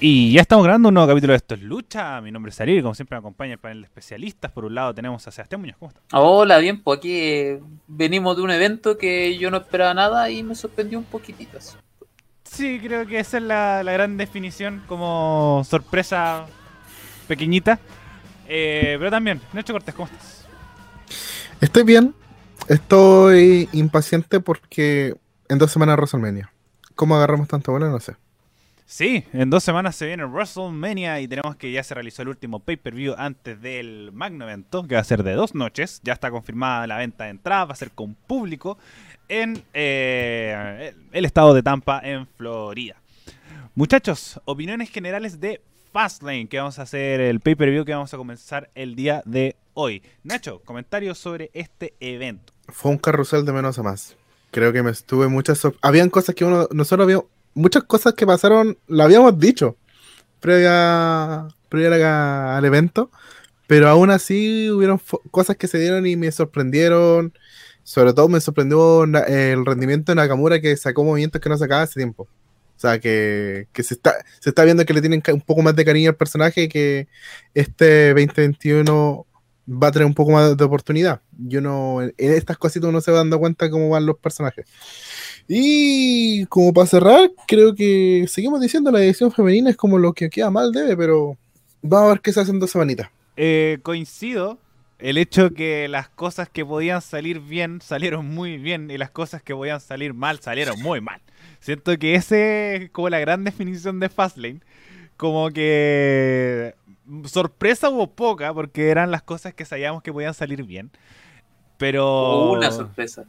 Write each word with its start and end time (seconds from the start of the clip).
Y 0.00 0.32
ya 0.32 0.42
estamos 0.42 0.62
grabando 0.62 0.90
un 0.90 0.94
nuevo 0.94 1.08
capítulo 1.08 1.32
de 1.32 1.38
Esto 1.38 1.56
es 1.56 1.62
Lucha. 1.62 2.20
Mi 2.20 2.30
nombre 2.30 2.50
es 2.50 2.60
Ariel 2.60 2.78
y 2.78 2.82
como 2.82 2.94
siempre 2.94 3.16
me 3.16 3.18
acompaña 3.18 3.54
el 3.54 3.58
panel 3.58 3.80
de 3.80 3.86
especialistas. 3.86 4.52
Por 4.52 4.64
un 4.64 4.76
lado 4.76 4.94
tenemos 4.94 5.26
a 5.26 5.32
Sebastián 5.32 5.60
Muñoz. 5.60 5.76
¿Cómo 5.76 5.88
estás? 5.88 6.04
Hola, 6.12 6.58
bien, 6.58 6.80
pues 6.80 6.98
aquí 6.98 7.18
eh, 7.18 7.60
venimos 7.88 8.36
de 8.36 8.42
un 8.42 8.52
evento 8.52 8.96
que 8.96 9.36
yo 9.38 9.50
no 9.50 9.56
esperaba 9.56 9.92
nada 9.94 10.30
y 10.30 10.44
me 10.44 10.54
sorprendió 10.54 11.00
un 11.00 11.04
poquitito. 11.04 11.58
Sí, 12.44 12.78
creo 12.80 13.08
que 13.08 13.18
esa 13.18 13.38
es 13.38 13.42
la, 13.42 13.82
la 13.82 13.90
gran 13.90 14.16
definición 14.16 14.84
como 14.86 15.64
sorpresa 15.68 16.46
pequeñita. 17.26 17.80
Eh, 18.46 18.94
pero 19.00 19.10
también, 19.10 19.40
Nacho 19.52 19.72
Cortés, 19.72 19.96
¿cómo 19.96 20.06
estás? 20.06 20.46
Estoy 21.60 21.82
bien. 21.82 22.14
Estoy 22.68 23.68
impaciente 23.72 24.38
porque 24.38 25.16
en 25.48 25.58
dos 25.58 25.72
semanas 25.72 25.96
WrestleMania. 25.96 26.52
¿Cómo 26.94 27.16
agarramos 27.16 27.48
tanto 27.48 27.72
bola? 27.72 27.88
No 27.88 27.98
sé. 27.98 28.14
Sí, 28.90 29.22
en 29.34 29.50
dos 29.50 29.64
semanas 29.64 29.96
se 29.96 30.06
viene 30.06 30.24
WrestleMania 30.24 31.20
y 31.20 31.28
tenemos 31.28 31.56
que 31.56 31.70
ya 31.70 31.84
se 31.84 31.92
realizó 31.92 32.22
el 32.22 32.28
último 32.28 32.60
pay-per-view 32.60 33.14
antes 33.18 33.60
del 33.60 34.12
magno 34.14 34.46
evento, 34.46 34.88
que 34.88 34.94
va 34.94 35.02
a 35.02 35.04
ser 35.04 35.22
de 35.24 35.34
dos 35.34 35.54
noches. 35.54 36.00
Ya 36.04 36.14
está 36.14 36.30
confirmada 36.30 36.86
la 36.86 36.96
venta 36.96 37.24
de 37.24 37.30
entradas, 37.30 37.68
va 37.68 37.72
a 37.74 37.76
ser 37.76 37.90
con 37.90 38.14
público 38.14 38.78
en 39.28 39.62
eh, 39.74 40.94
el 41.12 41.24
estado 41.26 41.52
de 41.52 41.62
Tampa, 41.62 42.00
en 42.02 42.26
Florida. 42.26 42.96
Muchachos, 43.74 44.40
opiniones 44.46 44.88
generales 44.88 45.38
de 45.38 45.60
Fastlane, 45.92 46.48
que 46.48 46.56
vamos 46.56 46.78
a 46.78 46.82
hacer 46.82 47.20
el 47.20 47.40
pay-per-view 47.40 47.84
que 47.84 47.92
vamos 47.92 48.14
a 48.14 48.16
comenzar 48.16 48.70
el 48.74 48.94
día 48.94 49.22
de 49.26 49.56
hoy. 49.74 50.02
Nacho, 50.22 50.62
comentarios 50.64 51.18
sobre 51.18 51.50
este 51.52 51.92
evento. 52.00 52.54
Fue 52.68 52.90
un 52.90 52.96
carrusel 52.96 53.44
de 53.44 53.52
menos 53.52 53.78
a 53.78 53.82
más. 53.82 54.16
Creo 54.50 54.72
que 54.72 54.82
me 54.82 54.92
estuve 54.92 55.28
muchas... 55.28 55.60
Habían 55.82 56.08
cosas 56.08 56.34
que 56.34 56.46
uno... 56.46 56.68
Nosotros 56.72 57.04
habíamos... 57.04 57.26
Muchas 57.54 57.84
cosas 57.84 58.14
que 58.14 58.26
pasaron, 58.26 58.78
lo 58.86 59.02
habíamos 59.02 59.38
dicho 59.38 59.76
previa, 60.40 61.48
previa 61.68 62.56
al 62.56 62.64
evento, 62.64 63.10
pero 63.66 63.88
aún 63.88 64.10
así 64.10 64.70
hubieron 64.70 65.00
cosas 65.30 65.56
que 65.56 65.68
se 65.68 65.78
dieron 65.78 66.06
y 66.06 66.16
me 66.16 66.32
sorprendieron. 66.32 67.32
Sobre 67.82 68.12
todo 68.12 68.28
me 68.28 68.40
sorprendió 68.40 69.04
el 69.04 69.64
rendimiento 69.64 70.12
de 70.12 70.16
Nakamura 70.16 70.60
que 70.60 70.76
sacó 70.76 71.04
movimientos 71.04 71.40
que 71.40 71.48
no 71.48 71.56
sacaba 71.56 71.82
hace 71.82 72.00
tiempo. 72.00 72.24
O 72.24 72.80
sea, 72.80 73.00
que, 73.00 73.66
que 73.72 73.82
se, 73.82 73.94
está, 73.94 74.14
se 74.40 74.50
está 74.50 74.64
viendo 74.64 74.84
que 74.84 74.94
le 74.94 75.00
tienen 75.00 75.22
un 75.32 75.40
poco 75.40 75.62
más 75.62 75.74
de 75.74 75.84
cariño 75.84 76.10
al 76.10 76.16
personaje 76.16 76.64
y 76.64 76.68
que 76.68 77.08
este 77.54 78.08
2021 78.10 79.26
va 79.68 79.88
a 79.88 79.92
tener 79.92 80.06
un 80.06 80.14
poco 80.14 80.30
más 80.32 80.56
de 80.56 80.64
oportunidad. 80.64 81.20
Yo 81.36 81.60
no, 81.60 82.02
en 82.02 82.14
en 82.16 82.32
estas 82.34 82.56
cositas 82.56 82.88
uno 82.88 83.00
se 83.00 83.10
va 83.10 83.18
dando 83.18 83.38
cuenta 83.38 83.70
cómo 83.70 83.88
van 83.88 84.06
los 84.06 84.18
personajes. 84.18 84.66
Y 85.48 86.44
como 86.46 86.74
para 86.74 86.86
cerrar, 86.86 87.30
creo 87.46 87.74
que 87.74 88.26
seguimos 88.28 88.60
diciendo 88.60 88.90
la 88.90 89.02
edición 89.02 89.32
femenina 89.32 89.70
es 89.70 89.76
como 89.76 89.98
lo 89.98 90.12
que 90.12 90.28
queda 90.28 90.50
mal 90.50 90.72
debe, 90.72 90.94
pero 90.94 91.38
vamos 91.80 92.06
a 92.06 92.12
ver 92.12 92.20
qué 92.20 92.32
se 92.32 92.40
hace 92.40 92.50
en 92.50 92.60
dos 92.60 92.70
semanitas. 92.70 93.08
Eh, 93.36 93.78
coincido 93.82 94.58
el 94.98 95.16
hecho 95.16 95.50
que 95.50 95.88
las 95.88 96.08
cosas 96.08 96.48
que 96.48 96.66
podían 96.66 97.00
salir 97.00 97.40
bien 97.40 97.80
salieron 97.80 98.26
muy 98.26 98.58
bien 98.58 98.90
y 98.90 98.98
las 98.98 99.10
cosas 99.10 99.42
que 99.42 99.54
podían 99.54 99.80
salir 99.80 100.12
mal 100.12 100.40
salieron 100.40 100.80
muy 100.82 101.00
mal. 101.00 101.20
Siento 101.60 101.96
que 101.98 102.14
ese 102.14 102.76
es 102.76 102.90
como 102.90 103.08
la 103.08 103.18
gran 103.18 103.44
definición 103.44 104.00
de 104.00 104.08
Fastlane. 104.08 104.60
Como 105.16 105.50
que 105.50 106.74
sorpresa 107.24 107.88
hubo 107.90 108.08
poca 108.10 108.52
porque 108.52 108.88
eran 108.88 109.10
las 109.10 109.22
cosas 109.22 109.54
que 109.54 109.64
sabíamos 109.64 110.02
que 110.02 110.12
podían 110.12 110.34
salir 110.34 110.62
bien. 110.64 110.90
Pero... 111.76 112.52
Una 112.52 112.70
sorpresa. 112.70 113.24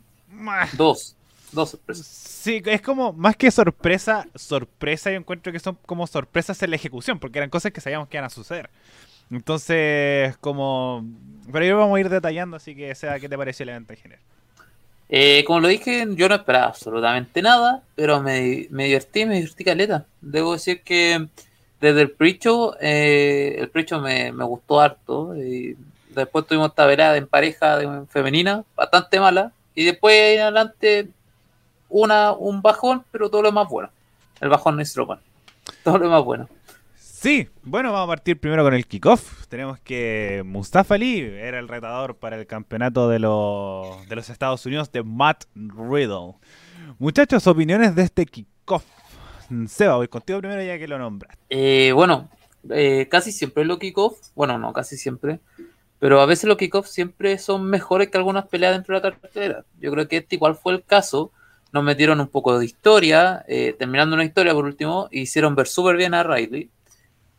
Dos. 0.73 1.15
Dos 1.51 1.71
sorpresas. 1.71 2.07
Sí, 2.07 2.61
es 2.65 2.81
como 2.81 3.13
más 3.13 3.35
que 3.35 3.51
sorpresa, 3.51 4.29
sorpresa 4.35 5.11
yo 5.11 5.17
encuentro 5.17 5.51
que 5.51 5.59
son 5.59 5.77
como 5.85 6.07
sorpresas 6.07 6.61
en 6.63 6.69
la 6.71 6.75
ejecución, 6.77 7.19
porque 7.19 7.39
eran 7.39 7.49
cosas 7.49 7.71
que 7.71 7.81
sabíamos 7.81 8.07
que 8.07 8.17
iban 8.17 8.25
a 8.25 8.29
suceder. 8.29 8.69
Entonces, 9.31 10.37
como... 10.37 11.05
Pero 11.51 11.65
ahí 11.65 11.71
vamos 11.71 11.97
a 11.97 11.99
ir 11.99 12.09
detallando, 12.09 12.57
así 12.57 12.75
que 12.75 12.95
sea, 12.95 13.19
¿qué 13.19 13.29
te 13.29 13.37
pareció 13.37 13.63
el 13.63 13.69
evento 13.69 13.93
en 13.93 13.99
general? 13.99 14.23
Eh, 15.09 15.43
como 15.45 15.59
lo 15.61 15.67
dije, 15.67 16.05
yo 16.11 16.29
no 16.29 16.35
esperaba 16.35 16.67
absolutamente 16.67 17.41
nada, 17.41 17.83
pero 17.95 18.21
me, 18.21 18.67
me 18.69 18.85
divertí, 18.85 19.25
me 19.25 19.35
divertí 19.35 19.63
caleta. 19.63 20.05
Debo 20.21 20.53
decir 20.53 20.81
que 20.83 21.27
desde 21.81 22.01
el 22.01 22.11
precho, 22.11 22.75
eh, 22.79 23.55
el 23.59 23.69
precho 23.69 23.99
me, 23.99 24.31
me 24.31 24.43
gustó 24.43 24.79
harto. 24.79 25.35
Y 25.35 25.75
después 26.09 26.45
tuvimos 26.45 26.69
esta 26.69 26.85
velada 26.85 27.17
en 27.17 27.27
pareja 27.27 27.77
de- 27.77 28.05
femenina, 28.07 28.63
bastante 28.75 29.19
mala. 29.19 29.51
Y 29.73 29.85
después 29.85 30.15
en 30.35 30.41
adelante 30.41 31.09
una, 31.89 32.31
un 32.31 32.61
bajón, 32.61 33.03
pero 33.11 33.29
todo 33.29 33.41
lo 33.41 33.51
más 33.51 33.67
bueno. 33.67 33.89
El 34.39 34.49
bajón 34.49 34.75
no 34.75 34.81
es 34.81 34.89
Strowman. 34.89 35.19
Todo 35.83 35.97
lo 35.97 36.09
más 36.09 36.23
bueno. 36.23 36.47
Sí, 36.95 37.49
bueno, 37.63 37.91
vamos 37.91 38.05
a 38.05 38.15
partir 38.15 38.39
primero 38.39 38.63
con 38.63 38.73
el 38.73 38.87
kickoff. 38.87 39.45
Tenemos 39.47 39.77
que 39.81 40.41
Mustafa 40.45 40.95
Ali 40.95 41.19
era 41.19 41.59
el 41.59 41.67
retador 41.67 42.15
para 42.15 42.37
el 42.37 42.47
campeonato 42.47 43.09
de, 43.09 43.19
los 43.19 44.07
de 44.07 44.15
los 44.15 44.29
Estados 44.29 44.65
Unidos 44.65 44.89
de 44.93 45.03
Matt 45.03 45.43
Riddle. 45.53 46.35
Muchachos, 46.97 47.45
opiniones 47.45 47.93
de 47.93 48.03
este 48.03 48.25
kickoff. 48.25 48.85
Seba, 49.67 49.97
voy 49.97 50.07
contigo 50.07 50.39
primero 50.39 50.63
ya 50.63 50.77
que 50.77 50.87
lo 50.87 50.97
nombras. 50.97 51.37
Eh, 51.49 51.91
bueno, 51.93 52.29
eh, 52.69 53.07
casi 53.09 53.31
siempre 53.31 53.65
los 53.65 53.79
kickoffs, 53.79 54.31
bueno, 54.35 54.57
no, 54.57 54.71
casi 54.71 54.95
siempre, 54.95 55.39
pero 55.99 56.21
a 56.21 56.25
veces 56.25 56.45
los 56.45 56.57
kickoffs 56.57 56.91
siempre 56.91 57.37
son 57.37 57.65
mejores 57.65 58.09
que 58.09 58.17
algunas 58.17 58.47
peleas 58.47 58.73
dentro 58.73 58.95
de 58.95 59.01
la 59.01 59.11
cartelera. 59.11 59.65
Yo 59.79 59.91
creo 59.91 60.07
que 60.07 60.17
este 60.17 60.35
igual 60.35 60.55
fue 60.55 60.73
el 60.73 60.83
caso. 60.83 61.31
Nos 61.71 61.83
metieron 61.83 62.19
un 62.19 62.27
poco 62.27 62.57
de 62.57 62.65
historia, 62.65 63.45
eh, 63.47 63.75
terminando 63.77 64.15
una 64.15 64.25
historia 64.25 64.53
por 64.53 64.65
último, 64.65 65.07
hicieron 65.11 65.55
ver 65.55 65.67
súper 65.67 65.97
bien 65.97 66.13
a 66.13 66.23
Riley. 66.23 66.69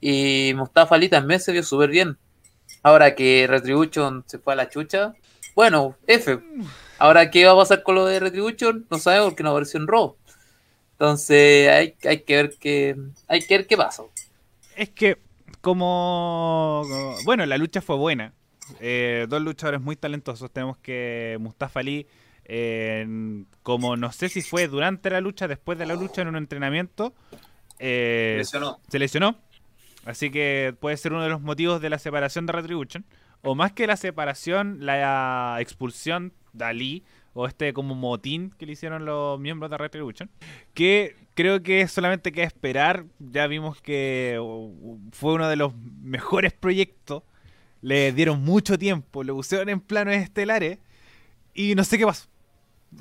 Y 0.01 0.53
Mustafa 0.55 0.95
Ali 0.95 1.09
también 1.09 1.41
se 1.41 1.53
vio 1.53 1.63
súper 1.63 1.91
bien. 1.91 2.17
Ahora 2.83 3.15
que 3.15 3.47
Retribution 3.49 4.25
se 4.27 4.39
fue 4.39 4.53
a 4.53 4.57
la 4.57 4.69
chucha, 4.69 5.15
bueno, 5.55 5.97
F. 6.07 6.39
Ahora, 6.99 7.31
¿qué 7.31 7.45
va 7.45 7.53
a 7.53 7.57
pasar 7.57 7.83
con 7.83 7.95
lo 7.95 8.07
de 8.07 8.21
Retribution? 8.21 8.87
No 8.91 8.99
sabemos 8.99 9.31
porque 9.31 9.43
no 9.43 9.51
apareció 9.51 9.81
en 9.81 9.89
Raw. 9.89 10.17
Entonces, 10.93 11.69
hay, 11.69 11.95
hay 12.09 12.21
que 12.23 12.37
ver 12.37 12.55
qué, 12.59 12.97
hay 13.27 13.41
que 13.41 13.59
ver 13.59 13.67
qué 13.67 13.77
pasa. 13.77 14.05
Es 14.77 14.91
que, 14.91 15.19
como. 15.61 16.83
Bueno, 17.25 17.45
la 17.47 17.59
lucha 17.59 17.81
fue 17.81 17.97
buena. 17.97 18.33
Eh, 18.81 19.27
dos 19.29 19.43
luchadores 19.43 19.81
muy 19.81 19.97
talentosos. 19.97 20.51
Tenemos 20.51 20.77
que 20.79 21.37
Mustafa 21.41 21.81
Ali, 21.81 22.07
eh, 22.53 23.45
como 23.63 23.97
no 23.97 24.11
sé 24.11 24.29
si 24.29 24.43
fue 24.43 24.67
durante 24.67 25.09
la 25.09 25.21
lucha, 25.21 25.47
después 25.47 25.79
de 25.79 25.87
la 25.87 25.95
lucha 25.95 26.23
en 26.23 26.29
un 26.29 26.37
entrenamiento, 26.37 27.15
eh, 27.79 28.35
Lesionó. 28.39 28.81
se 28.89 28.99
lesionó. 28.99 29.39
Así 30.05 30.33
que 30.33 30.75
puede 30.81 30.97
ser 30.97 31.13
uno 31.13 31.23
de 31.23 31.29
los 31.29 31.41
motivos 31.41 31.81
de 31.81 31.91
la 31.91 32.01
separación 32.01 32.47
de 32.47 32.53
Retribution. 32.53 33.05
O 33.43 33.55
más 33.55 33.71
que 33.71 33.87
la 33.87 33.97
separación, 33.97 34.79
la 34.81 35.59
expulsión 35.61 36.33
de 36.53 36.65
Ali, 36.65 37.05
o 37.35 37.47
este 37.47 37.73
como 37.73 37.95
motín 37.95 38.53
que 38.59 38.67
le 38.67 38.73
hicieron 38.73 39.05
los 39.05 39.39
miembros 39.39 39.71
de 39.71 39.79
Retribution. 39.79 40.29
Que 40.75 41.15
creo 41.35 41.63
que 41.63 41.87
solamente 41.87 42.33
queda 42.33 42.47
esperar. 42.47 43.05
Ya 43.21 43.47
vimos 43.47 43.81
que 43.81 44.39
uh, 44.43 44.99
fue 45.13 45.35
uno 45.35 45.49
de 45.49 45.55
los 45.55 45.73
mejores 46.03 46.53
proyectos. 46.53 47.23
Le 47.81 48.11
dieron 48.11 48.43
mucho 48.43 48.77
tiempo, 48.77 49.23
lo 49.23 49.37
pusieron 49.37 49.69
en 49.69 49.81
planos 49.81 50.17
estelares. 50.17 50.81
Y 51.55 51.77
no 51.77 51.85
sé 51.85 51.97
qué 51.97 52.07
pasó. 52.07 52.30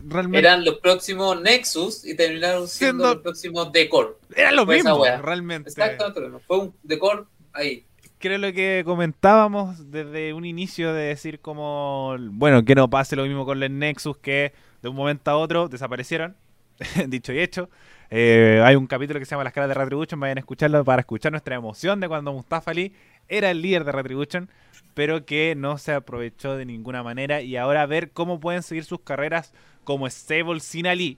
Realmente 0.05 0.39
Eran 0.47 0.63
los 0.63 0.77
próximos 0.77 1.41
Nexus 1.41 2.05
y 2.05 2.15
terminaron 2.15 2.67
siendo 2.67 3.03
Siendo- 3.03 3.13
los 3.15 3.23
próximos 3.23 3.71
Decor. 3.71 4.19
era 4.35 4.51
lo 4.51 4.65
mismo, 4.65 5.03
realmente. 5.21 5.69
Exactamente. 5.69 6.21
Fue 6.47 6.59
un 6.59 6.73
Decor 6.83 7.27
ahí. 7.53 7.85
creo 8.19 8.37
lo 8.37 8.53
que 8.53 8.83
comentábamos 8.85 9.91
desde 9.91 10.33
un 10.33 10.45
inicio 10.45 10.93
de 10.93 11.03
decir 11.03 11.39
como, 11.39 12.15
bueno, 12.19 12.63
que 12.65 12.75
no 12.75 12.89
pase 12.89 13.15
lo 13.15 13.23
mismo 13.23 13.45
con 13.45 13.59
los 13.59 13.69
Nexus 13.71 14.17
que 14.17 14.53
de 14.81 14.89
un 14.89 14.95
momento 14.95 15.31
a 15.31 15.37
otro 15.37 15.67
desaparecieron, 15.69 16.35
dicho 17.07 17.33
y 17.33 17.39
hecho. 17.39 17.69
Eh, 18.11 18.61
hay 18.65 18.75
un 18.75 18.87
capítulo 18.87 19.19
que 19.19 19.25
se 19.25 19.31
llama 19.31 19.43
Las 19.43 19.53
caras 19.53 19.69
de 19.69 19.75
Retribution, 19.75 20.19
vayan 20.19 20.37
a 20.37 20.41
escucharlo 20.41 20.83
para 20.83 21.01
escuchar 21.01 21.31
nuestra 21.31 21.55
emoción 21.55 21.99
de 21.99 22.07
cuando 22.07 22.31
Mustafa 22.33 22.71
Ali 22.71 22.93
era 23.29 23.51
el 23.51 23.61
líder 23.61 23.83
de 23.85 23.91
Retribution, 23.91 24.49
pero 24.93 25.25
que 25.25 25.55
no 25.55 25.77
se 25.77 25.93
aprovechó 25.93 26.57
de 26.57 26.65
ninguna 26.65 27.03
manera 27.03 27.41
y 27.41 27.55
ahora 27.55 27.85
ver 27.85 28.11
cómo 28.11 28.39
pueden 28.39 28.63
seguir 28.63 28.83
sus 28.83 28.99
carreras 28.99 29.53
como 29.83 30.09
Stable 30.09 30.59
sin 30.59 30.87
Ali 30.87 31.17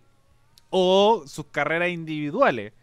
o 0.69 1.23
sus 1.25 1.45
carreras 1.47 1.89
individuales. 1.89 2.73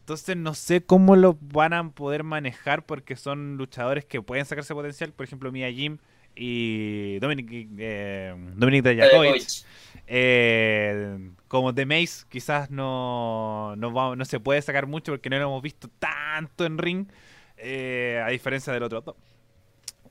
Entonces 0.00 0.36
no 0.36 0.54
sé 0.54 0.82
cómo 0.82 1.16
lo 1.16 1.36
van 1.40 1.72
a 1.72 1.90
poder 1.90 2.22
manejar 2.22 2.86
porque 2.86 3.16
son 3.16 3.56
luchadores 3.56 4.04
que 4.04 4.22
pueden 4.22 4.46
sacarse 4.46 4.72
potencial. 4.72 5.12
Por 5.12 5.26
ejemplo, 5.26 5.50
Mia 5.50 5.72
Jim 5.72 5.98
y 6.36 7.18
Dominic, 7.18 7.68
eh, 7.78 8.32
Dominic 8.54 8.84
Dijakovic. 8.84 9.42
Eh, 10.06 11.30
como 11.48 11.74
The 11.74 11.86
Mace 11.86 12.24
quizás 12.28 12.70
no, 12.70 13.74
no, 13.76 14.14
no 14.14 14.24
se 14.24 14.38
puede 14.38 14.62
sacar 14.62 14.86
mucho 14.86 15.10
porque 15.10 15.28
no 15.28 15.38
lo 15.38 15.46
hemos 15.46 15.62
visto 15.62 15.88
tanto 15.98 16.64
en 16.64 16.78
ring. 16.78 17.06
Eh, 17.58 18.22
a 18.24 18.30
diferencia 18.30 18.72
del 18.72 18.82
otro. 18.82 19.16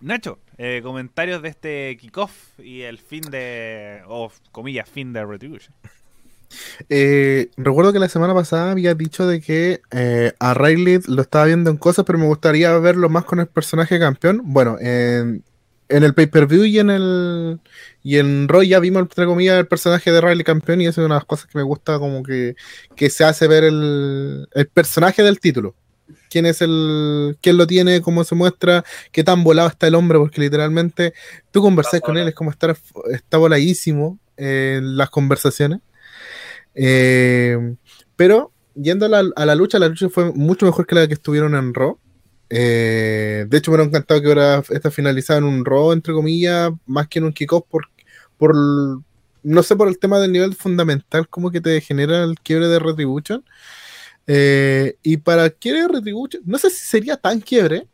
Nacho, 0.01 0.39
eh, 0.57 0.81
comentarios 0.83 1.41
de 1.41 1.49
este 1.49 1.97
kickoff 1.99 2.59
y 2.59 2.81
el 2.81 2.99
fin 2.99 3.21
de, 3.21 4.01
o 4.07 4.31
comillas, 4.51 4.89
fin 4.89 5.13
de 5.13 5.25
Retribution. 5.25 5.73
Eh, 6.89 7.49
recuerdo 7.57 7.91
que 7.91 7.99
la 7.99 8.07
semana 8.07 8.33
pasada 8.33 8.71
había 8.71 8.93
dicho 8.93 9.27
de 9.27 9.41
que 9.41 9.81
a 10.39 10.53
Riley 10.53 10.99
lo 11.07 11.21
estaba 11.23 11.45
viendo 11.45 11.69
en 11.69 11.75
cosas, 11.75 12.05
pero 12.05 12.19
me 12.19 12.27
gustaría 12.27 12.71
verlo 12.77 13.09
más 13.09 13.25
con 13.25 13.39
el 13.39 13.47
personaje 13.47 13.99
campeón. 13.99 14.41
Bueno, 14.43 14.77
en, 14.79 15.43
el 15.89 16.13
pay-per-view 16.13 16.65
y 16.65 16.79
en 16.79 16.91
el 16.91 17.59
y 18.03 18.19
en 18.19 18.47
Roy 18.47 18.69
ya 18.69 18.79
vimos 18.79 19.01
entre 19.01 19.25
comillas 19.25 19.57
el 19.57 19.67
personaje 19.67 20.11
de 20.11 20.21
Riley 20.21 20.43
campeón 20.43 20.81
y 20.81 20.87
eso 20.87 21.01
es 21.01 21.05
una 21.05 21.15
de 21.15 21.19
las 21.19 21.25
cosas 21.25 21.47
que 21.47 21.57
me 21.57 21.63
gusta 21.63 21.99
como 21.99 22.21
que, 22.23 22.55
se 23.09 23.23
hace 23.23 23.47
ver 23.47 23.63
el 23.63 24.47
personaje 24.73 25.23
del 25.23 25.39
título. 25.39 25.75
Quién 26.35 26.47
es 26.47 26.61
el, 26.61 27.37
quién 27.41 27.55
lo 27.55 27.65
tiene, 27.65 28.01
cómo 28.01 28.25
se 28.25 28.35
muestra, 28.35 28.83
qué 29.13 29.23
tan 29.23 29.45
volado 29.45 29.69
está 29.69 29.87
el 29.87 29.95
hombre, 29.95 30.19
porque 30.19 30.41
literalmente 30.41 31.13
tú 31.49 31.61
conversás 31.61 32.01
con 32.01 32.17
él, 32.17 32.27
es 32.27 32.35
como 32.35 32.51
estar, 32.51 32.75
está 33.09 33.37
voladísimo 33.37 34.19
en 34.35 34.97
las 34.97 35.09
conversaciones. 35.09 35.79
Eh, 36.73 37.57
pero 38.17 38.51
yendo 38.73 39.05
a 39.05 39.07
la, 39.07 39.23
a 39.33 39.45
la, 39.45 39.55
lucha, 39.55 39.79
la 39.79 39.87
lucha 39.87 40.09
fue 40.09 40.33
mucho 40.33 40.65
mejor 40.65 40.85
que 40.85 40.95
la 40.95 41.07
que 41.07 41.13
estuvieron 41.13 41.55
en 41.55 41.73
Raw. 41.73 41.97
Eh, 42.49 43.45
de 43.47 43.57
hecho, 43.57 43.71
me 43.71 43.75
hubiera 43.75 43.87
encantado 43.87 44.21
que 44.21 44.27
ahora 44.27 44.61
esta 44.71 44.91
finalizada 44.91 45.39
en 45.39 45.45
un 45.45 45.63
Raw, 45.63 45.93
entre 45.93 46.11
comillas, 46.11 46.69
más 46.85 47.07
que 47.07 47.19
en 47.19 47.25
un 47.27 47.31
kickoff, 47.31 47.63
por, 47.69 47.87
por 48.37 48.53
no 48.53 49.63
sé, 49.63 49.77
por 49.77 49.87
el 49.87 49.99
tema 49.99 50.19
del 50.19 50.33
nivel 50.33 50.53
fundamental, 50.53 51.29
como 51.29 51.49
que 51.49 51.61
te 51.61 51.79
genera 51.79 52.25
el 52.25 52.37
quiebre 52.41 52.67
de 52.67 52.79
Retribution. 52.79 53.45
Eh, 54.27 54.97
y 55.03 55.17
para 55.17 55.49
quiebre 55.49 55.87
Retribution, 55.87 56.41
no 56.45 56.57
sé 56.57 56.69
si 56.69 56.85
sería 56.85 57.17
tan 57.17 57.39
quiebre, 57.41 57.87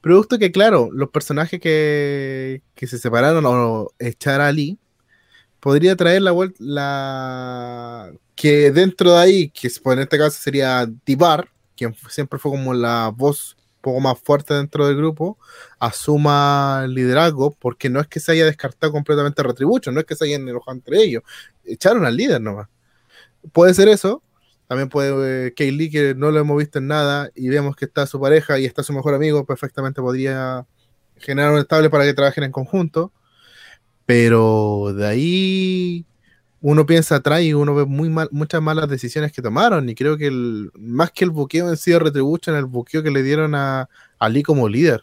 pero 0.00 0.18
justo 0.18 0.38
que, 0.38 0.52
claro, 0.52 0.88
los 0.92 1.10
personajes 1.10 1.60
que, 1.60 2.62
que 2.74 2.86
se 2.86 2.98
separaron 2.98 3.44
o 3.46 3.88
echar 3.98 4.40
a 4.40 4.48
Ali, 4.48 4.78
podría 5.60 5.96
traer 5.96 6.22
la 6.22 6.30
vuelta, 6.30 6.56
la 6.60 8.12
que 8.36 8.70
dentro 8.70 9.12
de 9.12 9.18
ahí, 9.18 9.50
que 9.50 9.68
en 9.68 9.98
este 9.98 10.18
caso 10.18 10.38
sería 10.40 10.88
Divar, 11.04 11.48
quien 11.76 11.94
siempre 12.08 12.38
fue 12.38 12.52
como 12.52 12.72
la 12.74 13.12
voz 13.14 13.56
un 13.58 13.82
poco 13.82 14.00
más 14.00 14.18
fuerte 14.20 14.54
dentro 14.54 14.86
del 14.86 14.96
grupo, 14.96 15.38
asuma 15.78 16.86
liderazgo, 16.88 17.52
porque 17.58 17.90
no 17.90 18.00
es 18.00 18.06
que 18.06 18.20
se 18.20 18.32
haya 18.32 18.44
descartado 18.44 18.92
completamente 18.92 19.42
Retribution, 19.42 19.94
no 19.94 20.00
es 20.00 20.06
que 20.06 20.14
se 20.14 20.26
hayan 20.26 20.48
enojado 20.48 20.76
entre 20.76 21.02
ellos, 21.02 21.22
echaron 21.64 22.04
al 22.04 22.16
líder 22.16 22.40
nomás. 22.40 22.68
Puede 23.52 23.74
ser 23.74 23.88
eso, 23.88 24.22
también 24.68 24.88
puede 24.88 25.48
eh, 25.48 25.54
Kaylee, 25.54 25.90
que 25.90 26.14
no 26.14 26.30
lo 26.30 26.40
hemos 26.40 26.58
visto 26.58 26.78
en 26.78 26.88
nada, 26.88 27.30
y 27.34 27.48
vemos 27.48 27.76
que 27.76 27.84
está 27.84 28.06
su 28.06 28.20
pareja 28.20 28.58
y 28.58 28.64
está 28.64 28.82
su 28.82 28.92
mejor 28.92 29.14
amigo, 29.14 29.46
perfectamente 29.46 30.00
podría 30.00 30.66
generar 31.18 31.52
un 31.52 31.58
estable 31.58 31.90
para 31.90 32.04
que 32.04 32.14
trabajen 32.14 32.44
en 32.44 32.52
conjunto. 32.52 33.12
Pero 34.06 34.92
de 34.96 35.06
ahí 35.06 36.06
uno 36.60 36.86
piensa 36.86 37.16
atrás 37.16 37.42
y 37.42 37.54
uno 37.54 37.74
ve 37.74 37.84
muy 37.84 38.08
mal, 38.08 38.28
muchas 38.32 38.62
malas 38.62 38.88
decisiones 38.88 39.32
que 39.32 39.42
tomaron. 39.42 39.88
Y 39.88 39.94
creo 39.94 40.16
que 40.16 40.26
el, 40.28 40.70
más 40.74 41.10
que 41.12 41.24
el 41.24 41.30
buqueo 41.30 41.68
en 41.68 41.76
sí 41.76 41.92
de 41.92 41.98
Retribution, 41.98 42.56
el 42.56 42.66
buqueo 42.66 43.02
que 43.02 43.10
le 43.10 43.22
dieron 43.22 43.54
a 43.54 43.88
Ali 44.18 44.42
como 44.42 44.68
líder. 44.68 45.02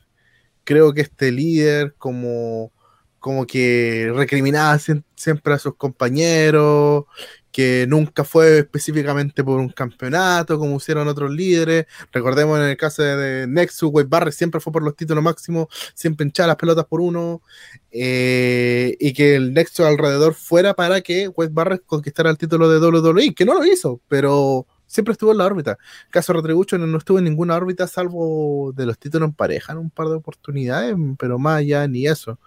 Creo 0.64 0.94
que 0.94 1.02
este 1.02 1.32
líder, 1.32 1.96
como, 1.98 2.72
como 3.20 3.46
que 3.46 4.12
recriminaba 4.16 4.78
siempre 4.80 5.54
a 5.54 5.60
sus 5.60 5.76
compañeros, 5.76 7.06
que 7.54 7.86
nunca 7.88 8.24
fue 8.24 8.58
específicamente 8.60 9.44
por 9.44 9.60
un 9.60 9.70
campeonato, 9.70 10.58
como 10.58 10.76
hicieron 10.76 11.08
otros 11.08 11.32
líderes. 11.32 11.86
Recordemos 12.12 12.60
en 12.60 12.66
el 12.66 12.78
caso 12.78 13.04
de 13.04 13.46
Nexus, 13.48 13.92
Wade 13.94 14.08
Barrett 14.10 14.34
siempre 14.34 14.60
fue 14.60 14.74
por 14.74 14.82
los 14.84 14.96
títulos 14.96 15.24
máximos, 15.24 15.68
siempre 15.94 16.26
hinchaba 16.26 16.48
las 16.48 16.56
pelotas 16.58 16.86
por 16.86 17.00
uno, 17.00 17.44
eh, 17.92 18.98
y 19.00 19.14
que 19.14 19.36
el 19.36 19.54
Nexus 19.54 19.86
alrededor 19.86 20.34
fuera 20.34 20.74
para 20.74 21.02
que 21.02 21.28
Wade 21.28 21.52
Barrett 21.54 21.86
conquistara 21.86 22.32
el 22.32 22.40
título 22.40 22.68
de 22.68 22.80
WWE, 22.80 23.36
que 23.36 23.46
no 23.46 23.54
lo 23.54 23.64
hizo, 23.64 24.02
pero 24.08 24.66
siempre 24.88 25.12
estuvo 25.12 25.32
en 25.32 25.38
la 25.38 25.46
órbita. 25.46 25.78
El 26.06 26.12
caso 26.12 26.34
Retribution 26.34 26.92
no 26.92 26.98
estuvo 26.98 27.20
en 27.20 27.26
ninguna 27.26 27.56
órbita 27.56 27.86
salvo 27.88 28.74
de 28.76 28.88
los 28.88 28.98
títulos 28.98 29.30
en 29.30 29.36
pareja 29.36 29.74
en 29.74 29.80
un 29.80 29.92
par 29.92 30.08
de 30.08 30.16
oportunidades, 30.16 30.96
pero 31.20 31.38
más 31.38 31.60
allá 31.60 31.88
ni 31.88 32.08
eso. 32.08 32.40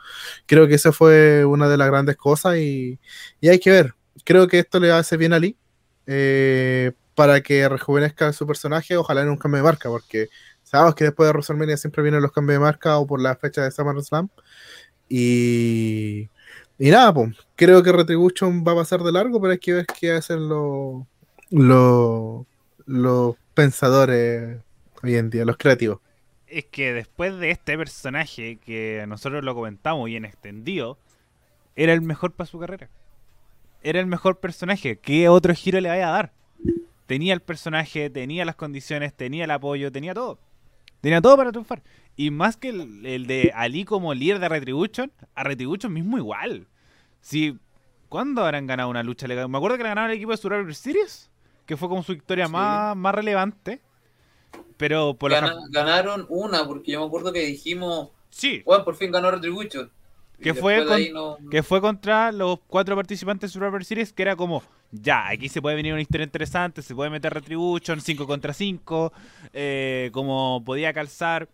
Creo 0.47 0.67
que 0.67 0.75
esa 0.75 0.91
fue 0.93 1.44
una 1.44 1.69
de 1.69 1.76
las 1.76 1.87
grandes 1.88 2.17
cosas 2.17 2.56
y, 2.56 2.99
y 3.41 3.49
hay 3.49 3.61
que 3.61 3.70
ver 3.70 3.95
creo 4.26 4.49
que 4.49 4.58
esto 4.58 4.81
le 4.81 4.93
hace 4.93 5.17
bien 5.17 5.32
a 5.32 5.38
Lee 5.38 5.56
eh, 6.06 6.93
para 7.14 7.40
que 7.40 7.67
rejuvenezca 7.69 8.32
su 8.32 8.46
personaje, 8.46 8.96
ojalá 8.96 9.23
en 9.23 9.31
un 9.31 9.38
cambio 9.38 9.58
de 9.58 9.62
marca, 9.62 9.88
porque 9.88 10.28
sabemos 10.64 10.94
que 10.94 11.05
después 11.05 11.28
de 11.28 11.32
WrestleMania 11.32 11.76
siempre 11.78 12.02
vienen 12.02 12.20
los 12.20 12.32
cambios 12.32 12.56
de 12.56 12.61
marca 12.61 12.99
o 12.99 13.06
por 13.06 13.23
la 13.23 13.37
fecha 13.37 13.62
de 13.62 13.70
SummerSlam. 13.70 14.28
Y, 15.08 16.28
y 16.78 16.90
nada, 16.90 17.14
pues, 17.14 17.37
creo 17.55 17.82
que 17.82 17.93
Retribution 17.93 18.64
va 18.67 18.73
a 18.73 18.76
pasar 18.76 19.02
de 19.02 19.12
largo, 19.12 19.40
pero 19.40 19.52
hay 19.52 19.58
que 19.58 19.73
ver 19.73 19.87
qué 19.87 20.12
hacen 20.12 20.49
los, 20.49 21.05
los, 21.50 22.44
los 22.84 23.37
pensadores 23.55 24.58
hoy 25.02 25.14
en 25.14 25.31
día, 25.31 25.44
los 25.44 25.56
creativos. 25.56 26.00
Es 26.49 26.64
que 26.67 26.93
después 26.93 27.38
de 27.38 27.52
este 27.52 27.78
personaje 27.78 28.58
que 28.58 29.05
nosotros 29.06 29.44
lo 29.44 29.55
comentamos 29.55 30.11
y 30.11 30.17
en 30.17 30.25
extendido, 30.25 30.99
era 31.76 31.93
el 31.93 32.02
mejor 32.02 32.32
para 32.32 32.50
su 32.50 32.58
carrera 32.58 32.90
era 33.87 34.00
el 34.00 34.06
mejor 34.06 34.41
personaje. 34.41 34.99
¿Qué 34.99 35.29
otro 35.29 35.55
giro 35.55 35.81
le 35.81 35.88
vaya 35.88 36.09
a 36.09 36.12
dar? 36.12 36.33
Tenía 37.06 37.33
el 37.35 37.41
personaje, 37.41 38.11
tenía 38.11 38.44
las 38.44 38.56
condiciones, 38.56 39.15
tenía 39.15 39.44
el 39.44 39.50
apoyo, 39.53 39.93
tenía 39.93 40.12
todo. 40.12 40.41
Tenía 41.00 41.21
todo 41.21 41.37
para 41.37 41.53
triunfar. 41.53 41.85
Y 42.17 42.33
más 42.33 42.56
que 42.56 42.71
el, 42.71 43.27
de 43.29 43.53
Ali 43.55 43.85
como 43.85 44.12
líder 44.12 44.41
de 44.41 44.49
Retribution, 44.49 45.12
a 45.37 45.44
Retribution 45.44 45.93
mismo 45.93 46.19
igual. 46.19 46.67
Si, 47.21 47.56
¿Cuándo 48.09 48.44
habrán 48.44 48.67
ganado 48.67 48.88
una 48.88 49.05
lucha 49.05 49.29
legal? 49.29 49.49
Me 49.49 49.59
acuerdo 49.59 49.77
que 49.77 49.85
le 49.85 49.91
ganaron 49.91 50.11
el 50.11 50.17
equipo 50.17 50.33
de 50.33 50.37
Survivor 50.37 50.75
Series, 50.75 51.31
que 51.65 51.77
fue 51.77 51.88
como 51.88 52.03
su 52.03 52.12
victoria 52.12 52.49
más, 52.49 52.97
más 52.97 53.15
relevante. 53.15 53.83
Pero 54.77 55.15
por 55.15 55.31
Ganaron 55.71 56.27
una, 56.29 56.67
porque 56.67 56.93
yo 56.93 57.00
me 57.00 57.06
acuerdo 57.06 57.33
que 57.33 57.47
dijimos, 57.47 58.11
sí. 58.31 58.62
bueno, 58.65 58.85
por 58.85 58.97
fin 58.97 59.12
ganó 59.12 59.31
Retribution. 59.31 59.93
Que 60.41 60.53
fue, 60.55 60.85
que 61.50 61.62
fue 61.62 61.81
contra 61.81 62.31
los 62.31 62.59
cuatro 62.67 62.94
participantes 62.94 63.50
de 63.50 63.53
Survivor 63.53 63.85
Series, 63.85 64.12
que 64.12 64.23
era 64.23 64.37
como, 64.37 64.62
ya, 64.93 65.29
aquí 65.29 65.49
se 65.49 65.62
puede 65.62 65.77
venir 65.77 65.93
una 65.93 66.03
historia 66.03 66.25
interesante, 66.25 66.83
se 66.83 66.94
puede 66.94 67.11
meter 67.11 67.33
Retribution, 67.33 68.00
5 68.00 68.27
contra 68.27 68.53
5, 68.53 69.12
eh, 69.55 70.11
como 70.12 70.62
podía 70.65 70.93
calzar, 70.93 71.49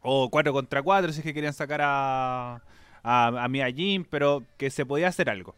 o 0.00 0.28
4 0.30 0.52
contra 0.52 0.82
4 0.82 1.12
si 1.12 1.20
es 1.20 1.24
que 1.24 1.32
querían 1.32 1.54
sacar 1.54 1.80
a, 1.82 2.60
a, 3.04 3.26
a 3.26 3.48
Mia 3.48 3.70
Jim, 3.70 4.04
pero 4.08 4.42
que 4.58 4.70
se 4.70 4.84
podía 4.84 5.08
hacer 5.08 5.30
algo. 5.30 5.54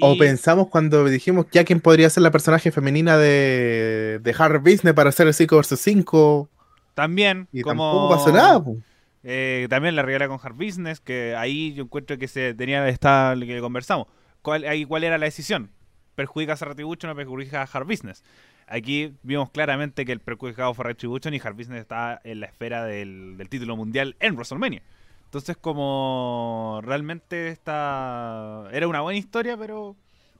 O 0.00 0.16
pensamos 0.16 0.68
cuando 0.68 1.04
dijimos 1.04 1.46
ya 1.52 1.64
quién 1.64 1.80
podría 1.80 2.08
ser 2.08 2.22
la 2.22 2.30
personaje 2.30 2.70
femenina 2.70 3.18
de, 3.18 4.20
de 4.22 4.34
Hard 4.36 4.60
Business 4.60 4.94
para 4.94 5.10
hacer 5.10 5.26
el 5.26 5.34
5 5.34 5.56
vs 5.56 5.78
5. 5.78 6.48
También, 6.94 7.48
y 7.52 7.62
como... 7.62 7.90
tampoco 7.90 8.14
pasó 8.14 8.32
nada. 8.32 8.64
Eh, 9.24 9.66
también 9.70 9.94
la 9.94 10.02
regla 10.02 10.28
con 10.28 10.38
Hard 10.42 10.54
Business, 10.54 11.00
que 11.00 11.36
ahí 11.36 11.74
yo 11.74 11.84
encuentro 11.84 12.18
que 12.18 12.28
se 12.28 12.54
tenía 12.54 12.86
esta 12.88 13.34
que 13.38 13.60
conversamos. 13.60 14.08
¿Cuál, 14.42 14.64
ahí, 14.64 14.84
¿Cuál 14.84 15.04
era 15.04 15.18
la 15.18 15.26
decisión? 15.26 15.70
¿Perjudicas 16.14 16.60
a 16.62 16.66
Retribution 16.66 17.12
o 17.12 17.14
perjudicas 17.14 17.74
a 17.74 17.78
Hard 17.78 17.86
Business? 17.86 18.24
Aquí 18.66 19.14
vimos 19.22 19.50
claramente 19.50 20.04
que 20.04 20.12
el 20.12 20.20
perjudicado 20.20 20.74
fue 20.74 20.86
Retribution 20.86 21.34
y 21.34 21.40
Hard 21.40 21.54
Business 21.54 21.80
está 21.80 22.20
en 22.24 22.40
la 22.40 22.46
esfera 22.46 22.84
del, 22.84 23.36
título 23.48 23.76
mundial 23.76 24.16
en 24.18 24.34
WrestleMania. 24.34 24.82
Entonces, 25.24 25.56
como 25.56 26.80
realmente 26.82 27.48
esta 27.48 28.68
era 28.72 28.88
una 28.88 29.00
buena 29.00 29.18
historia, 29.18 29.56
pero 29.56 29.96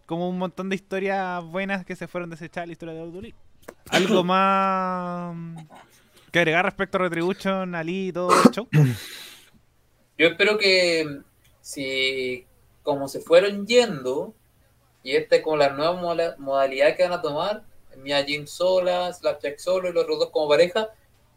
como 0.06 0.28
un 0.28 0.38
montón 0.38 0.68
de 0.68 0.76
historias 0.76 1.42
buenas 1.44 1.84
que 1.84 1.96
se 1.96 2.08
fueron 2.08 2.30
desechadas 2.30 2.66
la 2.68 2.72
historia 2.72 2.94
de 2.94 3.02
WWE. 3.02 3.34
Algo 3.90 4.24
más 4.24 5.36
¿Qué 6.32 6.38
agregar 6.38 6.64
respecto 6.64 6.96
a 6.96 7.02
Retribution, 7.02 7.74
Ali 7.74 8.08
y 8.08 8.12
todo 8.12 8.30
el 8.32 8.50
show? 8.50 8.66
Yo 10.18 10.28
espero 10.28 10.56
que 10.56 11.20
si 11.60 12.46
como 12.82 13.06
se 13.06 13.20
fueron 13.20 13.66
yendo 13.66 14.34
y 15.02 15.14
este 15.14 15.42
con 15.42 15.58
la 15.58 15.68
nueva 15.68 16.34
modalidad 16.38 16.96
que 16.96 17.02
van 17.02 17.12
a 17.12 17.20
tomar, 17.20 17.64
Mia 17.98 18.24
Jim 18.24 18.46
sola, 18.46 19.12
Slapjack 19.12 19.58
solo 19.58 19.90
y 19.90 19.92
los 19.92 20.04
otros 20.04 20.20
dos 20.20 20.30
como 20.30 20.48
pareja, 20.48 20.88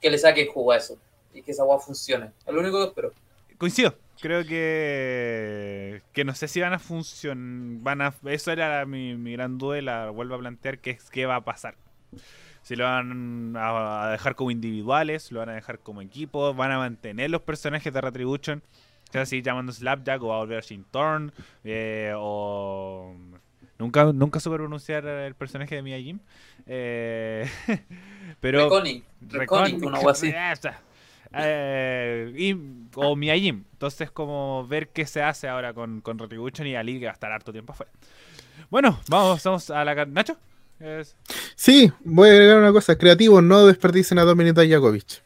que 0.01 0.09
le 0.09 0.17
saquen 0.17 0.47
jugo 0.47 0.71
a 0.71 0.77
eso 0.77 0.97
y 1.33 1.41
que 1.41 1.51
esa 1.51 1.63
agua 1.63 1.77
funcione. 1.77 2.31
Es 2.47 2.53
lo 2.53 2.61
único 2.61 2.77
que 2.77 2.85
espero. 2.85 3.11
Coincido. 3.57 3.95
Creo 4.21 4.45
que 4.45 6.01
que 6.13 6.23
no 6.23 6.33
sé 6.33 6.47
si 6.47 6.61
van 6.61 6.71
a 6.71 6.79
funcionar, 6.79 7.83
van 7.83 8.01
a 8.01 8.15
eso 8.27 8.49
era 8.49 8.85
mi, 8.85 9.15
mi 9.15 9.33
gran 9.33 9.57
duda, 9.57 10.09
vuelvo 10.11 10.35
a 10.35 10.39
plantear 10.39 10.79
que 10.79 10.91
es 10.91 11.09
qué 11.09 11.25
va 11.25 11.35
a 11.35 11.43
pasar 11.43 11.75
si 12.65 12.75
lo 12.75 12.83
van 12.83 13.55
a 13.55 14.09
dejar 14.09 14.33
como 14.33 14.49
individuales, 14.49 15.31
lo 15.31 15.37
van 15.37 15.49
a 15.49 15.53
dejar 15.53 15.77
como 15.77 16.01
equipo, 16.01 16.51
van 16.55 16.71
a 16.71 16.79
mantener 16.79 17.29
los 17.29 17.41
personajes 17.41 17.93
de 17.93 18.01
Retribution, 18.01 18.63
o 19.07 19.11
sea, 19.11 19.27
si 19.27 19.43
llamando 19.43 19.71
Slapjack 19.71 20.23
o 20.23 20.29
va 20.29 20.37
a 20.37 20.39
volver 20.39 20.63
Shin 20.63 20.83
Thorn, 20.89 21.31
eh, 21.63 22.11
o 22.17 23.13
nunca 23.77 24.11
nunca 24.11 24.39
supe 24.39 24.55
pronunciar 24.55 25.05
el 25.05 25.35
personaje 25.35 25.75
de 25.75 25.83
Mia 25.83 25.99
Jim, 25.99 26.17
eh, 26.65 27.47
pero 28.39 28.63
Reconic, 28.63 29.03
Reconic, 29.29 29.83
una 29.83 29.99
así. 29.99 30.33
Eh, 31.37 32.31
y 32.37 32.55
o 32.95 33.13
Miyajim. 33.17 33.65
Entonces, 33.73 34.09
como 34.09 34.65
ver 34.67 34.87
qué 34.89 35.05
se 35.05 35.21
hace 35.21 35.49
ahora 35.49 35.73
con, 35.73 35.99
con 35.99 36.17
Retribution 36.17 36.65
y 36.65 36.77
Ali, 36.77 36.97
que 36.97 37.07
va 37.07 37.11
a 37.11 37.13
estar 37.13 37.29
harto 37.29 37.51
tiempo 37.51 37.73
afuera. 37.73 37.91
Bueno, 38.69 38.97
vamos, 39.09 39.43
vamos 39.43 39.69
a 39.69 39.83
la... 39.83 40.05
¿Nacho? 40.05 40.37
Es- 40.85 41.15
Sí, 41.55 41.91
voy 42.03 42.29
a 42.29 42.31
agregar 42.33 42.57
una 42.59 42.71
cosa. 42.71 42.97
Creativos, 42.97 43.41
no 43.43 43.65
desperdicien 43.65 44.19
a 44.19 44.23
Dominic 44.23 44.55
Dijakovic. 44.55 45.21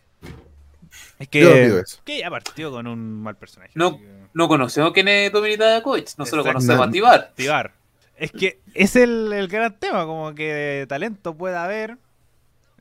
Es 1.20 1.28
que, 1.28 1.84
que 2.06 2.20
ya 2.20 2.30
partió 2.30 2.72
con 2.72 2.88
un 2.88 3.22
mal 3.22 3.36
personaje. 3.36 3.72
No. 3.76 3.98
que- 3.98 4.20
No 4.34 4.48
conocemos 4.48 4.94
quién 4.94 5.08
es 5.10 5.32
Dominika 5.32 5.66
Dakovic, 5.66 6.10
no 6.18 6.26
se 6.26 6.36
lo 6.36 6.44
Exacto. 6.44 6.60
conocemos 6.60 6.78
No. 6.78 6.84
a 6.84 6.92
Tibar. 6.92 7.20
activar. 7.20 7.74
Es 8.16 8.32
que 8.32 8.60
es 8.74 8.96
el, 8.96 9.34
el 9.34 9.48
gran 9.48 9.78
tema, 9.80 10.06
como 10.06 10.34
que 10.36 10.86
talento 10.88 11.36
puede 11.36 11.58
haber, 11.58 11.98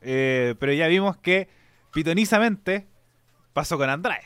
eh, 0.01 0.55
pero 0.59 0.71
ya 0.73 0.87
vimos 0.87 1.17
que 1.17 1.49
pitonizamente 1.93 2.87
pasó 3.53 3.77
con 3.77 3.89
Andrade. 3.89 4.23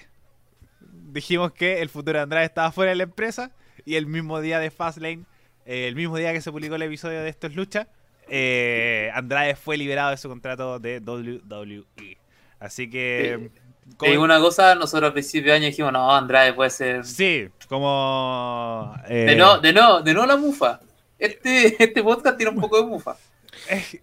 Dijimos 0.81 1.51
que 1.53 1.81
el 1.81 1.89
futuro 1.89 2.19
de 2.19 2.23
Andrade 2.23 2.45
estaba 2.45 2.71
fuera 2.71 2.89
de 2.91 2.95
la 2.97 3.03
empresa 3.03 3.51
y 3.85 3.95
el 3.95 4.05
mismo 4.05 4.41
día 4.41 4.59
de 4.59 4.69
Fastlane, 4.69 5.23
eh, 5.65 5.87
el 5.87 5.95
mismo 5.95 6.17
día 6.17 6.33
que 6.33 6.41
se 6.41 6.51
publicó 6.51 6.75
el 6.75 6.81
episodio 6.83 7.21
de 7.21 7.29
Esto 7.29 7.47
es 7.47 7.55
Lucha, 7.55 7.87
eh, 8.29 9.11
Andrade 9.13 9.55
fue 9.55 9.77
liberado 9.77 10.11
de 10.11 10.17
su 10.17 10.29
contrato 10.29 10.79
de 10.79 10.99
WWE. 10.99 12.17
Así 12.59 12.89
que... 12.89 13.33
Eh, 13.33 13.49
como- 13.97 13.97
Te 13.97 14.09
digo 14.11 14.23
una 14.23 14.39
cosa, 14.39 14.75
nosotros 14.75 15.09
a 15.09 15.13
principio 15.13 15.51
de 15.51 15.57
año 15.57 15.65
dijimos, 15.67 15.91
no, 15.91 16.09
Andrade 16.15 16.53
puede 16.53 16.69
ser... 16.69 17.05
Sí, 17.05 17.49
como... 17.67 18.95
eh, 19.09 19.25
De 19.27 19.35
no, 19.35 19.59
de 19.59 19.73
no, 19.73 20.01
de 20.01 20.13
no 20.13 20.25
la 20.25 20.37
mufa. 20.37 20.79
Este, 21.19 21.75
este 21.83 22.01
podcast 22.03 22.37
tiene 22.37 22.51
un 22.51 22.61
poco 22.61 22.77
de 22.81 22.87
mufa. 22.87 23.15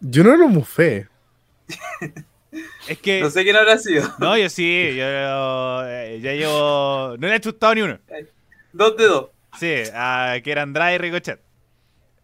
Yo 0.00 0.22
no 0.22 0.36
lo 0.36 0.48
mufé. 0.48 1.08
es 2.88 2.98
que... 2.98 3.20
No 3.20 3.30
sé 3.30 3.42
quién 3.42 3.56
habrá 3.56 3.78
sido. 3.78 4.08
No, 4.18 4.36
yo 4.36 4.48
sí, 4.48 4.94
yo 4.96 5.04
eh, 5.86 6.18
ya 6.22 6.32
llevo. 6.34 7.16
No 7.18 7.26
le 7.28 7.36
he 7.36 7.40
chutado 7.40 7.74
ni 7.74 7.82
uno. 7.82 7.98
Dos 8.72 8.96
de 8.96 9.04
dos. 9.06 9.26
Sí, 9.58 9.74
a, 9.94 10.36
que 10.44 10.52
era 10.52 10.62
Andrade 10.62 10.94
y 10.94 10.98
Ricochet. 10.98 11.40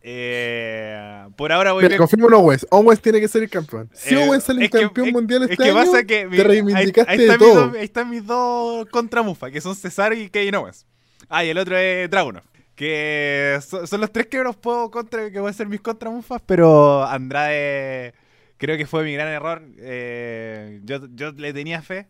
Eh, 0.09 1.27
por 1.37 1.51
ahora 1.51 1.73
voy 1.73 1.81
Mira, 1.83 1.89
bien. 1.95 1.99
confirmo 1.99 2.29
en 2.29 2.35
Owens. 2.35 2.65
Owens 2.71 3.01
tiene 3.01 3.21
que 3.21 3.27
ser 3.27 3.43
el 3.43 3.51
campeón. 3.51 3.91
Si 3.93 4.15
Eh, 4.15 4.19
Owens 4.25 4.45
sale 4.45 4.71
que- 4.71 4.79
campeón 4.83 5.11
mundial 5.11 5.43
Es 5.43 5.51
este 5.51 5.65
que 5.65 5.71
año, 5.71 5.75
pasa 5.85 6.05
que 6.05 6.27
mi- 6.29 6.37
te 6.37 6.45
reivindicaste 6.45 7.11
ahí, 7.11 7.19
ahí 7.19 7.27
de 7.27 7.39
todo. 7.39 7.73
ahí 7.77 7.85
están 7.85 8.09
mis 8.09 8.25
dos 8.25 8.87
contra 8.91 9.23
Mufa, 9.23 9.51
que 9.51 9.61
son 9.61 9.75
Cesaro 9.75 10.15
y 10.15 10.31
Kevin 10.31 10.55
Owens. 10.55 10.87
Ah, 11.29 11.45
y 11.45 11.49
el 11.49 11.59
otro 11.59 11.77
es 11.77 12.09
Dragunov. 12.09 12.45
Que 12.77 13.59
son, 13.67 13.87
son 13.89 14.01
los 14.01 14.13
tres 14.13 14.27
que 14.29 14.39
los 14.45 14.55
puedo 14.55 14.93
contra, 14.93 15.29
que 15.31 15.41
voy 15.41 15.51
a 15.51 15.53
ser 15.53 15.67
mis 15.67 15.81
contra 15.81 16.09
Mufas, 16.09 16.41
pero 16.47 17.03
Andrade 17.05 18.15
creo 18.59 18.77
que 18.77 18.87
fue 18.87 19.03
mi 19.03 19.13
gran 19.13 19.27
error. 19.27 19.61
Eh, 19.79 20.81
yo, 20.85 21.01
yo 21.15 21.33
le 21.33 21.53
tenía 21.53 21.83
fe, 21.83 22.07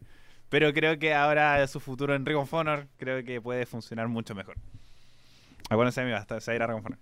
pero 0.51 0.71
creo 0.75 0.99
que 0.99 1.15
ahora 1.15 1.67
su 1.67 1.81
futuro 1.81 2.15
en 2.15 2.27
Ring 2.27 2.37
of 2.37 2.53
Honor 2.53 2.89
creo 2.99 3.25
que 3.25 3.41
puede 3.41 3.65
funcionar 3.65 4.09
mucho 4.09 4.35
mejor. 4.35 4.57
Acuérdense, 5.71 6.03
amiga, 6.03 6.19
hasta 6.19 6.41
se 6.41 6.51
va 6.51 6.53
a 6.53 6.57
ir 6.57 6.63
a 6.63 6.67
Ring 6.67 6.79
of 6.81 6.85
Honor. 6.87 6.99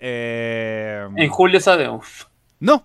Eh, 0.00 1.06
En 1.16 1.28
julio 1.30 1.60
sabemos. 1.60 2.28
no. 2.60 2.84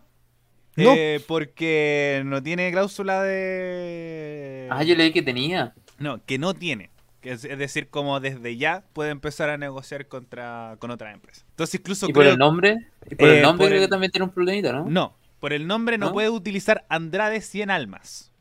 No. 0.77 0.93
Eh, 0.95 1.21
porque 1.27 2.21
no 2.25 2.41
tiene 2.41 2.71
cláusula 2.71 3.21
de. 3.23 4.67
Ah, 4.71 4.83
yo 4.83 4.95
leí 4.95 5.11
que 5.11 5.21
tenía. 5.21 5.73
No, 5.99 6.23
que 6.25 6.37
no 6.39 6.53
tiene. 6.53 6.89
Que 7.19 7.33
es, 7.33 7.43
es 7.43 7.57
decir, 7.59 7.89
como 7.89 8.19
desde 8.21 8.55
ya 8.55 8.85
puede 8.93 9.11
empezar 9.11 9.49
a 9.49 9.57
negociar 9.57 10.07
contra 10.07 10.77
con 10.79 10.89
otra 10.89 11.11
empresa. 11.11 11.43
Entonces, 11.49 11.75
incluso 11.79 12.07
¿Y 12.09 12.13
por 12.13 12.23
creo- 12.23 12.33
el 12.33 12.39
nombre? 12.39 12.77
¿Y 13.09 13.15
por 13.15 13.27
Eh, 13.27 13.35
el 13.37 13.41
nombre 13.43 13.65
por 13.65 13.69
creo 13.69 13.81
el- 13.81 13.85
que 13.87 13.89
también 13.89 14.11
tiene 14.13 14.23
un 14.25 14.31
problemita, 14.31 14.71
no? 14.71 14.85
No, 14.85 15.17
por 15.41 15.51
el 15.51 15.67
nombre 15.67 15.97
no, 15.97 16.07
¿No? 16.07 16.13
puede 16.13 16.29
utilizar 16.29 16.85
Andrade 16.87 17.41
100 17.41 17.69
almas. 17.69 18.31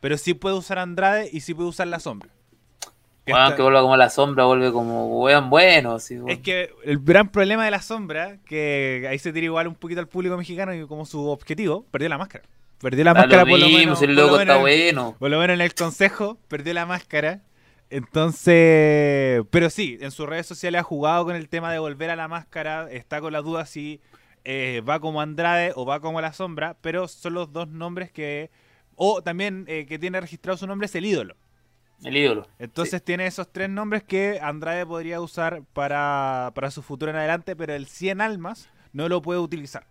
Pero 0.00 0.18
sí 0.18 0.34
puede 0.34 0.56
usar 0.56 0.78
Andrade 0.78 1.30
y 1.32 1.40
sí 1.40 1.54
puede 1.54 1.70
usar 1.70 1.88
la 1.88 1.98
sombra. 1.98 2.28
Está- 3.30 3.56
que 3.56 3.62
vuelva 3.62 3.80
como 3.82 3.96
la 3.96 4.10
sombra, 4.10 4.44
vuelve 4.44 4.72
como 4.72 5.20
weón 5.20 5.50
bueno. 5.50 5.98
Es 6.28 6.38
que 6.38 6.70
el 6.84 6.98
gran 7.00 7.28
problema 7.30 7.64
de 7.64 7.70
la 7.70 7.82
sombra, 7.82 8.38
que 8.46 9.06
ahí 9.08 9.18
se 9.18 9.32
tira 9.32 9.44
igual 9.46 9.66
un 9.68 9.74
poquito 9.74 10.00
al 10.00 10.08
público 10.08 10.36
mexicano 10.36 10.74
y 10.74 10.86
como 10.86 11.04
su 11.06 11.28
objetivo, 11.28 11.84
perdió 11.90 12.08
la 12.08 12.18
máscara. 12.18 12.44
Perdió 12.80 13.04
la 13.04 13.12
máscara 13.14 13.44
lo 13.44 13.50
por 13.50 13.58
lo 13.60 13.66
menos. 13.68 14.02
el 14.02 14.08
por 14.08 14.16
lo 14.16 14.22
loco 14.22 14.38
menos 14.38 14.42
está 14.42 14.54
en- 14.56 14.60
bueno. 14.92 15.16
Por 15.18 15.30
lo 15.30 15.38
menos 15.38 15.54
en 15.54 15.60
el 15.60 15.74
consejo, 15.74 16.38
perdió 16.48 16.72
la 16.74 16.86
máscara. 16.86 17.40
Entonces, 17.90 19.42
pero 19.50 19.70
sí, 19.70 19.98
en 20.00 20.10
sus 20.10 20.26
redes 20.28 20.46
sociales 20.46 20.80
ha 20.80 20.84
jugado 20.84 21.24
con 21.24 21.34
el 21.36 21.48
tema 21.48 21.72
de 21.72 21.78
volver 21.78 22.10
a 22.10 22.16
la 22.16 22.28
máscara. 22.28 22.90
Está 22.90 23.20
con 23.20 23.32
la 23.32 23.40
duda 23.42 23.66
si 23.66 24.00
eh, 24.44 24.82
va 24.88 25.00
como 25.00 25.20
Andrade 25.20 25.72
o 25.74 25.84
va 25.84 26.00
como 26.00 26.20
la 26.20 26.32
sombra. 26.32 26.76
Pero 26.80 27.08
son 27.08 27.34
los 27.34 27.52
dos 27.52 27.68
nombres 27.68 28.10
que. 28.12 28.50
O 28.96 29.22
también 29.22 29.64
eh, 29.68 29.86
que 29.86 29.98
tiene 29.98 30.20
registrado 30.20 30.56
su 30.58 30.66
nombre 30.66 30.86
es 30.86 30.94
el 30.94 31.06
ídolo. 31.06 31.36
El 32.04 32.16
ídolo. 32.16 32.46
Entonces 32.58 33.02
tiene 33.02 33.26
esos 33.26 33.52
tres 33.52 33.68
nombres 33.68 34.02
que 34.02 34.38
Andrade 34.42 34.86
podría 34.86 35.20
usar 35.20 35.62
para, 35.72 36.52
para 36.54 36.70
su 36.70 36.82
futuro 36.82 37.10
en 37.10 37.16
adelante. 37.18 37.54
Pero 37.56 37.74
el 37.74 37.86
100 37.86 38.20
almas 38.20 38.68
no 38.92 39.08
lo 39.08 39.20
puede 39.22 39.40
utilizar. 39.40 39.86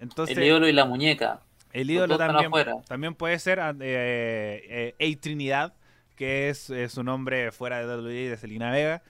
Entonces, 0.00 0.36
el 0.38 0.44
ídolo 0.44 0.66
y 0.68 0.72
la 0.72 0.86
muñeca. 0.86 1.40
el 1.72 1.90
ídolo 1.90 2.16
también, 2.16 2.50
también 2.88 3.14
puede 3.14 3.38
ser 3.38 3.58
eh, 3.58 3.72
eh, 3.80 4.94
eh, 4.98 5.14
A 5.16 5.20
Trinidad, 5.20 5.74
que 6.16 6.48
es 6.48 6.70
eh, 6.70 6.88
su 6.88 7.02
nombre 7.04 7.52
fuera 7.52 7.78
de 7.78 7.86
WWE 7.86 8.30
de 8.30 8.36
Selena 8.38 8.70
Vega. 8.70 9.02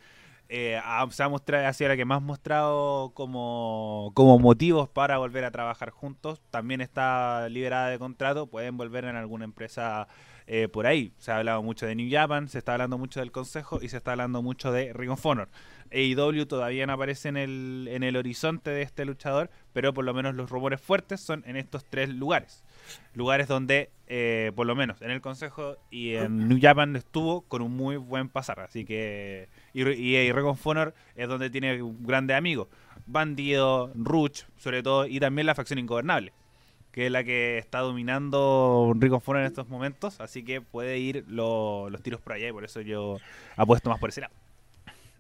Eh, 0.49 0.81
ha- 0.83 1.07
se 1.13 1.23
ha 1.23 1.29
mostrado, 1.29 1.69
ha 1.69 1.73
sido 1.73 1.91
la 1.91 1.97
que 1.97 2.05
más 2.05 2.21
mostrado 2.21 3.13
como, 3.15 4.11
como 4.15 4.37
motivos 4.41 4.89
para 4.89 5.19
volver 5.19 5.45
a 5.45 5.53
trabajar 5.53 5.91
juntos. 5.91 6.41
También 6.51 6.81
está 6.81 7.49
liberada 7.49 7.89
de 7.89 8.01
contrato, 8.01 8.49
pueden 8.49 8.77
volver 8.77 9.05
en 9.05 9.15
alguna 9.15 9.45
empresa 9.45 10.09
eh, 10.53 10.67
por 10.67 10.89
ahí. 10.89 11.13
Se 11.19 11.31
ha 11.31 11.37
hablado 11.37 11.63
mucho 11.63 11.87
de 11.87 11.95
New 11.95 12.09
Japan, 12.11 12.49
se 12.49 12.59
está 12.59 12.73
hablando 12.73 12.99
mucho 12.99 13.21
del 13.21 13.31
Consejo 13.31 13.79
y 13.81 13.89
se 13.89 13.99
está 13.99 14.11
hablando 14.11 14.43
mucho 14.43 14.73
de 14.73 14.93
Ring 14.93 15.13
of 15.13 15.25
Honor. 15.25 15.49
AEW 15.93 16.45
todavía 16.47 16.89
no 16.89 16.95
aparece 16.95 17.29
en 17.29 17.37
el, 17.37 17.87
en 17.89 18.03
el 18.03 18.17
horizonte 18.17 18.71
de 18.71 18.83
este 18.83 19.05
luchador, 19.05 19.49
pero 19.73 19.95
por 19.95 20.05
lo 20.05 20.13
menos 20.13 20.35
los 20.35 20.51
rumores 20.51 20.81
fuertes 20.81 21.21
son 21.21 21.45
en 21.47 21.57
estos 21.57 21.85
tres 21.85 22.09
lugares. 22.09 22.65
Lugares 23.15 23.47
donde, 23.47 23.93
eh, 24.09 24.51
por 24.57 24.67
lo 24.67 24.75
menos 24.75 25.01
en 25.03 25.13
el 25.13 25.21
Consejo 25.21 25.77
y 25.89 26.15
en 26.15 26.49
New 26.49 26.59
Japan 26.61 26.97
estuvo 26.97 27.43
con 27.43 27.63
un 27.63 27.77
muy 27.77 27.97
buen 27.97 28.29
pasar. 28.29 28.59
Así 28.59 28.85
que. 28.85 29.49
Y, 29.73 29.83
y, 29.83 30.33
Ring 30.33 30.47
of 30.47 30.67
Honor 30.67 30.95
es 31.15 31.29
donde 31.29 31.51
tiene 31.51 31.79
grandes 32.01 32.37
amigos. 32.37 32.67
Bandido, 33.07 33.93
Ruch, 33.95 34.47
sobre 34.57 34.83
todo, 34.83 35.07
y 35.07 35.21
también 35.21 35.47
la 35.47 35.55
facción 35.55 35.79
Ingobernable, 35.79 36.33
que 36.93 37.07
es 37.07 37.13
la 37.13 37.23
que 37.25 37.59
está 37.59 37.79
dominando 37.81 38.93
Ring 38.97 39.13
of 39.13 39.29
Honor 39.29 39.43
en 39.43 39.47
estos 39.49 39.69
momentos. 39.69 40.21
Así 40.21 40.45
que 40.45 40.61
puede 40.61 40.99
ir 40.99 41.25
lo- 41.29 41.89
los 41.91 42.03
tiros 42.03 42.21
por 42.21 42.33
allá, 42.33 42.49
y 42.49 42.53
por 42.53 42.65
eso 42.65 42.81
yo 42.81 43.19
apuesto 43.57 43.91
más 43.91 43.99
por 43.99 44.11
ese 44.11 44.23
lado. 44.23 44.33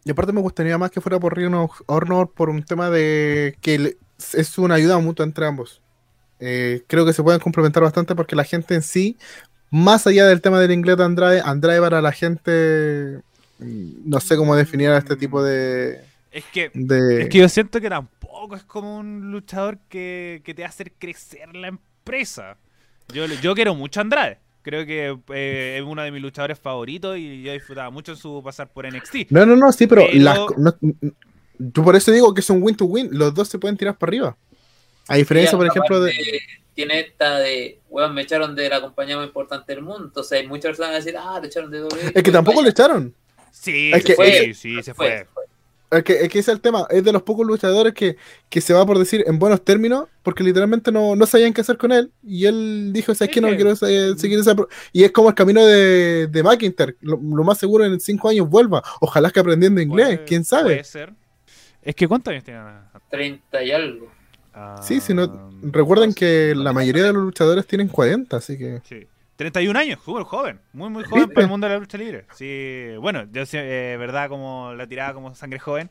Y 0.04 0.10
aparte 0.10 0.32
me 0.32 0.40
gustaría 0.40 0.78
más 0.78 0.90
que 0.90 1.00
fuera 1.00 1.20
por 1.20 1.36
Ring 1.36 1.54
of 1.54 1.80
Honor 1.86 2.30
por 2.32 2.48
un 2.48 2.62
tema 2.64 2.88
de 2.90 3.56
que 3.60 3.96
es 4.34 4.58
una 4.58 4.74
ayuda 4.76 4.98
mutua 4.98 5.24
entre 5.24 5.46
ambos. 5.46 5.80
Eh, 6.40 6.82
creo 6.86 7.04
que 7.04 7.12
se 7.12 7.22
pueden 7.22 7.40
complementar 7.40 7.82
bastante 7.82 8.14
porque 8.14 8.34
la 8.34 8.44
gente 8.44 8.74
en 8.74 8.82
sí, 8.82 9.18
más 9.70 10.06
allá 10.06 10.26
del 10.26 10.40
tema 10.40 10.58
del 10.58 10.72
inglés 10.72 10.96
de 10.96 11.04
Andrade, 11.04 11.42
Andrade 11.44 11.80
para 11.80 12.00
la 12.00 12.12
gente, 12.12 13.20
mm, 13.58 14.08
no 14.08 14.20
sé 14.20 14.36
cómo 14.36 14.56
definir 14.56 14.88
a 14.88 14.96
este 14.98 15.16
tipo 15.16 15.42
de... 15.42 16.00
Es 16.30 16.44
que 16.52 16.70
de 16.74 17.22
Es 17.22 17.28
que 17.28 17.38
yo 17.38 17.48
siento 17.48 17.80
que 17.80 17.88
tampoco 17.88 18.54
es 18.56 18.62
como 18.64 18.98
un 18.98 19.30
luchador 19.32 19.78
que, 19.88 20.42
que 20.44 20.54
te 20.54 20.64
hacer 20.64 20.92
crecer 20.92 21.54
la 21.56 21.68
empresa. 21.68 22.56
Yo, 23.12 23.26
yo 23.26 23.54
quiero 23.54 23.74
mucho 23.74 24.00
a 24.00 24.02
Andrade. 24.02 24.38
Creo 24.62 24.84
que 24.84 25.16
eh, 25.34 25.76
es 25.78 25.82
uno 25.82 26.02
de 26.02 26.10
mis 26.10 26.20
luchadores 26.22 26.58
favoritos 26.58 27.16
y 27.16 27.42
yo 27.42 27.52
disfrutaba 27.52 27.90
mucho 27.90 28.12
en 28.12 28.18
su 28.18 28.42
pasar 28.44 28.70
por 28.70 28.86
NXT. 28.86 29.30
No, 29.30 29.46
no, 29.46 29.56
no, 29.56 29.72
sí, 29.72 29.86
pero, 29.86 30.02
Pero- 30.06 30.22
las 30.22 30.38
no- 30.56 30.74
yo 31.58 31.82
por 31.84 31.96
eso 31.96 32.10
digo 32.12 32.32
que 32.34 32.40
es 32.40 32.50
un 32.50 32.62
win 32.62 32.76
to 32.76 32.84
win, 32.84 33.08
los 33.10 33.34
dos 33.34 33.48
se 33.48 33.58
pueden 33.58 33.76
tirar 33.76 33.96
para 33.98 34.10
arriba. 34.10 34.36
A 35.08 35.16
diferencia, 35.16 35.58
por 35.58 35.66
ejemplo, 35.66 36.00
de... 36.00 36.12
Tiene 36.74 37.00
esta 37.00 37.38
de, 37.38 37.80
weón, 37.90 38.14
me 38.14 38.22
echaron 38.22 38.54
de 38.54 38.68
la 38.68 38.80
compañía 38.80 39.16
más 39.16 39.26
importante 39.26 39.74
del 39.74 39.82
mundo. 39.82 40.04
Entonces 40.06 40.40
hay 40.40 40.46
muchas 40.46 40.70
personas 40.70 40.90
que 40.90 40.92
van 40.92 40.94
a 40.94 41.04
decir, 41.04 41.16
ah, 41.18 41.38
te 41.40 41.46
echaron 41.48 41.70
de 41.70 41.78
doble. 41.80 42.00
Es 42.14 42.22
que 42.22 42.30
tampoco 42.30 42.62
le 42.62 42.70
echaron. 42.70 43.14
Sí, 43.50 43.90
Es 43.92 44.02
se 44.02 44.06
que- 44.08 44.14
fue, 44.14 44.54
sí, 44.54 44.82
se 44.82 44.94
fue. 44.94 45.26
Es 45.90 46.04
que, 46.04 46.12
es 46.22 46.28
que 46.28 46.38
ese 46.38 46.50
es 46.52 46.54
el 46.56 46.60
tema, 46.60 46.86
es 46.90 47.02
de 47.02 47.12
los 47.12 47.22
pocos 47.22 47.44
luchadores 47.46 47.92
que, 47.94 48.16
que 48.48 48.60
se 48.60 48.72
va 48.72 48.86
por 48.86 48.96
decir 48.98 49.24
en 49.26 49.38
buenos 49.40 49.64
términos, 49.64 50.06
porque 50.22 50.44
literalmente 50.44 50.92
no, 50.92 51.16
no 51.16 51.26
sabían 51.26 51.52
qué 51.52 51.62
hacer 51.62 51.76
con 51.78 51.90
él, 51.90 52.12
y 52.22 52.46
él 52.46 52.90
dijo, 52.92 53.12
¿sabes 53.14 53.30
Es 53.30 53.34
qué? 53.34 53.40
No 53.40 53.48
que- 53.48 53.56
quiero 53.56 53.72
eh, 53.72 54.14
seguir 54.16 54.38
esa... 54.38 54.54
pro-". 54.54 54.68
Y 54.92 55.02
es 55.02 55.10
como 55.10 55.28
el 55.30 55.34
camino 55.34 55.64
de, 55.66 56.28
de 56.28 56.42
McIntyre, 56.44 56.96
lo, 57.00 57.16
lo 57.20 57.42
más 57.42 57.58
seguro 57.58 57.84
en 57.84 57.98
cinco 57.98 58.28
años 58.28 58.48
vuelva, 58.48 58.82
ojalá 59.00 59.30
que 59.30 59.40
aprendiendo 59.40 59.80
inglés, 59.80 60.06
Puede- 60.16 60.24
quién 60.26 60.44
sabe. 60.44 60.62
Puede 60.64 60.84
ser. 60.84 61.12
Es 61.82 61.94
que 61.94 62.06
¿cuántos 62.06 62.30
años 62.32 62.44
tiene? 62.44 62.60
30 63.10 63.62
y 63.64 63.72
algo. 63.72 64.12
Ah, 64.54 64.80
Sí, 64.82 65.00
si 65.00 65.12
no, 65.14 65.50
recuerden 65.62 66.12
que 66.14 66.54
la 66.54 66.72
mayoría 66.72 67.04
de 67.04 67.12
los 67.12 67.22
luchadores 67.22 67.66
tienen 67.66 67.88
40, 67.88 68.36
así 68.36 68.56
que... 68.58 68.80
Sí. 68.84 69.06
31 69.40 69.78
años, 69.78 70.00
súper 70.04 70.24
joven, 70.24 70.60
muy 70.74 70.90
muy 70.90 71.02
joven 71.02 71.22
¿Viste? 71.22 71.34
para 71.34 71.44
el 71.46 71.50
mundo 71.50 71.66
de 71.66 71.72
la 71.72 71.80
lucha 71.80 71.96
libre. 71.96 72.26
Sí, 72.34 72.90
bueno, 73.00 73.24
yo 73.32 73.46
sí, 73.46 73.56
eh, 73.58 73.96
verdad 73.98 74.28
como 74.28 74.74
la 74.74 74.86
tiraba 74.86 75.14
como 75.14 75.34
sangre 75.34 75.58
joven, 75.58 75.88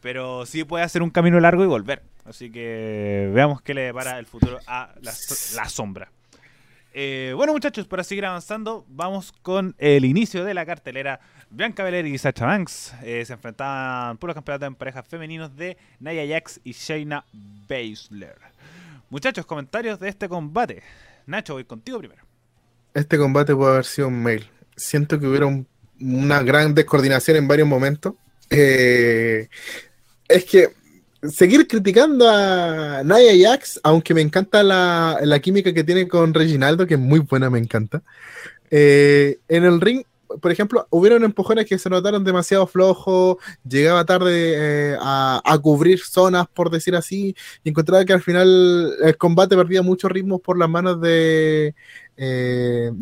pero 0.00 0.44
sí 0.44 0.64
puede 0.64 0.82
hacer 0.82 1.00
un 1.00 1.10
camino 1.10 1.38
largo 1.38 1.62
y 1.62 1.68
volver. 1.68 2.02
Así 2.24 2.50
que 2.50 3.30
veamos 3.32 3.62
qué 3.62 3.74
le 3.74 3.82
depara 3.82 4.18
el 4.18 4.26
futuro 4.26 4.58
a 4.66 4.92
la 5.02 5.68
sombra. 5.68 6.10
Eh, 6.92 7.32
bueno, 7.36 7.52
muchachos, 7.52 7.86
para 7.86 8.02
seguir 8.02 8.26
avanzando, 8.26 8.84
vamos 8.88 9.30
con 9.40 9.76
el 9.78 10.04
inicio 10.04 10.44
de 10.44 10.52
la 10.52 10.66
cartelera. 10.66 11.20
Bianca 11.48 11.84
Belair 11.84 12.06
y 12.06 12.18
Sacha 12.18 12.44
Banks 12.44 12.92
eh, 13.04 13.24
se 13.24 13.34
enfrentaban 13.34 14.18
por 14.18 14.30
los 14.30 14.34
campeonatos 14.34 14.66
en 14.66 14.74
parejas 14.74 15.06
femeninos 15.06 15.54
de 15.54 15.76
Nia 16.00 16.26
Jax 16.26 16.60
y 16.64 16.72
Shayna 16.72 17.24
Baszler. 17.68 18.36
Muchachos, 19.10 19.46
comentarios 19.46 20.00
de 20.00 20.08
este 20.08 20.28
combate. 20.28 20.82
Nacho, 21.26 21.54
voy 21.54 21.64
contigo 21.64 22.00
primero. 22.00 22.29
Este 22.94 23.18
combate 23.18 23.54
puede 23.54 23.72
haber 23.72 23.84
sido 23.84 24.08
un 24.08 24.22
mail. 24.22 24.48
Siento 24.76 25.18
que 25.18 25.26
hubiera 25.26 25.46
un- 25.46 25.66
una 26.00 26.42
gran 26.42 26.74
descoordinación 26.74 27.36
en 27.36 27.48
varios 27.48 27.68
momentos. 27.68 28.14
Eh, 28.48 29.48
es 30.28 30.44
que 30.44 30.70
seguir 31.22 31.68
criticando 31.68 32.28
a 32.28 33.02
Nia 33.04 33.50
Jax, 33.50 33.80
aunque 33.82 34.14
me 34.14 34.22
encanta 34.22 34.62
la, 34.62 35.18
la 35.22 35.38
química 35.38 35.72
que 35.72 35.84
tiene 35.84 36.08
con 36.08 36.32
Reginaldo, 36.34 36.86
que 36.86 36.94
es 36.94 37.00
muy 37.00 37.20
buena, 37.20 37.50
me 37.50 37.58
encanta. 37.58 38.02
Eh, 38.70 39.38
en 39.48 39.64
el 39.64 39.80
ring, 39.80 40.02
por 40.40 40.50
ejemplo, 40.52 40.86
hubieron 40.90 41.24
empujones 41.24 41.66
que 41.66 41.76
se 41.78 41.90
notaron 41.90 42.24
demasiado 42.24 42.66
flojos, 42.66 43.36
llegaba 43.68 44.04
tarde 44.04 44.32
eh, 44.92 44.96
a, 45.00 45.42
a 45.44 45.58
cubrir 45.58 45.98
zonas, 45.98 46.46
por 46.54 46.70
decir 46.70 46.94
así, 46.96 47.34
y 47.64 47.68
encontraba 47.68 48.04
que 48.04 48.12
al 48.12 48.22
final 48.22 48.94
el 49.02 49.16
combate 49.18 49.56
perdía 49.56 49.82
mucho 49.82 50.08
ritmo 50.08 50.38
por 50.38 50.56
las 50.56 50.70
manos 50.70 51.00
de 51.00 51.74
eh. 52.20 52.92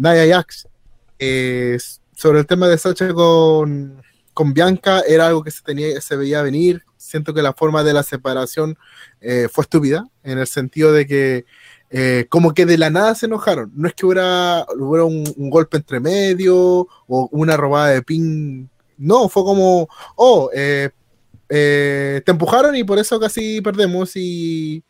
Eh, 1.19 1.79
sobre 2.15 2.39
el 2.39 2.47
tema 2.47 2.69
de 2.69 2.79
Sacha 2.79 3.13
con, 3.13 4.01
con 4.33 4.55
Bianca, 4.55 5.01
era 5.01 5.27
algo 5.27 5.43
que 5.43 5.51
se, 5.51 5.63
tenía, 5.63 6.01
se 6.01 6.17
veía 6.17 6.43
venir. 6.43 6.85
Siento 6.97 7.35
que 7.35 7.43
la 7.43 7.53
forma 7.53 7.83
de 7.83 7.93
la 7.93 8.03
separación 8.03 8.79
eh, 9.21 9.49
fue 9.51 9.63
estúpida, 9.63 10.07
en 10.23 10.39
el 10.39 10.47
sentido 10.47 10.93
de 10.93 11.07
que 11.07 11.45
eh, 11.91 12.27
como 12.29 12.55
que 12.55 12.67
de 12.67 12.79
la 12.79 12.91
nada 12.91 13.15
se 13.15 13.27
enojaron. 13.27 13.73
No 13.75 13.89
es 13.89 13.95
que 13.95 14.07
hubiera, 14.07 14.67
hubiera 14.79 15.05
un, 15.05 15.25
golpe 15.51 15.79
entre 15.79 16.01
medio 16.01 16.87
o 17.07 17.29
una 17.33 17.57
robada 17.57 17.89
de 17.89 18.03
pin. 18.03 18.71
No, 18.97 19.29
fue 19.29 19.43
como, 19.43 19.89
oh, 20.17 20.51
te 20.53 20.93
empujaron 22.27 22.77
y 22.77 22.85
por 22.85 22.99
eso 22.99 23.19
casi 23.19 23.61
perdemos 23.61 24.13
y 24.17 24.85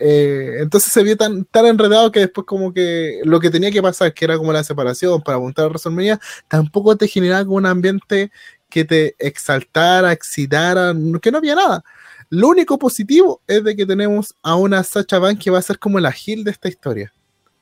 eh, 0.00 0.56
entonces 0.60 0.92
se 0.92 1.02
vio 1.02 1.16
tan, 1.16 1.44
tan 1.44 1.66
enredado 1.66 2.10
que 2.10 2.20
después 2.20 2.46
como 2.46 2.72
que 2.72 3.20
lo 3.24 3.38
que 3.38 3.50
tenía 3.50 3.70
que 3.70 3.82
pasar, 3.82 4.14
que 4.14 4.24
era 4.24 4.38
como 4.38 4.52
la 4.52 4.64
separación 4.64 5.20
para 5.20 5.36
apuntar 5.36 5.66
a 5.66 5.68
WrestleMania, 5.68 6.18
tampoco 6.48 6.96
te 6.96 7.06
generaba 7.06 7.44
como 7.44 7.58
un 7.58 7.66
ambiente 7.66 8.32
que 8.70 8.84
te 8.84 9.14
exaltara, 9.18 10.12
excitara, 10.12 10.94
que 11.20 11.30
no 11.30 11.38
había 11.38 11.54
nada. 11.54 11.84
Lo 12.30 12.48
único 12.48 12.78
positivo 12.78 13.42
es 13.46 13.62
de 13.62 13.76
que 13.76 13.84
tenemos 13.84 14.34
a 14.42 14.54
una 14.56 14.82
Sacha 14.84 15.18
Banks 15.18 15.44
que 15.44 15.50
va 15.50 15.58
a 15.58 15.62
ser 15.62 15.78
como 15.78 16.00
la 16.00 16.12
Gil 16.12 16.44
de 16.44 16.52
esta 16.52 16.68
historia. 16.68 17.12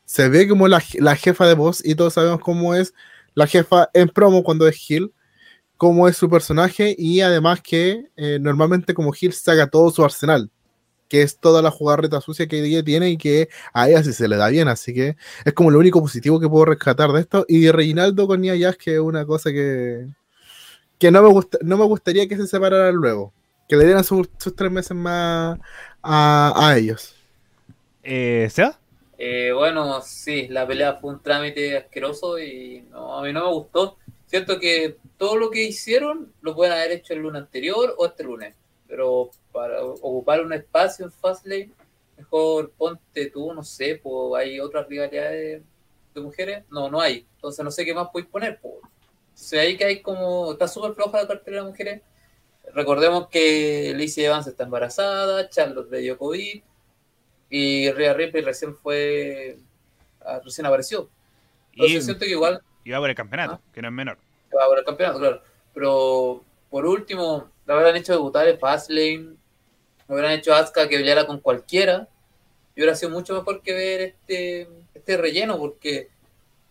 Se 0.05 0.29
ve 0.29 0.47
como 0.47 0.69
la, 0.69 0.83
la 1.01 1.17
jefa 1.17 1.47
de 1.47 1.55
voz 1.55 1.85
y 1.85 1.95
todos 1.97 2.15
sabemos 2.15 2.41
cómo 2.41 2.75
es 2.75 2.95
la 3.35 3.47
jefa 3.47 3.91
en 3.95 4.09
promo 4.09 4.45
cuando 4.45 4.69
es 4.69 4.77
Gil, 4.77 5.13
cómo 5.77 6.09
es 6.09 6.17
su 6.17 6.31
personaje 6.31 6.95
y 6.97 7.21
además 7.21 7.63
que 7.63 8.05
eh, 8.17 8.39
normalmente 8.41 8.95
como 8.95 9.13
Gil 9.13 9.33
saca 9.33 9.67
todo 9.69 9.91
su 9.91 10.05
arsenal, 10.05 10.51
que 11.09 11.23
es 11.23 11.39
toda 11.39 11.63
la 11.63 11.71
jugarreta 11.71 12.21
sucia 12.21 12.47
que 12.47 12.63
ella 12.65 12.83
tiene 12.83 13.11
y 13.11 13.17
que 13.17 13.49
a 13.73 13.89
ella 13.89 14.03
sí 14.03 14.13
se 14.13 14.29
le 14.29 14.37
da 14.37 14.49
bien, 14.49 14.69
así 14.69 14.95
que 14.95 15.17
es 15.45 15.53
como 15.55 15.71
lo 15.71 15.79
único 15.79 16.01
positivo 16.01 16.39
que 16.39 16.49
puedo 16.49 16.67
rescatar 16.67 17.13
de 17.13 17.21
esto. 17.21 17.45
Y 17.49 17.71
Reinaldo 17.71 18.27
con 18.27 18.41
Nia 18.41 18.59
Jax, 18.59 18.79
que 18.79 18.95
es 18.95 19.01
una 19.01 19.27
cosa 19.27 19.51
que, 19.51 20.07
que 20.99 21.11
no, 21.11 21.23
me 21.23 21.29
gusta, 21.29 21.59
no 21.63 21.77
me 21.77 21.85
gustaría 21.85 22.29
que 22.29 22.37
se 22.37 22.47
separaran 22.47 22.95
luego, 22.95 23.33
que 23.69 23.77
le 23.77 23.85
dieran 23.85 24.05
sus, 24.05 24.29
sus 24.39 24.55
tres 24.55 24.71
meses 24.71 24.97
más 24.97 25.59
a, 26.03 26.53
a 26.57 26.77
ellos. 26.77 27.15
Eh, 28.03 28.49
¿Seba? 28.51 28.79
Eh, 29.19 29.51
bueno, 29.53 30.01
sí, 30.01 30.47
la 30.49 30.67
pelea 30.67 30.95
fue 30.95 31.11
un 31.11 31.21
trámite 31.21 31.77
asqueroso 31.77 32.39
y 32.39 32.87
no, 32.91 33.19
a 33.19 33.23
mí 33.23 33.33
no 33.33 33.47
me 33.47 33.53
gustó. 33.53 33.97
Siento 34.27 34.61
que 34.61 34.97
todo 35.17 35.37
lo 35.37 35.51
que 35.51 35.65
hicieron 35.65 36.33
lo 36.41 36.55
pueden 36.55 36.75
haber 36.75 36.93
hecho 36.93 37.15
el 37.15 37.21
lunes 37.21 37.43
anterior 37.43 37.95
o 37.99 38.07
este 38.07 38.23
lunes, 38.23 38.55
pero 38.87 39.31
para 39.59 39.83
ocupar 39.83 40.41
un 40.41 40.53
espacio 40.53 41.05
en 41.05 41.11
Fastlane, 41.11 41.73
mejor 42.17 42.71
ponte 42.79 43.29
tú, 43.31 43.53
no 43.53 43.65
sé, 43.65 43.99
pues 44.01 44.41
hay 44.41 44.61
otras 44.61 44.87
rivalidades 44.87 45.63
de 46.15 46.21
mujeres. 46.21 46.65
No, 46.71 46.89
no 46.89 47.01
hay. 47.01 47.27
Entonces 47.35 47.65
no 47.65 47.71
sé 47.73 47.85
qué 47.85 47.93
más 47.93 48.09
podéis 48.13 48.31
poner. 48.31 48.61
Pues. 48.61 48.75
Entonces 49.31 49.59
ahí 49.59 49.77
que 49.77 49.85
hay 49.85 50.01
como, 50.01 50.53
está 50.53 50.69
súper 50.69 50.93
floja 50.95 51.23
la 51.23 51.27
cartera 51.27 51.63
de 51.65 51.69
mujeres. 51.71 52.03
Recordemos 52.73 53.27
que 53.29 53.93
Lacey 53.97 54.27
Evans 54.27 54.47
está 54.47 54.63
embarazada, 54.63 55.49
Charlotte 55.49 55.91
le 55.91 55.99
dio 55.99 56.17
COVID 56.19 56.63
y 57.51 57.91
Rhea 57.91 58.13
Ripley 58.15 58.45
recién 58.45 58.77
fue, 58.77 59.59
ah, 60.21 60.41
recién 60.45 60.67
apareció. 60.67 61.09
Entonces 61.73 61.97
Y, 61.97 62.03
siento 62.03 62.25
que 62.25 62.31
igual 62.31 62.63
y 62.85 62.91
va 62.93 62.99
por 63.01 63.11
el 63.11 63.17
campeonato, 63.17 63.55
Ah. 63.55 63.73
que 63.75 63.83
no 63.83 63.89
es 63.89 63.95
menor. 63.95 64.19
va 64.57 64.67
por 64.69 64.79
el 64.79 64.85
campeonato, 64.85 65.19
claro. 65.19 65.43
Pero 65.75 66.45
por 66.71 66.87
último, 66.87 67.51
la 67.67 67.75
hubieran 67.75 67.97
hecho 67.97 68.13
debutar 68.13 68.47
en 68.49 68.59
Fastlane, 68.59 69.37
lo 70.09 70.15
hubieran 70.15 70.33
hecho 70.33 70.55
Asuka 70.55 70.89
que 70.89 70.97
peleara 70.97 71.27
con 71.27 71.41
cualquiera, 71.41 72.09
y 72.75 72.81
hubiera 72.81 72.95
sido 72.97 73.11
mucho 73.11 73.35
mejor 73.35 73.63
que 73.63 73.75
ver 73.75 74.01
este, 74.01 74.69
este 74.95 75.17
relleno, 75.17 75.59
porque 75.59 76.09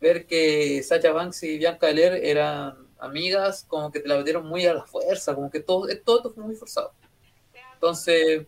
ver 0.01 0.25
que 0.25 0.81
Sacha 0.83 1.11
Banks 1.11 1.43
y 1.43 1.57
Bianca 1.57 1.87
Belair 1.87 2.13
eran 2.23 2.75
amigas, 2.99 3.65
como 3.67 3.91
que 3.91 3.99
te 3.99 4.07
la 4.07 4.17
metieron 4.17 4.47
muy 4.47 4.65
a 4.65 4.73
la 4.73 4.83
fuerza, 4.85 5.35
como 5.35 5.49
que 5.51 5.59
todo, 5.59 5.87
todo 6.03 6.17
esto 6.17 6.31
fue 6.33 6.43
muy 6.43 6.55
forzado. 6.55 6.93
Entonces, 7.73 8.45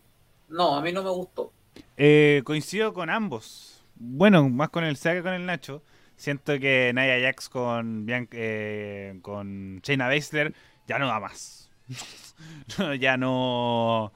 no, 0.48 0.76
a 0.76 0.82
mí 0.82 0.92
no 0.92 1.02
me 1.02 1.10
gustó. 1.10 1.52
Eh, 1.96 2.42
coincido 2.44 2.92
con 2.92 3.10
ambos. 3.10 3.84
Bueno, 3.94 4.48
más 4.48 4.70
con 4.70 4.82
el 4.84 4.96
Seba 4.96 5.14
que 5.16 5.22
con 5.22 5.34
el 5.34 5.46
Nacho. 5.46 5.82
Siento 6.16 6.58
que 6.58 6.92
Nia 6.94 7.20
Jax 7.20 7.48
con, 7.48 8.06
Bian- 8.06 8.28
eh, 8.32 9.18
con 9.22 9.80
Shayna 9.82 10.08
Baszler 10.08 10.54
ya 10.86 10.98
no 10.98 11.06
da 11.06 11.20
más. 11.20 11.70
Ya 12.98 13.16
no. 13.16 14.12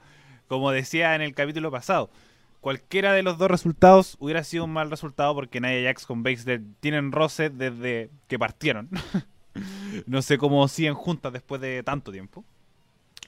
Como 0.47 0.71
decía 0.71 1.15
en 1.15 1.21
el 1.21 1.33
capítulo 1.33 1.71
pasado, 1.71 2.09
cualquiera 2.61 3.13
de 3.13 3.23
los 3.23 3.37
dos 3.37 3.49
resultados 3.49 4.15
hubiera 4.19 4.43
sido 4.43 4.65
un 4.65 4.73
mal 4.73 4.89
resultado 4.89 5.33
porque 5.33 5.61
Nia 5.61 5.83
Jax 5.83 6.05
con 6.05 6.23
Baszler 6.23 6.61
tienen 6.79 7.11
roce 7.11 7.49
desde 7.49 8.09
que 8.27 8.39
partieron. 8.39 8.89
no 10.05 10.21
sé 10.21 10.37
cómo 10.37 10.67
siguen 10.67 10.93
juntas 10.93 11.33
después 11.33 11.61
de 11.61 11.83
tanto 11.83 12.11
tiempo. 12.11 12.43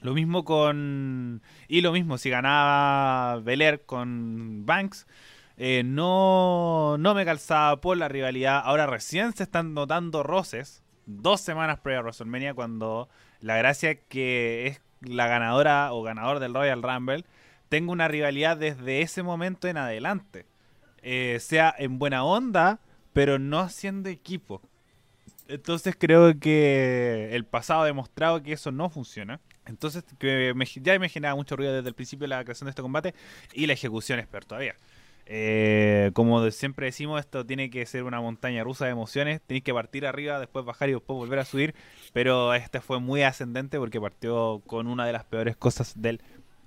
Lo 0.00 0.14
mismo 0.14 0.44
con. 0.44 1.42
Y 1.66 1.80
lo 1.80 1.92
mismo, 1.92 2.18
si 2.18 2.30
ganaba 2.30 3.40
Belair 3.40 3.82
con 3.84 4.64
Banks, 4.64 5.06
eh, 5.56 5.82
no, 5.84 6.96
no 6.98 7.14
me 7.14 7.24
calzaba 7.24 7.80
por 7.80 7.96
la 7.96 8.08
rivalidad. 8.08 8.62
Ahora 8.64 8.86
recién 8.86 9.32
se 9.32 9.42
están 9.42 9.74
notando 9.74 10.22
roces. 10.22 10.82
Dos 11.06 11.40
semanas 11.40 11.80
previa 11.80 12.00
a 12.00 12.02
WrestleMania, 12.02 12.54
cuando 12.54 13.08
la 13.40 13.56
gracia 13.56 13.96
que 13.96 14.66
es 14.68 14.80
la 15.00 15.26
ganadora 15.26 15.92
o 15.92 16.02
ganador 16.02 16.38
del 16.40 16.54
Royal 16.54 16.82
Rumble 16.82 17.24
tenga 17.68 17.92
una 17.92 18.08
rivalidad 18.08 18.56
desde 18.56 19.02
ese 19.02 19.22
momento 19.22 19.68
en 19.68 19.76
adelante. 19.76 20.46
Eh, 21.02 21.38
sea 21.40 21.74
en 21.78 21.98
buena 21.98 22.24
onda, 22.24 22.80
pero 23.12 23.38
no 23.38 23.60
haciendo 23.60 24.08
equipo. 24.08 24.60
Entonces 25.48 25.96
creo 25.98 26.38
que 26.38 27.30
el 27.32 27.44
pasado 27.44 27.82
ha 27.82 27.86
demostrado 27.86 28.42
que 28.42 28.52
eso 28.52 28.70
no 28.70 28.90
funciona. 28.90 29.40
Entonces 29.66 30.04
que 30.18 30.54
ya 30.82 30.98
me 30.98 31.08
generaba 31.08 31.36
mucho 31.36 31.56
ruido 31.56 31.74
desde 31.74 31.88
el 31.88 31.94
principio 31.94 32.24
de 32.24 32.28
la 32.28 32.44
creación 32.44 32.66
de 32.66 32.70
este 32.70 32.82
combate 32.82 33.14
y 33.52 33.66
la 33.66 33.74
ejecución 33.74 34.18
es 34.18 34.26
peor 34.26 34.44
todavía. 34.44 34.74
Eh, 35.30 36.10
como 36.14 36.50
siempre 36.50 36.86
decimos, 36.86 37.20
esto 37.20 37.44
tiene 37.44 37.68
que 37.68 37.84
ser 37.84 38.04
una 38.04 38.20
montaña 38.20 38.64
rusa 38.64 38.86
de 38.86 38.92
emociones. 38.92 39.42
Tenéis 39.42 39.62
que 39.62 39.74
partir 39.74 40.06
arriba, 40.06 40.40
después 40.40 40.64
bajar 40.64 40.88
y 40.88 40.92
después 40.92 41.16
volver 41.16 41.38
a 41.38 41.44
subir. 41.44 41.74
Pero 42.12 42.54
este 42.54 42.80
fue 42.80 43.00
muy 43.00 43.22
ascendente 43.22 43.78
porque 43.78 44.00
partió 44.00 44.62
con 44.66 44.86
una 44.86 45.06
de 45.06 45.12
las 45.12 45.24
peores 45.24 45.56
cosas 45.56 45.92
del 46.00 46.20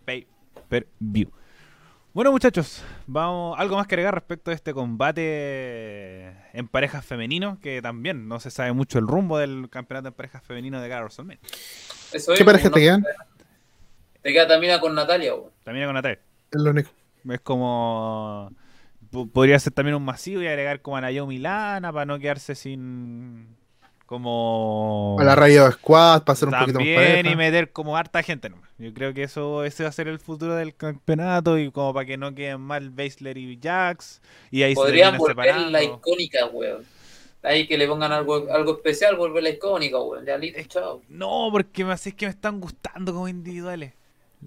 pay 0.06 0.28
per 0.70 0.88
view. 1.00 1.30
Bueno 2.14 2.32
muchachos, 2.32 2.84
vamos 3.08 3.58
algo 3.58 3.78
más 3.78 3.88
que 3.88 3.96
agregar 3.96 4.14
respecto 4.14 4.52
a 4.52 4.54
este 4.54 4.74
combate 4.74 6.28
en 6.54 6.68
parejas 6.70 7.06
femeninos, 7.06 7.58
que 7.60 7.82
también 7.82 8.28
no 8.28 8.40
se 8.42 8.52
sabe 8.52 8.74
mucho 8.74 9.00
el 9.00 9.08
rumbo 9.08 9.38
del 9.38 9.70
campeonato 9.70 10.10
en 10.10 10.14
parejas 10.14 10.44
femeninos 10.44 10.82
de. 10.82 10.90
Eso 12.12 12.34
¿Qué 12.34 12.40
es, 12.40 12.44
parejas 12.44 12.70
no- 12.70 12.76
te 12.76 12.82
quedan? 12.82 13.06
Te 14.22 14.34
queda 14.34 14.48
también 14.48 14.78
con 14.80 14.94
Natalia, 14.94 15.34
weón. 15.36 15.52
También 15.64 15.86
con 15.88 15.96
Natalia. 15.96 16.20
Es 16.52 16.62
lo 16.62 16.72
único. 16.72 16.90
Es 17.30 17.40
como. 17.40 18.52
po- 19.10 19.28
Podría 19.28 19.58
ser 19.60 19.72
también 19.74 19.96
un 19.96 20.04
masivo 20.04 20.42
y 20.42 20.48
agregar 20.48 20.82
como 20.82 20.98
a 20.98 21.02
Naomi 21.02 21.38
Lana 21.40 21.94
para 21.94 22.06
no 22.06 22.20
quedarse 22.20 22.56
sin. 22.56 23.56
Como. 24.12 25.16
A 25.22 25.24
la 25.24 25.38
Rayo 25.38 25.72
Squad, 25.72 26.24
para 26.24 26.36
ser 26.36 26.50
un 26.50 26.54
poquito 26.54 26.80
más 26.80 26.86
También 26.86 26.96
pareja. 26.98 27.30
y 27.30 27.36
meter 27.38 27.72
como 27.72 27.96
harta 27.96 28.22
gente 28.22 28.50
nomás. 28.50 28.70
Yo 28.78 28.94
creo 28.94 29.14
que 29.14 29.24
eso 29.24 29.64
ese 29.64 29.84
va 29.84 29.90
a 29.90 29.94
ser 29.94 30.10
el 30.10 30.20
futuro 30.20 30.54
del 30.54 30.76
campeonato 30.76 31.58
y 31.58 31.72
como 31.72 31.94
para 31.94 32.06
que 32.06 32.18
no 32.18 32.36
queden 32.36 32.60
mal 32.60 32.90
Baszler 32.90 33.38
y 33.38 33.58
Jax. 33.64 34.22
Y 34.52 34.64
ahí 34.64 34.76
Podrían 34.76 35.14
se 35.14 35.18
volver 35.18 35.56
la 35.56 35.82
icónica, 35.82 36.46
weón. 36.48 36.84
Ahí 37.42 37.66
que 37.66 37.78
le 37.78 37.88
pongan 37.88 38.12
algo, 38.12 38.52
algo 38.52 38.74
especial, 38.74 39.16
volver 39.16 39.44
la 39.44 39.52
icónica, 39.52 39.98
weón. 40.02 40.26
Ya 40.26 40.38
listo, 40.38 40.62
chao. 40.68 41.02
No, 41.08 41.48
porque 41.50 41.86
me 41.86 41.94
es 41.94 42.14
que 42.14 42.26
me 42.26 42.32
están 42.32 42.60
gustando 42.60 43.14
como 43.14 43.30
individuales. 43.30 43.94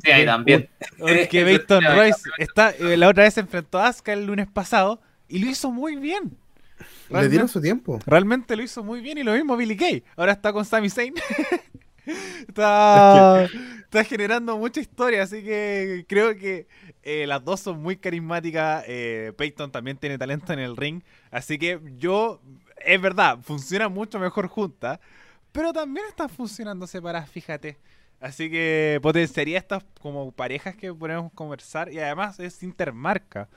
Sí, 0.02 0.10
ahí 0.10 0.26
también. 0.26 0.68
Porque 0.98 1.42
Royce 1.94 2.28
está, 2.36 2.72
eh, 2.72 2.98
la 2.98 3.08
otra 3.08 3.24
vez 3.24 3.32
se 3.32 3.40
enfrentó 3.40 3.78
a 3.78 3.88
Asuka 3.88 4.12
el 4.12 4.26
lunes 4.26 4.46
pasado 4.46 5.00
y 5.26 5.38
lo 5.38 5.48
hizo 5.48 5.70
muy 5.70 5.96
bien. 5.96 6.36
Le 7.10 7.28
dieron 7.28 7.48
su 7.48 7.60
tiempo. 7.60 7.98
Realmente 8.06 8.56
lo 8.56 8.62
hizo 8.62 8.82
muy 8.82 9.00
bien 9.00 9.18
y 9.18 9.22
lo 9.22 9.32
mismo 9.32 9.56
Billy 9.56 9.76
Kay. 9.76 10.04
Ahora 10.16 10.32
está 10.32 10.52
con 10.52 10.64
Sami 10.64 10.90
Zayn. 10.90 11.14
está, 12.48 13.44
está 13.44 14.04
generando 14.04 14.58
mucha 14.58 14.80
historia, 14.80 15.22
así 15.22 15.42
que 15.42 16.04
creo 16.08 16.36
que 16.36 16.66
eh, 17.02 17.26
las 17.26 17.44
dos 17.44 17.60
son 17.60 17.80
muy 17.80 17.96
carismáticas. 17.96 18.84
Eh, 18.86 19.32
Peyton 19.36 19.70
también 19.70 19.96
tiene 19.96 20.18
talento 20.18 20.52
en 20.52 20.58
el 20.58 20.76
ring, 20.76 21.02
así 21.30 21.58
que 21.58 21.80
yo, 21.96 22.40
es 22.84 23.00
verdad, 23.00 23.38
funciona 23.42 23.88
mucho 23.88 24.18
mejor 24.18 24.48
juntas, 24.48 24.98
pero 25.52 25.72
también 25.72 26.06
están 26.08 26.28
funcionando 26.28 26.86
separadas, 26.86 27.30
fíjate. 27.30 27.78
Así 28.20 28.50
que 28.50 28.98
potenciaría 29.02 29.58
estas 29.58 29.84
como 30.00 30.32
parejas 30.32 30.76
que 30.76 30.92
podemos 30.94 31.30
conversar 31.32 31.92
y 31.92 31.98
además 31.98 32.40
es 32.40 32.62
intermarca. 32.62 33.48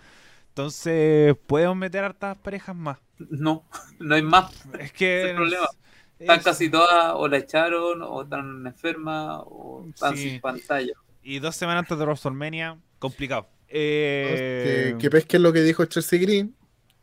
Entonces, 0.58 1.36
podemos 1.46 1.78
meter 1.78 2.04
hartas 2.04 2.36
parejas 2.40 2.76
más. 2.76 2.98
No, 3.30 3.64
no 4.00 4.16
hay 4.16 4.24
más. 4.24 4.52
Es 4.80 4.92
que. 4.92 5.22
Es 5.22 5.30
el 5.30 5.36
problema. 5.36 5.68
Están 6.18 6.42
casi 6.42 6.68
todas, 6.72 7.14
o 7.14 7.28
la 7.28 7.38
echaron, 7.38 8.02
o 8.02 8.24
están 8.24 8.66
enfermas, 8.66 9.42
o 9.46 9.86
están 9.88 10.18
Sí. 10.18 10.32
sin 10.32 10.42
pantalla. 10.42 10.94
Y 11.22 11.38
dos 11.38 11.56
semanas 11.56 11.82
antes 11.84 12.00
de 12.00 12.06
WrestleMania, 12.06 12.76
complicado. 12.98 13.48
Eh, 13.68 14.94
Que, 14.94 14.98
que 14.98 15.10
pesquen 15.12 15.44
lo 15.44 15.54
que 15.54 15.62
dijo 15.62 15.86
Chelsea 15.86 16.18
Green 16.20 16.56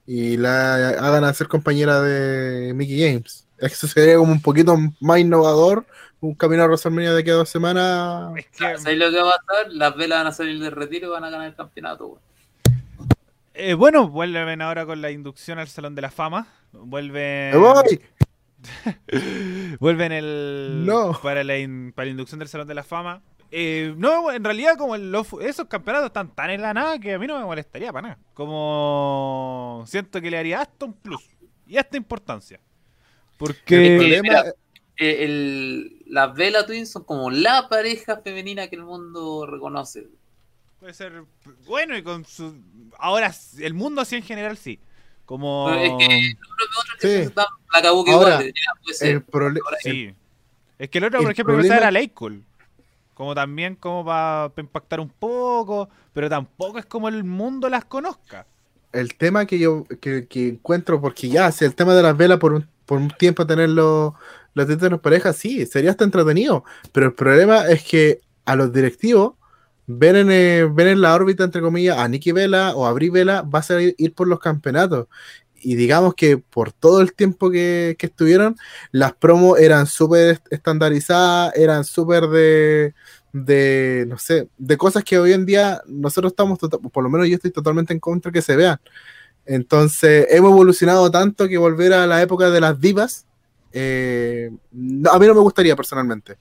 y 0.04 0.36
la 0.36 0.88
hagan 0.88 1.22
a 1.22 1.32
ser 1.32 1.46
compañera 1.46 2.00
de 2.00 2.74
Mickey 2.74 2.98
Games. 3.08 3.46
Eso 3.58 3.86
sería 3.86 4.16
como 4.16 4.32
un 4.32 4.42
poquito 4.42 4.76
más 5.00 5.20
innovador. 5.20 5.86
Un 6.18 6.34
camino 6.34 6.64
a 6.64 6.66
WrestleMania 6.66 7.12
de 7.12 7.20
aquí 7.20 7.30
a 7.30 7.34
dos 7.34 7.48
semanas. 7.50 8.32
es 8.36 8.46
que, 8.46 8.78
¿Sabes 8.78 8.98
lo 8.98 9.10
que 9.12 9.22
va 9.22 9.30
a 9.30 9.38
pasar? 9.46 9.72
Las 9.72 9.94
velas 9.96 10.18
van 10.18 10.26
a 10.26 10.32
salir 10.32 10.58
del 10.60 10.72
retiro 10.72 11.06
y 11.06 11.10
van 11.12 11.22
a 11.22 11.30
ganar 11.30 11.46
el 11.46 11.54
campeonato. 11.54 12.06
güey. 12.08 12.22
Eh, 13.54 13.74
bueno, 13.74 14.08
vuelven 14.08 14.60
ahora 14.62 14.84
con 14.86 15.00
la 15.00 15.10
inducción 15.10 15.58
al 15.58 15.68
Salón 15.68 15.94
de 15.94 16.02
la 16.02 16.10
Fama. 16.10 16.46
Vuelven. 16.72 17.52
¡Me 17.52 17.56
voy! 17.56 18.00
Vuelven 19.80 20.12
el. 20.12 20.82
No. 20.86 21.12
Para 21.22 21.44
la, 21.44 21.58
in- 21.58 21.92
para 21.94 22.06
la 22.06 22.10
inducción 22.12 22.38
del 22.38 22.48
Salón 22.48 22.66
de 22.68 22.74
la 22.74 22.82
Fama. 22.82 23.22
Eh, 23.50 23.94
no, 23.96 24.32
en 24.32 24.42
realidad, 24.42 24.76
como 24.76 24.96
los- 24.96 25.32
esos 25.40 25.66
campeonatos 25.66 26.06
están 26.08 26.34
tan 26.34 26.50
en 26.50 26.62
la 26.62 26.74
nada 26.74 26.98
que 26.98 27.14
a 27.14 27.18
mí 27.18 27.26
no 27.26 27.38
me 27.38 27.44
molestaría 27.44 27.92
para 27.92 28.08
nada. 28.08 28.18
Como. 28.34 29.84
Siento 29.86 30.20
que 30.20 30.30
le 30.30 30.38
haría 30.38 30.60
hasta 30.62 30.86
un 30.86 30.94
plus. 30.94 31.22
Y 31.66 31.76
hasta 31.76 31.96
importancia. 31.96 32.56
El 32.56 33.36
Porque. 33.38 33.96
problema- 33.98 34.40
problema, 34.42 34.54
Eh, 34.96 35.24
el- 35.24 36.02
las 36.06 36.34
Vela 36.34 36.64
Twins 36.66 36.90
son 36.90 37.02
como 37.04 37.28
la 37.30 37.68
pareja 37.68 38.18
femenina 38.22 38.68
que 38.68 38.76
el 38.76 38.84
mundo 38.84 39.44
reconoce. 39.46 40.06
Puede 40.84 40.92
ser 40.92 41.22
bueno 41.66 41.96
y 41.96 42.02
con 42.02 42.26
su. 42.26 42.54
Ahora, 42.98 43.32
el 43.58 43.72
mundo 43.72 44.02
así 44.02 44.16
en 44.16 44.22
general 44.22 44.58
sí. 44.58 44.78
Como. 45.24 45.64
Pero 45.70 45.80
es 45.80 45.92
que 46.06 46.34
otros 46.36 46.98
Sí. 46.98 47.08
que 47.08 47.82
Kabuki 47.82 48.10
Ahora, 48.10 48.30
igual, 48.34 48.46
ya, 48.48 48.80
puede 48.82 48.94
ser. 48.94 49.08
el 49.16 49.60
Sí. 49.82 50.14
Es 50.78 50.90
que 50.90 50.98
el 50.98 51.04
otro, 51.04 51.20
por 51.20 51.26
el 51.28 51.32
ejemplo, 51.32 51.54
que 51.54 51.60
problema- 51.62 51.76
era 51.78 51.90
Leycool. 51.90 52.44
Como 53.14 53.34
también 53.34 53.76
como 53.76 54.04
para 54.04 54.52
impactar 54.58 55.00
un 55.00 55.08
poco, 55.08 55.88
pero 56.12 56.28
tampoco 56.28 56.78
es 56.78 56.84
como 56.84 57.08
el 57.08 57.24
mundo 57.24 57.70
las 57.70 57.86
conozca. 57.86 58.46
el 58.92 59.14
tema 59.16 59.46
que 59.46 59.58
yo 59.58 59.84
que, 60.02 60.26
que 60.28 60.48
encuentro, 60.48 61.00
porque 61.00 61.30
ya, 61.30 61.50
si 61.50 61.64
el 61.64 61.74
tema 61.74 61.94
de 61.94 62.02
las 62.02 62.14
velas 62.14 62.38
por 62.38 62.52
un, 62.52 62.68
por 62.84 62.98
un 62.98 63.08
tiempo 63.08 63.46
tenerlo 63.46 64.14
los 64.52 64.66
títulos 64.68 65.00
parejas, 65.00 65.34
sí, 65.34 65.64
sería 65.64 65.92
hasta 65.92 66.04
entretenido. 66.04 66.62
Pero 66.92 67.06
el 67.06 67.14
problema 67.14 67.66
es 67.68 67.82
que 67.84 68.20
a 68.44 68.54
los 68.54 68.70
directivos 68.70 69.32
ver 69.86 70.16
en, 70.16 70.30
eh, 70.30 70.60
en 70.60 71.00
la 71.00 71.14
órbita, 71.14 71.44
entre 71.44 71.60
comillas, 71.60 71.98
a 71.98 72.08
Nikki 72.08 72.32
Vela 72.32 72.74
o 72.74 72.86
a 72.86 72.92
Brie 72.92 73.10
Vela 73.10 73.42
va 73.42 73.58
a 73.60 73.62
ser 73.62 73.94
ir 73.96 74.14
por 74.14 74.28
los 74.28 74.38
campeonatos. 74.40 75.08
Y 75.66 75.76
digamos 75.76 76.14
que 76.14 76.36
por 76.36 76.72
todo 76.72 77.00
el 77.00 77.14
tiempo 77.14 77.50
que, 77.50 77.96
que 77.98 78.06
estuvieron, 78.06 78.56
las 78.92 79.14
promos 79.14 79.58
eran 79.58 79.86
súper 79.86 80.30
est- 80.34 80.46
estandarizadas, 80.52 81.54
eran 81.56 81.84
súper 81.84 82.28
de, 82.28 82.94
de, 83.32 84.04
no 84.08 84.18
sé, 84.18 84.48
de 84.58 84.76
cosas 84.76 85.04
que 85.04 85.18
hoy 85.18 85.32
en 85.32 85.46
día 85.46 85.80
nosotros 85.86 86.32
estamos, 86.32 86.58
tota- 86.58 86.78
por 86.78 87.02
lo 87.02 87.08
menos 87.10 87.28
yo 87.28 87.36
estoy 87.36 87.50
totalmente 87.50 87.94
en 87.94 88.00
contra 88.00 88.30
que 88.30 88.42
se 88.42 88.56
vean. 88.56 88.78
Entonces, 89.46 90.26
hemos 90.30 90.50
evolucionado 90.52 91.10
tanto 91.10 91.48
que 91.48 91.58
volver 91.58 91.92
a 91.94 92.06
la 92.06 92.22
época 92.22 92.50
de 92.50 92.60
las 92.60 92.80
divas, 92.80 93.26
eh, 93.72 94.50
a 95.10 95.18
mí 95.18 95.26
no 95.26 95.34
me 95.34 95.40
gustaría 95.40 95.76
personalmente, 95.76 96.36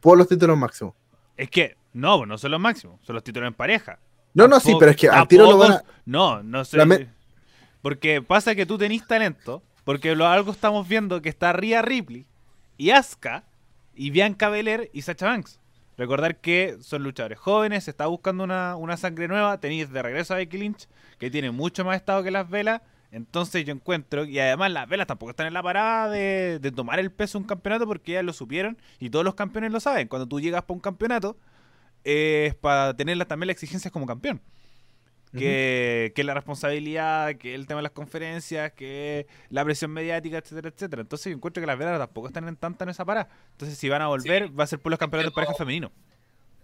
por 0.00 0.16
los 0.18 0.28
títulos 0.28 0.56
máximos. 0.58 0.94
Es 1.38 1.48
que, 1.48 1.76
no, 1.94 2.26
no 2.26 2.36
son 2.36 2.50
los 2.50 2.60
máximos, 2.60 3.00
son 3.06 3.14
los 3.14 3.24
títulos 3.24 3.48
en 3.48 3.54
pareja. 3.54 3.98
No, 4.34 4.46
no, 4.46 4.60
sí, 4.60 4.72
pero 4.78 4.90
es 4.90 4.96
que 4.98 5.08
al 5.08 5.26
tiro 5.26 5.44
lo 5.52 5.56
van 5.58 5.72
a... 5.72 5.82
No, 6.04 6.42
no 6.42 6.64
sé. 6.66 6.76
Me- 6.84 7.08
Porque 7.80 8.20
pasa 8.20 8.54
que 8.54 8.66
tú 8.66 8.76
tenés 8.76 9.06
talento, 9.06 9.62
porque 9.84 10.14
lo 10.14 10.26
algo 10.26 10.52
estamos 10.52 10.86
viendo 10.86 11.22
que 11.22 11.28
está 11.30 11.52
Rhea 11.54 11.80
Ripley 11.80 12.26
y 12.76 12.90
Asuka 12.90 13.44
y 13.94 14.10
Bianca 14.10 14.48
Belair 14.50 14.90
y 14.92 15.02
Sacha 15.02 15.26
Banks. 15.26 15.58
Recordar 15.96 16.36
que 16.36 16.76
son 16.80 17.02
luchadores 17.02 17.38
jóvenes, 17.38 17.84
se 17.84 17.90
está 17.90 18.06
buscando 18.06 18.44
una, 18.44 18.76
una 18.76 18.96
sangre 18.96 19.26
nueva, 19.26 19.58
tenéis 19.58 19.90
de 19.90 20.02
regreso 20.02 20.34
a 20.34 20.36
Becky 20.36 20.58
Lynch, 20.58 20.88
que 21.18 21.30
tiene 21.30 21.50
mucho 21.50 21.84
más 21.84 21.96
estado 21.96 22.22
que 22.22 22.30
las 22.30 22.48
velas. 22.48 22.82
Entonces 23.10 23.64
yo 23.64 23.72
encuentro, 23.72 24.24
y 24.24 24.38
además 24.38 24.70
las 24.72 24.88
velas 24.88 25.06
tampoco 25.06 25.30
están 25.30 25.46
en 25.46 25.54
la 25.54 25.62
parada 25.62 26.10
de, 26.10 26.58
de 26.60 26.72
tomar 26.72 26.98
el 27.00 27.10
peso 27.10 27.38
de 27.38 27.42
un 27.44 27.48
campeonato 27.48 27.86
porque 27.86 28.12
ya 28.12 28.22
lo 28.22 28.32
supieron 28.34 28.76
y 28.98 29.10
todos 29.10 29.24
los 29.24 29.34
campeones 29.34 29.72
lo 29.72 29.80
saben. 29.80 30.08
Cuando 30.08 30.28
tú 30.28 30.40
llegas 30.40 30.62
para 30.64 30.74
un 30.74 30.80
campeonato, 30.80 31.38
es 32.04 32.54
para 32.56 32.94
tener 32.96 33.16
la- 33.18 33.24
también 33.26 33.48
las 33.48 33.54
exigencias 33.54 33.92
como 33.92 34.06
campeón 34.06 34.40
que, 35.36 36.12
que 36.14 36.24
la 36.24 36.34
responsabilidad, 36.34 37.36
que 37.36 37.54
el 37.54 37.66
tema 37.66 37.78
de 37.78 37.82
las 37.84 37.92
conferencias, 37.92 38.72
que 38.72 39.26
la 39.50 39.64
presión 39.64 39.90
mediática, 39.90 40.38
etcétera, 40.38 40.68
etcétera. 40.70 41.02
Entonces 41.02 41.30
yo 41.30 41.36
encuentro 41.36 41.60
que 41.60 41.66
las 41.66 41.78
velas 41.78 41.98
tampoco 41.98 42.28
están 42.28 42.48
en 42.48 42.56
tanta 42.56 42.84
en 42.84 42.90
esa 42.90 43.04
parada. 43.04 43.28
Entonces 43.52 43.78
si 43.78 43.88
van 43.88 44.02
a 44.02 44.08
volver, 44.08 44.58
va 44.58 44.64
a 44.64 44.66
ser 44.66 44.80
por 44.80 44.90
los 44.90 44.98
campeonatos 44.98 45.32
de 45.32 45.34
pareja 45.34 45.54
femenino. 45.54 45.92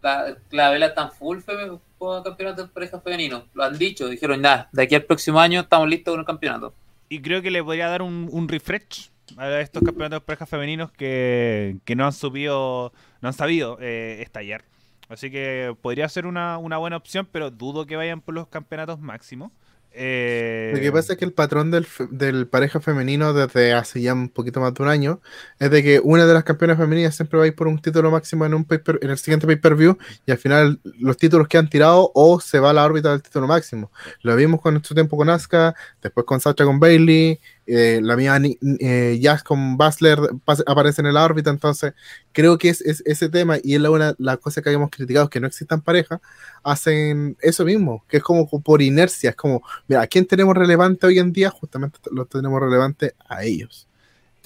la, 0.03 0.37
la 0.51 0.71
Vela 0.71 0.87
está 0.87 1.03
en 1.05 1.11
full 1.13 1.39
fe- 1.41 1.79
por 2.05 2.23
campeonato 2.23 2.63
de 2.63 2.69
pareja 2.69 3.01
femenino. 3.01 3.45
Lo 3.55 3.65
han 3.65 3.79
dicho, 3.79 4.09
dijeron 4.09 4.41
nada, 4.41 4.69
de 4.73 4.83
aquí 4.83 4.95
al 4.95 5.05
próximo 5.05 5.41
año 5.41 5.61
estamos 5.61 5.89
listos 5.89 6.13
con 6.13 6.21
el 6.21 6.27
campeonato. 6.27 6.75
Y 7.09 7.21
creo 7.21 7.43
que 7.43 7.51
le 7.51 7.63
podría 7.63 7.89
dar 7.89 8.03
un, 8.03 8.29
un 8.31 8.49
refresh 8.49 9.11
a 9.37 9.61
estos 9.61 9.83
campeonatos 9.83 10.21
de 10.21 10.27
parejas 10.27 10.49
femeninos 10.49 10.93
que, 10.93 11.77
que 11.85 11.97
no 11.97 12.07
han 12.07 12.13
subido, 12.13 12.93
no 13.21 13.29
han 13.29 13.35
sabido 13.35 13.79
eh, 13.81 14.23
estallar. 14.23 14.65
Así 15.09 15.31
que 15.31 15.77
podría 15.83 16.09
ser 16.09 16.27
una, 16.27 16.59
una 16.59 16.79
buena 16.79 16.97
opción, 16.97 17.29
pero 17.31 17.51
dudo 17.51 17.87
que 17.87 17.97
vayan 17.97 18.21
por 18.21 18.35
los 18.35 18.49
campeonatos 18.49 19.01
máximos. 19.01 19.53
Eh, 19.97 20.73
Lo 20.75 20.81
que 20.81 20.91
pasa 20.91 21.13
es 21.13 21.19
que 21.21 21.25
el 21.25 21.33
patrón 21.33 21.71
del, 21.71 21.87
del 22.11 22.49
pareja 22.49 22.81
femenino 22.81 23.33
desde 23.33 23.73
hace 23.75 24.03
ya 24.03 24.13
un 24.13 24.29
poquito 24.29 24.61
más 24.61 24.75
de 24.75 24.83
un 24.83 24.89
año 24.89 25.21
es 25.61 25.71
de 25.71 25.85
que 25.85 26.01
una 26.03 26.27
de 26.27 26.35
las 26.35 26.43
campeonas 26.43 26.79
femeninas 26.79 27.15
siempre 27.15 27.39
va 27.39 27.45
a 27.45 27.47
ir 27.47 27.55
por 27.55 27.69
un 27.69 27.79
título 27.81 28.11
máximo 28.11 28.45
en 28.45 28.55
un 28.55 28.65
pay-per- 28.65 28.99
en 29.03 29.11
el 29.11 29.19
siguiente 29.19 29.47
pay-per-view 29.47 29.97
y 30.27 30.33
al 30.33 30.39
final 30.39 30.81
los 30.99 31.17
títulos 31.17 31.47
que 31.47 31.59
han 31.59 31.71
tirado 31.71 32.11
o 32.13 32.41
se 32.41 32.59
va 32.59 32.71
a 32.71 32.73
la 32.73 32.85
órbita 32.85 33.11
del 33.13 33.23
título 33.23 33.47
máximo. 33.47 33.93
Lo 34.23 34.35
vimos 34.35 34.61
con 34.61 34.75
nuestro 34.75 34.95
tiempo 34.95 35.17
con 35.17 35.31
Asuka, 35.31 35.77
después 36.03 36.27
con 36.27 36.41
Sacha 36.41 36.65
con 36.65 36.81
Bailey, 36.81 37.39
eh, 37.67 38.01
la 38.03 38.17
mía 38.17 38.39
eh, 38.81 39.19
Jazz 39.21 39.43
con 39.43 39.77
Basler 39.77 40.19
aparecen 40.67 41.07
en 41.07 41.15
la 41.15 41.25
órbita, 41.25 41.51
entonces 41.51 41.95
creo 42.33 42.59
que 42.59 42.69
es, 42.69 42.81
es 42.83 43.03
ese 43.07 43.29
tema 43.29 43.57
y 43.63 43.75
es 43.75 43.81
la, 43.81 43.91
una, 43.91 44.15
la 44.19 44.37
cosa 44.37 44.61
que 44.61 44.69
habíamos 44.69 44.91
criticado, 44.91 45.31
que 45.31 45.41
no 45.41 45.47
existan 45.47 45.81
parejas, 45.81 46.21
hacen 46.63 47.37
eso 47.41 47.65
mismo, 47.65 48.05
que 48.09 48.19
es 48.19 48.23
como 48.23 48.49
por 48.49 48.83
inercia, 48.83 49.31
es 49.31 49.37
como, 49.37 49.63
mira, 49.89 50.03
¿a 50.03 50.07
quién 50.07 50.27
tenemos 50.27 50.55
relevante 50.57 51.07
hoy 51.07 51.19
en 51.19 51.33
día? 51.33 51.51
Justamente 51.51 51.99
lo 52.13 52.27
tenemos 52.27 52.61
relevante 52.61 53.15
a 53.29 53.45
ellos. 53.45 53.89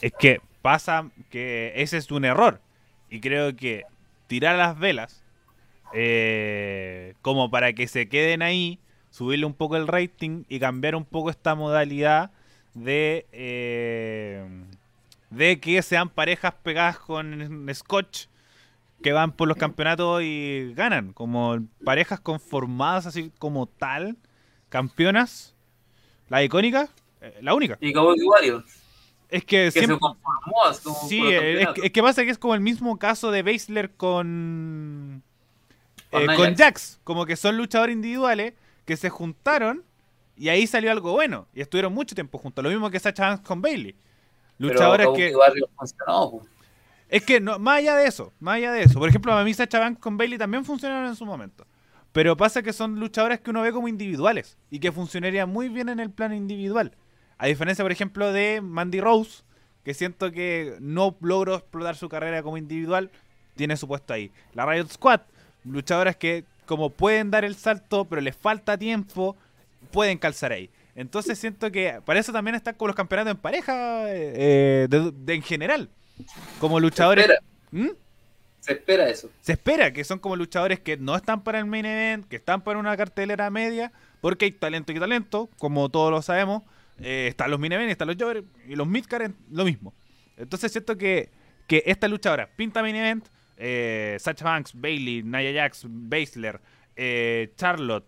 Es 0.00 0.12
que 0.18 0.40
pasa 0.62 1.10
que 1.30 1.72
ese 1.76 1.96
es 1.96 2.10
un 2.10 2.24
error. 2.24 2.60
Y 3.10 3.20
creo 3.20 3.56
que 3.56 3.84
tirar 4.26 4.56
las 4.56 4.78
velas, 4.78 5.22
eh, 5.94 7.14
como 7.22 7.50
para 7.50 7.72
que 7.72 7.88
se 7.88 8.08
queden 8.08 8.42
ahí, 8.42 8.78
subirle 9.10 9.46
un 9.46 9.54
poco 9.54 9.76
el 9.76 9.88
rating 9.88 10.44
y 10.48 10.60
cambiar 10.60 10.94
un 10.94 11.04
poco 11.04 11.30
esta 11.30 11.54
modalidad 11.54 12.30
de, 12.74 13.26
eh, 13.32 14.46
de 15.30 15.60
que 15.60 15.82
sean 15.82 16.08
parejas 16.08 16.54
pegadas 16.62 16.98
con 16.98 17.66
scotch 17.74 18.26
que 19.02 19.12
van 19.12 19.32
por 19.32 19.46
los 19.48 19.56
campeonatos 19.56 20.22
y 20.22 20.72
ganan. 20.74 21.12
Como 21.12 21.58
parejas 21.84 22.20
conformadas 22.20 23.06
así 23.06 23.32
como 23.38 23.66
tal, 23.66 24.16
campeonas. 24.68 25.54
La 26.28 26.42
icónica, 26.42 26.88
eh, 27.20 27.38
la 27.40 27.54
única. 27.54 27.78
Y 27.80 27.92
Kabuki 27.92 28.22
Warriors, 28.24 28.64
Es 29.30 29.42
que 29.44 29.64
que 29.66 29.70
siempre... 29.70 29.94
se 29.96 30.00
conformó 30.00 30.52
como 30.82 31.08
Sí, 31.08 31.20
eh, 31.26 31.62
es, 31.62 31.68
que- 31.70 31.86
es 31.86 31.92
que 31.92 32.02
pasa 32.02 32.24
que 32.24 32.30
es 32.30 32.38
como 32.38 32.54
el 32.54 32.60
mismo 32.60 32.98
caso 32.98 33.30
de 33.30 33.42
Baszler 33.42 33.90
con, 33.92 35.22
eh, 36.12 36.26
con 36.26 36.36
Jax. 36.36 36.58
Jax. 36.58 37.00
Como 37.04 37.24
que 37.24 37.36
son 37.36 37.56
luchadores 37.56 37.94
individuales 37.94 38.54
que 38.84 38.96
se 38.96 39.08
juntaron 39.10 39.84
y 40.38 40.48
ahí 40.48 40.66
salió 40.66 40.90
algo 40.90 41.12
bueno. 41.12 41.48
Y 41.52 41.60
estuvieron 41.60 41.92
mucho 41.92 42.14
tiempo 42.14 42.38
juntos. 42.38 42.62
Lo 42.62 42.70
mismo 42.70 42.90
que 42.90 43.00
Sacha 43.00 43.28
Banks 43.28 43.46
con 43.46 43.60
Bailey. 43.60 43.94
Pero 44.56 44.72
Luchadores 44.72 45.08
que... 45.16 45.32
Funcionó. 45.76 46.42
Es 47.08 47.24
que 47.24 47.40
no, 47.40 47.58
más 47.58 47.78
allá 47.78 47.96
de 47.96 48.06
eso, 48.06 48.32
más 48.38 48.56
allá 48.56 48.72
de 48.72 48.82
eso. 48.82 48.98
Por 48.98 49.08
ejemplo, 49.08 49.32
a 49.32 49.44
mí 49.44 49.52
Sacha 49.54 49.78
Banks 49.78 50.00
con 50.00 50.16
Bailey 50.16 50.38
también 50.38 50.64
funcionaron 50.64 51.08
en 51.08 51.16
su 51.16 51.26
momento. 51.26 51.66
Pero 52.12 52.36
pasa 52.36 52.62
que 52.62 52.72
son 52.72 53.00
luchadores 53.00 53.40
que 53.40 53.50
uno 53.50 53.62
ve 53.62 53.72
como 53.72 53.88
individuales 53.88 54.56
y 54.70 54.78
que 54.78 54.92
funcionarían 54.92 55.48
muy 55.48 55.68
bien 55.68 55.88
en 55.88 56.00
el 56.00 56.10
plano 56.10 56.34
individual. 56.34 56.92
A 57.36 57.46
diferencia, 57.46 57.84
por 57.84 57.92
ejemplo, 57.92 58.32
de 58.32 58.60
Mandy 58.60 59.00
Rose, 59.00 59.42
que 59.84 59.94
siento 59.94 60.32
que 60.32 60.76
no 60.80 61.16
logró 61.20 61.54
explotar 61.54 61.96
su 61.96 62.08
carrera 62.08 62.42
como 62.42 62.58
individual, 62.58 63.10
tiene 63.56 63.76
su 63.76 63.88
puesto 63.88 64.12
ahí. 64.12 64.30
La 64.52 64.66
Riot 64.66 64.88
Squad, 64.88 65.20
luchadoras 65.64 66.16
que 66.16 66.44
como 66.66 66.90
pueden 66.90 67.30
dar 67.30 67.44
el 67.44 67.56
salto, 67.56 68.04
pero 68.04 68.20
les 68.20 68.36
falta 68.36 68.76
tiempo, 68.76 69.36
pueden 69.90 70.18
calzar 70.18 70.52
ahí. 70.52 70.70
Entonces 70.94 71.38
siento 71.38 71.70
que 71.70 72.00
para 72.04 72.18
eso 72.20 72.32
también 72.32 72.54
están 72.56 72.74
con 72.74 72.88
los 72.88 72.96
campeonatos 72.96 73.32
en 73.32 73.36
pareja 73.40 74.04
eh, 74.08 74.86
de- 74.90 75.12
de- 75.12 75.34
en 75.34 75.42
general. 75.42 75.88
Como 76.58 76.80
luchadores... 76.80 77.24
espera. 77.24 77.40
¿Mm? 77.70 77.90
Se 78.60 78.72
espera 78.72 79.08
eso. 79.08 79.30
Se 79.40 79.52
espera 79.52 79.92
que 79.92 80.02
son 80.04 80.18
como 80.18 80.34
luchadores 80.36 80.80
que 80.80 80.96
no 80.96 81.14
están 81.14 81.42
para 81.44 81.58
el 81.60 81.64
main 81.66 81.86
event, 81.86 82.26
que 82.26 82.36
están 82.36 82.62
para 82.62 82.78
una 82.78 82.96
cartelera 82.96 83.48
media, 83.50 83.92
porque 84.20 84.46
hay 84.46 84.50
talento 84.50 84.92
y 84.92 84.98
talento, 84.98 85.48
como 85.58 85.88
todos 85.88 86.10
lo 86.10 86.20
sabemos. 86.20 86.64
Eh, 87.00 87.28
están 87.28 87.50
los 87.52 87.60
main 87.60 87.72
event, 87.72 87.90
están 87.90 88.08
los 88.08 88.16
jobbers 88.18 88.44
y 88.66 88.74
los 88.74 88.86
midcard, 88.86 89.30
lo 89.50 89.64
mismo. 89.64 89.94
Entonces 90.36 90.72
siento 90.72 90.98
que, 90.98 91.30
que 91.68 91.84
esta 91.86 92.08
luchadora 92.08 92.50
pinta 92.56 92.82
main 92.82 92.96
event, 92.96 93.26
eh, 93.56 94.16
Sacha 94.20 94.44
Banks, 94.44 94.72
Bailey, 94.74 95.22
Nia 95.22 95.52
Jax, 95.62 95.86
Baszler, 95.88 96.60
eh, 96.96 97.52
Charlotte, 97.56 98.06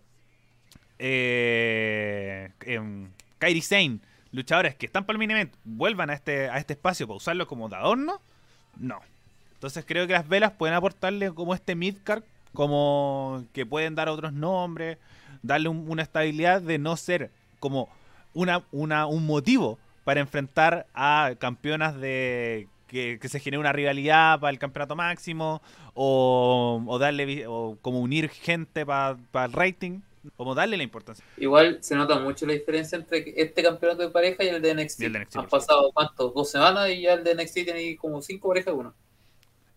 eh, 1.03 2.49
em, 2.65 3.09
Kairi 3.39 3.61
Sane, 3.61 3.99
luchadores 4.31 4.75
que 4.75 4.85
están 4.85 5.03
para 5.05 5.15
el 5.15 5.17
main 5.17 5.31
event, 5.31 5.53
vuelvan 5.63 6.09
a 6.09 6.13
este, 6.13 6.49
a 6.49 6.57
este 6.57 6.73
espacio 6.73 7.07
para 7.07 7.17
usarlo 7.17 7.47
como 7.47 7.67
de 7.69 7.75
adorno, 7.75 8.21
no. 8.77 8.99
Entonces 9.55 9.83
creo 9.87 10.07
que 10.07 10.13
las 10.13 10.27
velas 10.27 10.51
pueden 10.51 10.75
aportarle 10.75 11.31
como 11.33 11.53
este 11.53 11.75
midcard, 11.75 12.23
como 12.53 13.43
que 13.53 13.65
pueden 13.65 13.95
dar 13.95 14.09
otros 14.09 14.33
nombres, 14.33 14.97
darle 15.41 15.69
un- 15.69 15.85
una 15.89 16.03
estabilidad 16.03 16.61
de 16.61 16.77
no 16.77 16.95
ser 16.97 17.31
como 17.59 17.89
una, 18.33 18.63
una, 18.71 19.05
un 19.07 19.25
motivo 19.25 19.77
para 20.03 20.19
enfrentar 20.19 20.87
a 20.93 21.31
campeonas 21.39 21.99
de 21.99 22.67
que, 22.87 23.19
se 23.23 23.39
genere 23.39 23.59
una 23.59 23.71
rivalidad 23.71 24.39
para 24.39 24.51
el 24.51 24.59
campeonato 24.59 24.95
máximo 24.95 25.61
o, 25.93 26.97
darle 26.99 27.47
o 27.47 27.77
como 27.81 27.99
unir 28.01 28.29
gente 28.29 28.85
para 28.85 29.17
el 29.45 29.53
rating, 29.53 29.99
como 30.35 30.53
darle 30.55 30.77
la 30.77 30.83
importancia. 30.83 31.23
Igual 31.37 31.79
se 31.81 31.95
nota 31.95 32.19
mucho 32.19 32.45
la 32.45 32.53
diferencia 32.53 32.97
entre 32.97 33.33
este 33.35 33.63
campeonato 33.63 34.01
de 34.03 34.09
pareja 34.09 34.43
y 34.43 34.47
el 34.49 34.61
de 34.61 34.73
NXT. 34.75 35.01
El 35.03 35.13
de 35.13 35.19
NXT, 35.19 35.35
Han 35.37 35.47
pasado, 35.47 35.91
¿cuántos? 35.93 36.33
Dos 36.33 36.49
semanas 36.51 36.89
y 36.89 37.01
ya 37.01 37.13
el 37.13 37.23
de 37.23 37.35
NXT 37.35 37.53
tiene 37.65 37.95
como 37.97 38.21
cinco 38.21 38.49
parejas 38.49 38.73
uno. 38.77 38.93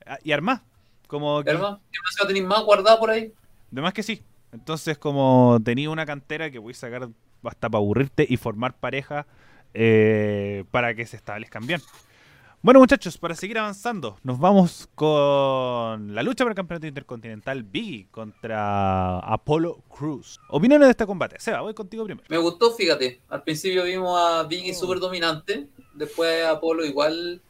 Ah, 0.07 0.19
Y 0.23 0.33
armás, 0.33 0.61
como 1.07 1.43
que- 1.43 1.51
¿Hermano? 1.51 1.81
¿Qué 1.91 1.99
más 2.03 2.17
va 2.21 2.25
a 2.25 2.29
tener 2.29 2.45
más 2.45 2.63
guardado 2.63 2.99
por 2.99 3.11
ahí? 3.11 3.33
De 3.71 3.81
más 3.81 3.93
que 3.95 4.03
sí. 4.03 4.23
Entonces, 4.53 4.99
como 4.99 5.59
tenía 5.65 5.91
una 5.91 6.07
cantera 6.07 6.51
que 6.51 6.59
voy 6.59 6.73
a 6.73 6.77
sacar 6.77 7.09
hasta 7.43 7.69
para 7.71 7.79
aburrirte 7.79 8.27
y 8.29 8.37
formar 8.37 8.75
pareja 8.77 9.27
eh, 9.73 10.65
para 10.71 10.95
que 10.95 11.05
se 11.07 11.17
establezcan 11.17 11.67
bien. 11.67 11.81
Bueno, 12.65 12.81
muchachos, 12.81 13.19
para 13.19 13.35
seguir 13.35 13.59
avanzando, 13.59 14.17
nos 14.23 14.39
vamos 14.39 14.89
con 14.95 16.15
la 16.15 16.23
lucha 16.23 16.45
por 16.47 16.53
el 16.53 16.57
campeonato 16.57 16.87
intercontinental 16.87 17.63
Biggie 17.63 18.07
contra 18.11 19.19
Apollo 19.19 19.83
Cruz. 19.91 20.41
Opiniones 20.49 20.87
de 20.89 20.93
este 20.93 21.05
combate. 21.05 21.37
Seba, 21.39 21.61
voy 21.61 21.75
contigo 21.75 22.07
primero. 22.07 22.27
Me 22.31 22.39
gustó, 22.39 22.73
fíjate. 22.73 23.21
Al 23.29 23.43
principio 23.43 23.85
vimos 23.85 24.19
a 24.19 24.45
Biggie 24.45 24.73
Oh. 24.73 24.81
súper 24.81 24.99
dominante. 24.99 25.67
Después 25.93 26.47
Apolo 26.47 26.87
igual 26.87 27.43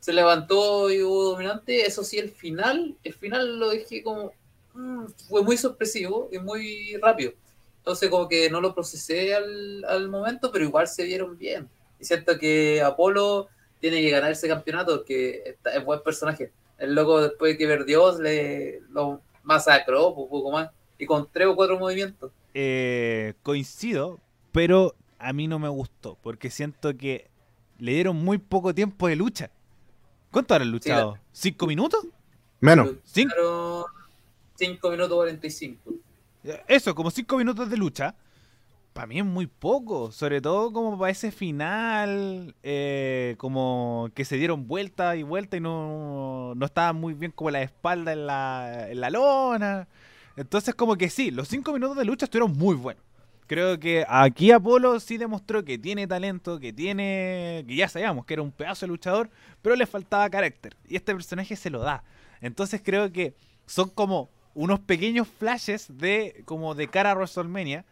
se 0.00 0.12
levantó 0.12 0.90
y 0.90 1.02
hubo 1.02 1.30
dominante. 1.30 1.86
Eso 1.86 2.04
sí, 2.04 2.18
el 2.18 2.28
final, 2.28 2.94
el 3.04 3.14
final 3.14 3.58
lo 3.58 3.70
dejé 3.70 4.02
como. 4.02 4.32
mm, 4.74 5.06
fue 5.30 5.42
muy 5.42 5.56
sorpresivo 5.56 6.28
y 6.30 6.38
muy 6.40 6.94
rápido. 7.00 7.32
Entonces, 7.78 8.10
como 8.10 8.28
que 8.28 8.50
no 8.50 8.60
lo 8.60 8.74
procesé 8.74 9.34
al, 9.34 9.82
al 9.86 10.10
momento, 10.10 10.52
pero 10.52 10.66
igual 10.66 10.86
se 10.88 11.04
vieron 11.04 11.38
bien. 11.38 11.70
Y 11.98 12.04
siento 12.04 12.38
que 12.38 12.82
Apolo 12.82 13.48
tiene 13.80 14.00
que 14.00 14.10
ganar 14.10 14.30
ese 14.32 14.48
campeonato 14.48 14.96
porque 14.96 15.42
está- 15.46 15.70
es 15.74 15.84
buen 15.84 16.02
personaje. 16.02 16.52
El 16.78 16.94
loco, 16.94 17.20
después 17.22 17.52
de 17.52 17.58
que 17.58 17.66
perdió, 17.66 18.18
le, 18.20 18.80
lo 18.90 19.20
masacró 19.42 20.08
un 20.08 20.28
poco 20.28 20.50
más. 20.52 20.70
Y 20.98 21.06
con 21.06 21.28
tres 21.32 21.46
o 21.48 21.54
cuatro 21.56 21.78
movimientos. 21.78 22.30
Eh, 22.54 23.34
coincido, 23.42 24.18
pero 24.52 24.94
a 25.18 25.32
mí 25.32 25.46
no 25.48 25.58
me 25.58 25.68
gustó, 25.68 26.16
porque 26.22 26.50
siento 26.50 26.96
que 26.96 27.28
le 27.78 27.92
dieron 27.92 28.16
muy 28.16 28.38
poco 28.38 28.74
tiempo 28.74 29.06
de 29.08 29.16
lucha. 29.16 29.50
¿Cuánto 30.30 30.54
habrán 30.54 30.70
luchado? 30.72 31.18
¿Cinco 31.32 31.66
minutos? 31.66 32.04
Menos. 32.60 32.90
¿Cinco? 33.04 33.86
5 34.56 34.90
minutos 34.90 35.14
45. 35.16 35.92
Eso, 36.66 36.94
como 36.94 37.10
cinco 37.10 37.36
minutos 37.38 37.70
de 37.70 37.76
lucha. 37.76 38.14
Para 38.92 39.06
mí 39.06 39.18
es 39.18 39.24
muy 39.24 39.46
poco, 39.46 40.10
sobre 40.10 40.40
todo 40.40 40.72
como 40.72 40.98
para 40.98 41.12
ese 41.12 41.30
final, 41.30 42.54
eh, 42.62 43.36
como 43.38 44.10
que 44.14 44.24
se 44.24 44.36
dieron 44.36 44.66
vuelta 44.66 45.14
y 45.14 45.22
vuelta 45.22 45.56
y 45.56 45.60
no, 45.60 46.54
no 46.56 46.66
estaban 46.66 46.96
muy 46.96 47.14
bien 47.14 47.30
como 47.30 47.50
la 47.50 47.62
espalda 47.62 48.12
en 48.12 48.26
la, 48.26 48.88
en 48.90 49.00
la 49.00 49.10
lona. 49.10 49.88
Entonces 50.36 50.74
como 50.74 50.96
que 50.96 51.10
sí, 51.10 51.30
los 51.30 51.48
cinco 51.48 51.72
minutos 51.72 51.96
de 51.96 52.04
lucha 52.04 52.24
estuvieron 52.24 52.56
muy 52.56 52.74
buenos. 52.74 53.02
Creo 53.48 53.78
que 53.80 54.04
aquí 54.06 54.50
Apolo 54.50 55.00
sí 55.00 55.16
demostró 55.16 55.64
que 55.64 55.78
tiene 55.78 56.06
talento, 56.06 56.60
que 56.60 56.72
tiene, 56.72 57.64
que 57.66 57.76
ya 57.76 57.88
sabíamos 57.88 58.26
que 58.26 58.34
era 58.34 58.42
un 58.42 58.52
pedazo 58.52 58.84
de 58.84 58.90
luchador, 58.90 59.30
pero 59.62 59.74
le 59.74 59.86
faltaba 59.86 60.28
carácter. 60.28 60.76
Y 60.86 60.96
este 60.96 61.14
personaje 61.14 61.56
se 61.56 61.70
lo 61.70 61.80
da. 61.80 62.04
Entonces 62.42 62.82
creo 62.84 63.10
que 63.10 63.34
son 63.64 63.88
como 63.88 64.28
unos 64.54 64.80
pequeños 64.80 65.28
flashes 65.28 65.86
de 65.88 66.42
como 66.44 66.74
de 66.74 66.88
cara 66.88 67.12
a 67.12 67.14
WrestleMania 67.14 67.86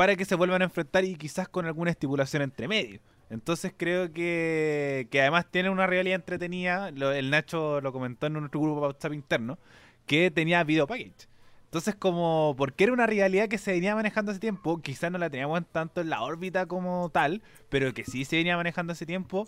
para 0.00 0.16
que 0.16 0.24
se 0.24 0.34
vuelvan 0.34 0.62
a 0.62 0.64
enfrentar 0.64 1.04
y 1.04 1.14
quizás 1.14 1.46
con 1.46 1.66
alguna 1.66 1.90
estipulación 1.90 2.40
entre 2.40 2.66
medio. 2.66 3.00
Entonces 3.28 3.74
creo 3.76 4.10
que, 4.14 5.06
que 5.10 5.20
además 5.20 5.44
tiene 5.50 5.68
una 5.68 5.86
realidad 5.86 6.14
entretenida. 6.16 6.90
Lo- 6.90 7.12
el 7.12 7.28
Nacho 7.28 7.82
lo 7.82 7.92
comentó 7.92 8.28
en 8.28 8.32
nuestro 8.32 8.60
grupo 8.62 8.80
WhatsApp 8.80 9.12
interno, 9.12 9.58
que 10.06 10.30
tenía 10.30 10.64
video 10.64 10.86
package. 10.86 11.28
Entonces 11.66 11.94
como, 11.96 12.54
porque 12.56 12.84
era 12.84 12.94
una 12.94 13.06
realidad 13.06 13.48
que 13.48 13.58
se 13.58 13.72
venía 13.72 13.94
manejando 13.94 14.30
hace 14.30 14.40
tiempo, 14.40 14.80
quizás 14.80 15.12
no 15.12 15.18
la 15.18 15.28
teníamos 15.28 15.62
tanto 15.70 16.00
en 16.00 16.08
la 16.08 16.22
órbita 16.22 16.64
como 16.64 17.10
tal, 17.10 17.42
pero 17.68 17.92
que 17.92 18.04
sí 18.04 18.24
se 18.24 18.36
venía 18.36 18.56
manejando 18.56 18.94
hace 18.94 19.04
tiempo 19.04 19.46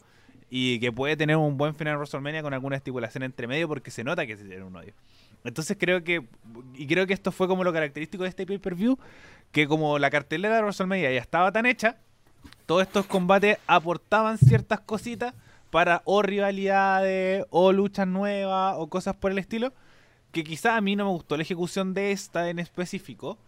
y 0.51 0.81
que 0.81 0.93
puede 0.93 1.17
tener 1.17 1.37
un 1.37 1.57
buen 1.57 1.75
final 1.75 1.97
WrestleMania 1.97 2.43
con 2.43 2.53
alguna 2.53 2.77
estipulación 2.77 3.23
entre 3.23 3.47
medio 3.47 3.69
porque 3.69 3.91
se 3.91 4.05
nota 4.05 4.27
que 4.27 4.37
se 4.37 4.45
tiene 4.45 4.65
un 4.65 4.77
odio. 4.77 4.93
Entonces 5.45 5.77
creo 5.81 6.05
que, 6.05 6.25
y 6.75 6.87
creo 6.87 7.05
que 7.07 7.15
esto 7.15 7.33
fue 7.33 7.49
como 7.49 7.65
lo 7.65 7.73
característico 7.73 8.23
de 8.23 8.29
este 8.29 8.47
pay-per-view, 8.47 8.97
que 9.53 9.69
como 9.69 9.99
la 9.99 10.11
cartelera 10.11 10.57
de 10.57 10.63
WrestleMania 10.63 11.13
ya 11.13 11.21
estaba 11.21 11.53
tan 11.53 11.67
hecha, 11.67 11.99
todos 12.67 12.83
estos 12.83 13.07
combates 13.07 13.59
aportaban 13.67 14.39
ciertas 14.39 14.81
cositas 14.81 15.35
para 15.71 16.03
o 16.05 16.23
rivalidades, 16.23 17.45
o 17.51 17.73
luchas 17.73 18.07
nuevas, 18.07 18.75
o 18.79 18.89
cosas 18.89 19.15
por 19.17 19.31
el 19.31 19.39
estilo, 19.39 19.73
que 20.33 20.45
quizá 20.45 20.77
a 20.77 20.81
mí 20.81 20.97
no 20.97 21.05
me 21.05 21.11
gustó 21.11 21.37
la 21.37 21.43
ejecución 21.43 21.95
de 21.95 22.13
esta 22.13 22.49
en 22.51 22.59
específico, 22.59 23.39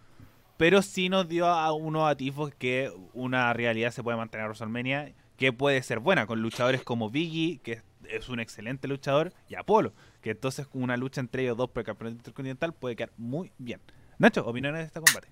pero 0.57 0.83
sí 0.83 1.09
nos 1.09 1.29
dio 1.29 1.47
a 1.47 1.73
unos 1.73 2.09
atisbos 2.09 2.55
que 2.55 2.93
una 3.13 3.53
realidad 3.53 3.91
se 3.91 4.03
puede 4.03 4.17
mantener 4.17 4.45
en 4.45 4.49
WrestleMania, 4.51 5.13
que 5.37 5.53
puede 5.53 5.83
ser 5.83 5.99
buena, 5.99 6.27
con 6.27 6.41
luchadores 6.41 6.83
como 6.83 7.11
Biggie, 7.11 7.59
que 7.59 7.83
es 8.09 8.29
un 8.29 8.41
excelente 8.41 8.89
luchador, 8.89 9.33
y 9.49 9.55
Apolo, 9.55 9.93
que 10.21 10.31
entonces 10.31 10.67
una 10.73 10.97
lucha 10.97 11.21
entre 11.21 11.43
ellos 11.43 11.57
dos 11.57 11.71
por 11.71 11.81
el 11.81 11.87
campeonato 11.87 12.17
intercontinental 12.17 12.73
puede 12.73 12.97
quedar 12.97 13.13
muy 13.17 13.53
bien. 13.59 13.81
Nacho, 14.19 14.47
opiniones 14.47 14.81
de 14.81 14.87
este 14.87 15.01
combate. 15.01 15.29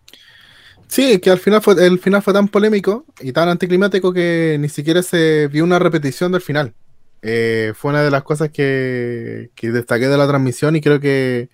Sí, 0.88 1.21
que 1.21 1.31
al 1.31 1.38
final 1.38 1.62
fue, 1.62 1.75
el 1.87 1.99
final 1.99 2.23
fue 2.23 2.35
tan 2.35 2.49
polémico 2.49 3.07
y 3.21 3.33
tan 3.33 3.49
anticlimático 3.49 4.12
que 4.12 4.57
ni 4.61 4.68
siquiera 4.68 5.03
se 5.03 5.49
vio 5.49 5.64
una 5.64 5.79
repetición 5.79 6.33
del 6.33 6.42
final. 6.42 6.75
Eh, 7.23 7.73
fue 7.77 7.92
una 7.92 8.03
de 8.03 8.11
las 8.11 8.25
cosas 8.25 8.51
que, 8.51 9.51
que 9.55 9.71
destaqué 9.73 10.09
de 10.09 10.18
la 10.18 10.27
transmisión 10.29 10.77
y 10.77 10.81
creo 10.83 11.01
que, 11.01 11.49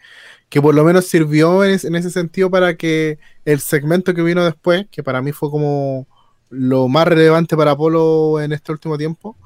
que 0.49 0.63
por 0.63 0.75
lo 0.75 0.85
menos 0.85 1.07
sirvió 1.09 1.65
en, 1.65 1.73
es- 1.73 1.85
en 1.85 1.97
ese 1.97 2.11
sentido 2.13 2.51
para 2.51 2.77
que 2.77 3.19
el 3.45 3.61
segmento 3.61 4.15
que 4.15 4.23
vino 4.23 4.45
después, 4.45 4.87
que 4.91 5.03
para 5.05 5.23
mí 5.23 5.33
fue 5.33 5.51
como 5.51 6.09
lo 6.51 6.89
más 6.89 7.09
relevante 7.09 7.57
para 7.57 7.73
Apolo 7.73 8.41
en 8.41 8.53
este 8.53 8.73
último 8.73 8.99
tiempo, 8.99 9.37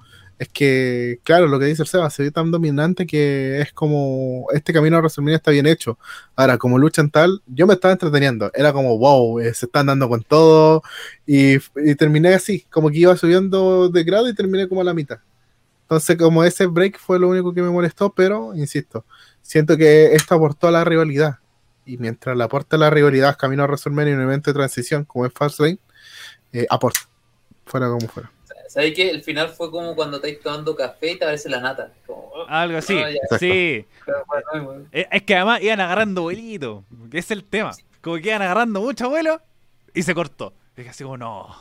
es 0.43 0.49
que, 0.49 1.21
claro, 1.23 1.47
lo 1.47 1.61
que 1.61 1.67
dice 1.67 1.83
el 1.83 1.89
Seba, 1.89 2.11
se 2.11 2.25
ve 2.25 2.33
tan 2.33 2.51
dominante 2.51 3.07
que 3.07 3.61
es 3.61 3.73
como 3.73 4.47
este 4.53 4.73
camino 4.73 4.97
a 4.97 4.99
WrestleMania 4.99 5.37
está 5.37 5.53
bien 5.53 5.67
hecho. 5.67 6.01
Ahora, 6.35 6.59
como 6.59 6.79
luchan 6.79 7.11
tal, 7.11 7.41
yo 7.47 7.65
me 7.69 7.75
estaba 7.75 7.93
entreteniendo. 7.93 8.51
Era 8.53 8.73
como, 8.73 8.99
wow, 8.99 9.39
eh, 9.39 9.55
se 9.55 9.67
están 9.67 9.87
dando 9.87 10.09
con 10.09 10.25
todo. 10.25 10.83
Y, 11.27 11.59
y 11.77 11.95
terminé 11.97 12.35
así, 12.35 12.67
como 12.71 12.91
que 12.91 12.99
iba 12.99 13.17
subiendo 13.17 13.89
de 13.89 14.03
grado 14.03 14.29
y 14.29 14.35
terminé 14.35 14.69
como 14.69 14.81
a 14.81 14.85
la 14.85 14.95
mitad. 14.95 15.21
Entonces, 15.83 16.17
como 16.17 16.43
ese 16.43 16.67
break 16.67 16.99
fue 16.99 17.21
lo 17.21 17.29
único 17.29 17.55
que 17.55 17.63
me 17.63 17.71
molestó, 17.71 18.13
pero 18.13 18.53
insisto, 18.57 19.05
siento 19.43 19.77
que 19.77 20.13
esto 20.15 20.35
aportó 20.35 20.67
a 20.67 20.73
la 20.73 20.83
rivalidad. 20.83 21.39
Y 21.87 21.99
mientras 21.99 22.37
le 22.37 22.43
aporta 22.43 22.77
la 22.77 22.91
rivalidad 22.91 23.37
camino 23.39 23.63
a 23.63 23.67
WrestleMania 23.67 24.15
en 24.15 24.19
un 24.19 24.25
evento 24.25 24.51
de 24.51 24.55
transición 24.55 25.05
como 25.05 25.25
es 25.25 25.33
Fastlane, 25.33 25.79
eh, 26.53 26.67
aporta. 26.69 27.01
Fuera 27.65 27.87
como 27.89 28.09
fuera. 28.09 28.33
¿Sabes 28.73 28.95
que 28.95 29.11
El 29.11 29.23
final 29.23 29.51
fue 29.51 29.71
como 29.71 29.95
cuando 29.95 30.17
estáis 30.17 30.41
tomando 30.41 30.75
café 30.75 31.13
y 31.13 31.19
te 31.19 31.25
aparece 31.25 31.51
la 31.51 31.61
nata. 31.61 31.93
Como, 32.07 32.21
oh, 32.33 32.47
Algo 32.49 32.79
así, 32.79 32.99
sí. 33.39 33.85
pero 34.07 34.25
bueno, 34.27 34.65
bueno. 34.67 34.85
Eh, 34.93 35.07
Es 35.11 35.23
que 35.25 35.37
además 35.37 35.63
iban 35.63 35.81
agarrando 35.81 36.23
vuelito. 36.23 36.83
que 37.11 37.19
Es 37.19 37.31
el 37.31 37.45
tema. 37.45 37.73
Como 38.01 38.17
que 38.17 38.29
iban 38.29 38.41
agarrando 38.41 38.81
mucho 38.81 39.11
vuelo 39.11 39.43
y 39.93 40.03
se 40.03 40.15
cortó. 40.15 40.55
Dije 40.75 40.89
así 40.89 41.05
como, 41.05 41.19
no. 41.19 41.55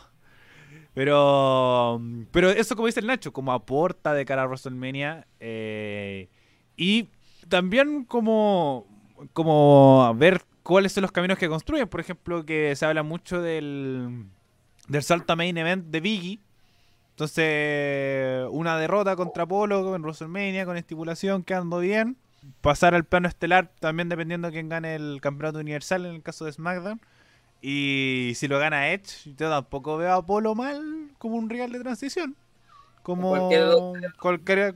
Pero, 0.93 2.01
pero 2.31 2.49
eso 2.49 2.75
como 2.77 2.87
dice 2.87 3.01
el 3.01 3.07
Nacho, 3.07 3.33
como 3.33 3.51
aporta 3.51 4.13
de 4.13 4.23
cara 4.25 4.43
a 4.43 4.47
WrestleMania. 4.47 5.27
eh, 5.41 6.29
y 6.77 7.09
también 7.49 8.05
como, 8.05 8.87
como 9.33 10.13
ver 10.15 10.41
cuáles 10.63 10.93
son 10.93 11.01
los 11.01 11.11
caminos 11.11 11.37
que 11.37 11.49
construyen. 11.49 11.89
Por 11.89 11.99
ejemplo, 11.99 12.45
que 12.45 12.73
se 12.77 12.85
habla 12.85 13.03
mucho 13.03 13.41
del, 13.41 14.27
del 14.87 15.03
salto 15.03 15.33
a 15.33 15.35
main 15.35 15.57
event 15.57 15.87
de 15.87 15.99
Biggie. 15.99 16.39
Entonces, 17.21 18.47
una 18.49 18.79
derrota 18.79 19.15
contra 19.15 19.45
Polo 19.45 19.95
en 19.95 20.01
WrestleMania 20.01 20.65
con 20.65 20.75
estipulación, 20.75 21.43
quedando 21.43 21.77
bien. 21.77 22.17
Pasar 22.61 22.95
al 22.95 23.03
plano 23.03 23.27
estelar 23.27 23.69
también 23.79 24.09
dependiendo 24.09 24.47
de 24.47 24.53
quién 24.53 24.69
gane 24.69 24.95
el 24.95 25.19
campeonato 25.21 25.59
universal 25.59 26.07
en 26.07 26.15
el 26.15 26.23
caso 26.23 26.45
de 26.45 26.53
SmackDown. 26.53 26.99
Y 27.61 28.31
si 28.33 28.47
lo 28.47 28.57
gana 28.57 28.89
Edge, 28.89 29.35
yo 29.37 29.51
tampoco 29.51 29.97
veo 29.97 30.13
a 30.13 30.15
Apolo 30.15 30.55
mal 30.55 31.11
como 31.19 31.35
un 31.35 31.47
real 31.47 31.71
de 31.71 31.81
transición. 31.81 32.35
Como 33.03 33.51
cualquier. 34.19 34.75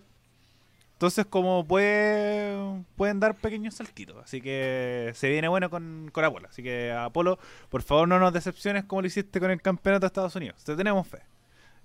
Entonces, 0.93 1.25
como 1.25 1.65
puede, 1.65 2.83
pueden 2.95 3.19
dar 3.19 3.33
pequeños 3.33 3.73
saltitos. 3.73 4.17
Así 4.23 4.39
que 4.39 5.13
se 5.15 5.29
viene 5.29 5.47
bueno 5.47 5.71
con, 5.71 6.11
con 6.13 6.23
Apolo. 6.23 6.47
Así 6.47 6.61
que, 6.61 6.91
Apolo, 6.91 7.39
por 7.69 7.81
favor, 7.81 8.07
no 8.07 8.19
nos 8.19 8.33
decepciones 8.33 8.83
como 8.83 9.01
lo 9.01 9.07
hiciste 9.07 9.39
con 9.39 9.49
el 9.49 9.63
campeonato 9.63 10.01
de 10.01 10.07
Estados 10.09 10.35
Unidos. 10.35 10.63
Te 10.63 10.75
tenemos 10.75 11.07
fe. 11.07 11.23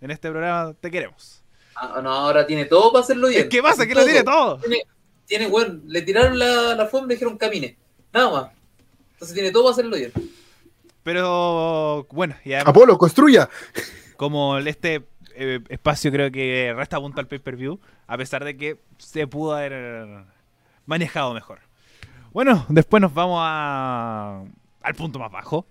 En 0.01 0.11
este 0.11 0.31
programa 0.31 0.75
te 0.81 0.91
queremos. 0.91 1.43
Ah, 1.75 2.01
no, 2.03 2.11
ahora 2.11 2.47
tiene 2.47 2.67
todo 2.67 2.93
para 2.93 3.05
hacerlo 3.05 3.29
bien. 3.29 3.49
¿Qué 3.49 3.63
pasa? 3.63 3.87
Que 3.87 3.95
lo 3.95 4.05
tiene 4.05 4.23
todo. 4.23 4.59
Tiene, 4.59 4.83
tiene 5.27 5.47
weón, 5.47 5.83
le 5.87 6.03
tiraron 6.03 6.39
la, 6.39 6.75
la 6.75 6.83
alfombra 6.83 7.13
y 7.13 7.17
dijeron 7.17 7.39
camine. 7.39 7.77
Nada 8.13 8.31
más. 8.31 8.51
Entonces 9.13 9.35
tiene 9.35 9.51
todo 9.51 9.65
para 9.65 9.73
hacerlo 9.73 9.97
bien. 9.97 10.13
Pero, 11.03 12.07
bueno, 12.11 12.37
y 12.45 12.53
además, 12.53 12.71
Apolo, 12.71 12.99
construya. 12.99 13.49
como 14.17 14.59
este 14.59 15.07
eh, 15.35 15.61
espacio 15.71 16.13
creo 16.13 16.31
que 16.31 16.75
resta 16.77 17.01
punto 17.01 17.21
al 17.21 17.27
pay-per-view, 17.27 17.81
a 18.07 18.19
pesar 18.19 18.45
de 18.45 18.55
que 18.55 18.79
se 18.99 19.27
pudo 19.27 19.55
haber 19.55 20.25
manejado 20.85 21.33
mejor. 21.33 21.61
Bueno, 22.33 22.67
después 22.69 23.01
nos 23.01 23.15
vamos 23.15 23.41
a, 23.43 24.45
al 24.83 24.95
punto 24.95 25.19
más 25.19 25.33
bajo, 25.33 25.65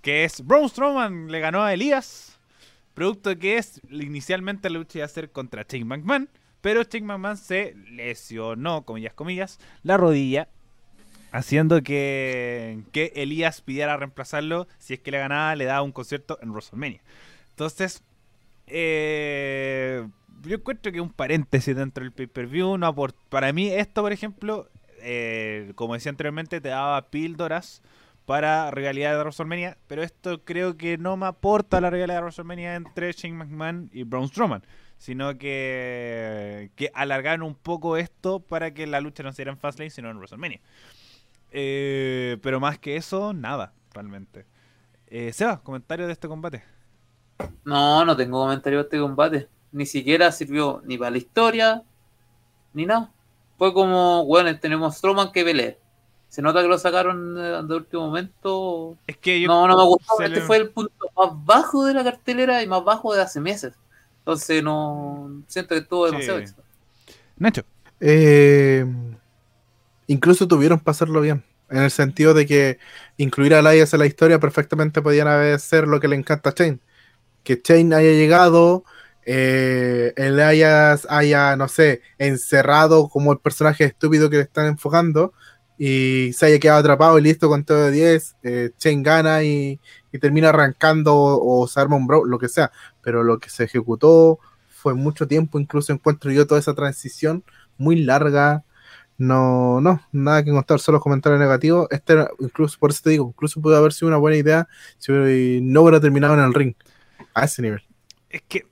que 0.00 0.24
es 0.24 0.44
Braun 0.44 0.68
Strowman 0.68 1.30
le 1.30 1.38
ganó 1.38 1.62
a 1.62 1.72
Elías, 1.72 2.31
producto 2.94 3.38
que 3.38 3.58
es 3.58 3.80
inicialmente 3.90 4.70
la 4.70 4.78
lucha 4.78 4.98
iba 4.98 5.06
a 5.06 5.08
ser 5.08 5.30
contra 5.30 5.66
Shane 5.68 5.84
McMahon, 5.84 6.28
pero 6.60 6.82
Shane 6.82 7.06
McMahon 7.06 7.36
se 7.36 7.74
lesionó, 7.90 8.84
comillas, 8.84 9.14
comillas, 9.14 9.58
la 9.82 9.96
rodilla, 9.96 10.48
haciendo 11.32 11.82
que, 11.82 12.80
que 12.92 13.12
Elías 13.16 13.60
pidiera 13.60 13.96
reemplazarlo, 13.96 14.68
si 14.78 14.94
es 14.94 15.00
que 15.00 15.10
le 15.10 15.18
ganaba, 15.18 15.56
le 15.56 15.64
daba 15.64 15.82
un 15.82 15.92
concierto 15.92 16.38
en 16.42 16.50
WrestleMania. 16.50 17.00
Entonces, 17.50 18.02
eh, 18.66 20.06
yo 20.42 20.56
encuentro 20.56 20.92
que 20.92 21.00
un 21.00 21.12
paréntesis 21.12 21.74
dentro 21.74 22.04
del 22.04 22.12
pay-per-view. 22.12 22.78
No 22.78 22.94
para 23.28 23.52
mí, 23.52 23.68
esto, 23.68 24.02
por 24.02 24.12
ejemplo, 24.12 24.68
eh, 25.00 25.72
como 25.74 25.94
decía 25.94 26.10
anteriormente, 26.10 26.60
te 26.60 26.68
daba 26.68 27.10
píldoras 27.10 27.82
para 28.26 28.70
rivalidad 28.70 29.12
de 29.12 29.18
WrestleMania, 29.18 29.78
pero 29.86 30.02
esto 30.02 30.44
creo 30.44 30.76
que 30.76 30.98
no 30.98 31.16
me 31.16 31.26
aporta 31.26 31.80
la 31.80 31.90
rivalidad 31.90 32.18
de 32.18 32.22
WrestleMania 32.22 32.76
entre 32.76 33.12
Shane 33.12 33.34
McMahon 33.34 33.90
y 33.92 34.04
Braun 34.04 34.28
Strowman, 34.28 34.64
sino 34.98 35.36
que, 35.38 36.70
que 36.76 36.90
alargaron 36.94 37.42
un 37.42 37.54
poco 37.54 37.96
esto 37.96 38.40
para 38.40 38.72
que 38.72 38.86
la 38.86 39.00
lucha 39.00 39.22
no 39.22 39.32
se 39.32 39.38
diera 39.42 39.52
en 39.52 39.58
Fastlane, 39.58 39.90
sino 39.90 40.10
en 40.10 40.16
WrestleMania. 40.16 40.60
Eh, 41.50 42.38
pero 42.42 42.60
más 42.60 42.78
que 42.78 42.96
eso, 42.96 43.32
nada, 43.32 43.72
realmente. 43.92 44.46
Eh, 45.08 45.32
Seba, 45.32 45.62
comentario 45.62 46.06
de 46.06 46.12
este 46.12 46.28
combate. 46.28 46.62
No, 47.64 48.04
no 48.04 48.16
tengo 48.16 48.40
comentario 48.40 48.78
de 48.78 48.84
este 48.84 48.98
combate. 48.98 49.48
Ni 49.72 49.86
siquiera 49.86 50.32
sirvió 50.32 50.82
ni 50.84 50.96
para 50.96 51.10
la 51.10 51.18
historia, 51.18 51.82
ni 52.72 52.86
nada. 52.86 53.12
Fue 53.58 53.74
como, 53.74 54.24
bueno, 54.24 54.58
tenemos 54.58 54.96
Strowman 54.96 55.32
que 55.32 55.44
pelea. 55.44 55.76
Se 56.32 56.40
nota 56.40 56.62
que 56.62 56.68
lo 56.68 56.78
sacaron 56.78 57.34
de, 57.34 57.42
de 57.62 57.74
último 57.76 58.06
momento. 58.06 58.96
Es 59.06 59.18
que 59.18 59.38
yo 59.38 59.48
No, 59.48 59.68
no 59.68 59.76
me 59.76 59.84
gustó. 59.84 60.14
Este 60.22 60.36
le- 60.36 60.40
fue 60.40 60.56
el 60.56 60.70
punto 60.70 60.94
más 61.14 61.28
bajo 61.44 61.84
de 61.84 61.92
la 61.92 62.02
cartelera 62.02 62.62
y 62.62 62.66
más 62.66 62.82
bajo 62.82 63.12
de 63.14 63.20
hace 63.20 63.38
meses. 63.38 63.74
Entonces 64.20 64.62
no 64.62 65.42
siento 65.46 65.74
que 65.74 65.82
estuvo 65.82 66.06
Sí. 66.06 66.12
demasiado 66.12 66.38
éxito. 66.38 66.62
Nacho. 67.36 67.64
Eh, 68.00 68.86
incluso 70.06 70.48
tuvieron 70.48 70.80
para 70.80 70.92
hacerlo 70.92 71.20
bien. 71.20 71.44
En 71.68 71.82
el 71.82 71.90
sentido 71.90 72.32
de 72.32 72.46
que 72.46 72.78
incluir 73.18 73.54
a 73.54 73.58
Elias 73.58 73.92
en 73.92 74.00
la 74.00 74.06
historia 74.06 74.40
perfectamente 74.40 75.02
podían 75.02 75.28
haber 75.28 75.60
ser 75.60 75.86
lo 75.86 76.00
que 76.00 76.08
le 76.08 76.16
encanta 76.16 76.48
a 76.48 76.54
Chain. 76.54 76.80
Que 77.44 77.60
Chain 77.60 77.92
haya 77.92 78.10
llegado, 78.12 78.84
eh, 79.26 80.14
Elias 80.16 81.06
haya, 81.10 81.56
no 81.56 81.68
sé, 81.68 82.00
encerrado 82.16 83.10
como 83.10 83.32
el 83.32 83.38
personaje 83.38 83.84
estúpido 83.84 84.30
que 84.30 84.36
le 84.36 84.42
están 84.44 84.64
enfocando 84.66 85.34
y 85.84 86.32
se 86.32 86.46
haya 86.46 86.60
quedado 86.60 86.78
atrapado 86.78 87.18
y 87.18 87.22
listo 87.22 87.48
con 87.48 87.64
todo 87.64 87.86
de 87.86 87.90
10. 87.90 88.36
eh, 88.44 88.70
Chain 88.78 89.02
gana 89.02 89.42
y, 89.42 89.80
termina 90.20 90.50
arrancando 90.50 91.12
o, 91.12 91.62
o 91.62 91.66
se 91.66 91.80
arma 91.80 91.96
un 91.96 92.06
bro, 92.06 92.24
lo 92.24 92.38
que 92.38 92.48
sea. 92.48 92.70
Pero 93.02 93.24
lo 93.24 93.40
que 93.40 93.50
se 93.50 93.64
ejecutó 93.64 94.38
fue 94.68 94.94
mucho 94.94 95.26
tiempo, 95.26 95.58
incluso 95.58 95.92
encuentro 95.92 96.30
yo 96.30 96.46
toda 96.46 96.60
esa 96.60 96.74
transición 96.74 97.42
muy 97.78 97.96
larga. 97.96 98.62
No, 99.18 99.80
no, 99.80 100.00
nada 100.12 100.44
que 100.44 100.52
contar, 100.52 100.78
solo 100.78 101.00
comentarios 101.00 101.40
negativos. 101.40 101.88
Este 101.90 102.14
incluso, 102.38 102.78
por 102.78 102.90
eso 102.90 103.00
te 103.02 103.10
digo, 103.10 103.26
incluso 103.34 103.60
pudo 103.60 103.76
haber 103.76 103.92
sido 103.92 104.06
una 104.06 104.18
buena 104.18 104.36
idea 104.36 104.68
si 104.98 105.10
no 105.62 105.82
hubiera 105.82 105.98
terminado 105.98 106.34
en 106.34 106.40
el 106.40 106.54
ring. 106.54 106.74
A 107.34 107.46
ese 107.46 107.60
nivel. 107.60 107.82
Es 108.30 108.42
que, 108.42 108.68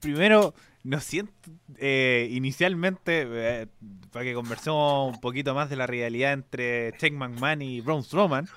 primero, 0.00 0.54
no 0.82 0.98
siento. 0.98 1.50
Eh, 1.78 2.28
inicialmente, 2.30 3.26
eh, 3.28 3.66
para 4.12 4.24
que 4.24 4.34
conversemos 4.34 5.14
un 5.14 5.20
poquito 5.20 5.54
más 5.54 5.70
de 5.70 5.76
la 5.76 5.86
rivalidad 5.86 6.32
entre 6.32 6.92
Shane 6.98 7.16
McMahon 7.16 7.62
y 7.62 7.80
Braun 7.80 8.02
Strowman, 8.02 8.48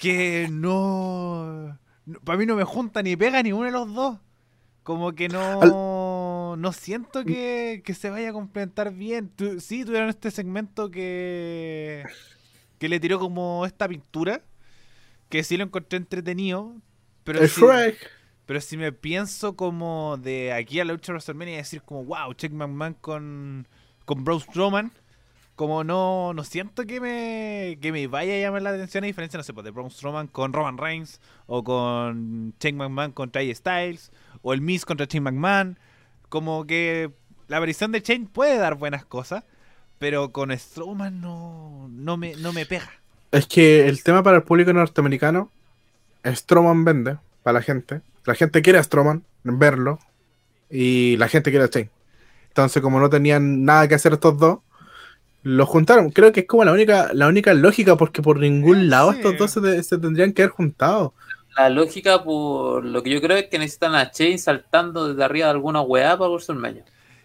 que 0.00 0.48
no. 0.50 1.78
no- 2.06 2.20
para 2.24 2.38
mí 2.38 2.46
no 2.46 2.56
me 2.56 2.64
junta 2.64 3.02
ni 3.02 3.16
pega 3.16 3.42
ni 3.42 3.52
uno 3.52 3.64
de 3.64 3.70
los 3.72 3.92
dos. 3.94 4.18
Como 4.82 5.12
que 5.12 5.28
no. 5.28 6.56
No 6.56 6.72
siento 6.72 7.24
que, 7.24 7.82
que 7.84 7.92
se 7.92 8.08
vaya 8.08 8.30
a 8.30 8.32
complementar 8.32 8.92
bien. 8.92 9.28
Tu- 9.28 9.60
sí, 9.60 9.84
tuvieron 9.84 10.08
este 10.08 10.30
segmento 10.30 10.90
que. 10.90 12.04
que 12.78 12.88
le 12.88 13.00
tiró 13.00 13.18
como 13.18 13.66
esta 13.66 13.88
pintura. 13.88 14.42
Que 15.28 15.42
sí 15.42 15.56
lo 15.56 15.64
encontré 15.64 15.96
entretenido. 15.98 16.74
Pero 17.24 17.40
el 17.40 17.48
sí- 17.48 17.60
Shrek. 17.60 18.10
Pero 18.46 18.60
si 18.60 18.76
me 18.76 18.92
pienso 18.92 19.56
como 19.56 20.16
de 20.16 20.52
aquí 20.52 20.78
a 20.80 20.84
la 20.84 20.92
lucha 20.92 21.12
de 21.12 21.14
WrestleMania 21.14 21.54
y 21.54 21.58
decir 21.58 21.82
como, 21.82 22.04
wow, 22.04 22.32
Check 22.32 22.52
McMahon 22.52 22.94
con, 22.94 23.66
con 24.04 24.24
Strowman, 24.40 24.92
como 25.56 25.82
no, 25.84 26.32
no 26.32 26.44
siento 26.44 26.86
que 26.86 27.00
me, 27.00 27.78
que 27.80 27.90
me 27.90 28.06
vaya 28.06 28.34
a 28.34 28.38
llamar 28.38 28.62
la 28.62 28.70
atención 28.70 29.02
a 29.04 29.08
diferencia, 29.08 29.36
no 29.36 29.42
sé, 29.42 29.52
pues, 29.52 29.64
de 29.64 29.70
Braun 29.72 29.90
Strowman 29.90 30.28
con 30.28 30.52
Roman 30.52 30.78
Reigns, 30.78 31.20
o 31.46 31.64
con 31.64 32.54
Check 32.60 32.74
McMahon 32.76 33.12
contra 33.12 33.42
AJ 33.42 33.56
Styles, 33.56 34.12
o 34.42 34.52
el 34.52 34.60
Miz 34.60 34.84
contra 34.84 35.06
Shane 35.06 35.22
McMahon, 35.22 35.78
como 36.28 36.66
que 36.66 37.10
la 37.48 37.56
aparición 37.56 37.90
de 37.90 38.00
Shane 38.00 38.28
puede 38.32 38.58
dar 38.58 38.76
buenas 38.76 39.04
cosas, 39.04 39.42
pero 39.98 40.30
con 40.30 40.56
Strowman 40.56 41.20
no, 41.20 41.88
no, 41.90 42.16
me, 42.16 42.36
no 42.36 42.52
me 42.52 42.64
pega. 42.66 42.92
Es 43.32 43.46
que 43.46 43.88
el 43.88 44.02
tema 44.04 44.22
para 44.22 44.36
el 44.36 44.42
público 44.44 44.72
norteamericano, 44.72 45.50
Strowman 46.24 46.84
vende 46.84 47.16
para 47.42 47.58
la 47.58 47.62
gente. 47.62 48.02
La 48.26 48.34
gente 48.34 48.60
quiere 48.62 48.78
a 48.78 48.82
Strowman, 48.82 49.24
verlo, 49.44 49.98
y 50.68 51.16
la 51.16 51.28
gente 51.28 51.50
quiere 51.50 51.64
a 51.66 51.70
Chain. 51.70 51.90
Entonces, 52.48 52.82
como 52.82 53.00
no 53.00 53.08
tenían 53.10 53.64
nada 53.64 53.86
que 53.88 53.94
hacer 53.94 54.12
estos 54.14 54.38
dos, 54.38 54.58
los 55.42 55.68
juntaron. 55.68 56.10
Creo 56.10 56.32
que 56.32 56.40
es 56.40 56.46
como 56.46 56.64
la 56.64 56.72
única, 56.72 57.10
la 57.12 57.28
única 57.28 57.54
lógica, 57.54 57.96
porque 57.96 58.22
por 58.22 58.38
ningún 58.40 58.88
lado 58.90 59.12
Sí. 59.12 59.18
estos 59.18 59.38
dos 59.38 59.50
se, 59.52 59.60
te- 59.60 59.82
se 59.82 59.98
tendrían 59.98 60.32
que 60.32 60.42
haber 60.42 60.52
juntado. 60.52 61.14
La 61.56 61.68
lógica, 61.70 62.22
por 62.24 62.84
lo 62.84 63.02
que 63.02 63.10
yo 63.10 63.20
creo, 63.20 63.36
es 63.36 63.46
que 63.46 63.58
necesitan 63.58 63.94
a 63.94 64.10
Chain 64.10 64.38
saltando 64.38 65.08
desde 65.08 65.22
arriba 65.24 65.46
de 65.46 65.52
alguna 65.52 65.80
weá 65.82 66.18
para 66.18 66.30
WrestleMania. 66.30 66.84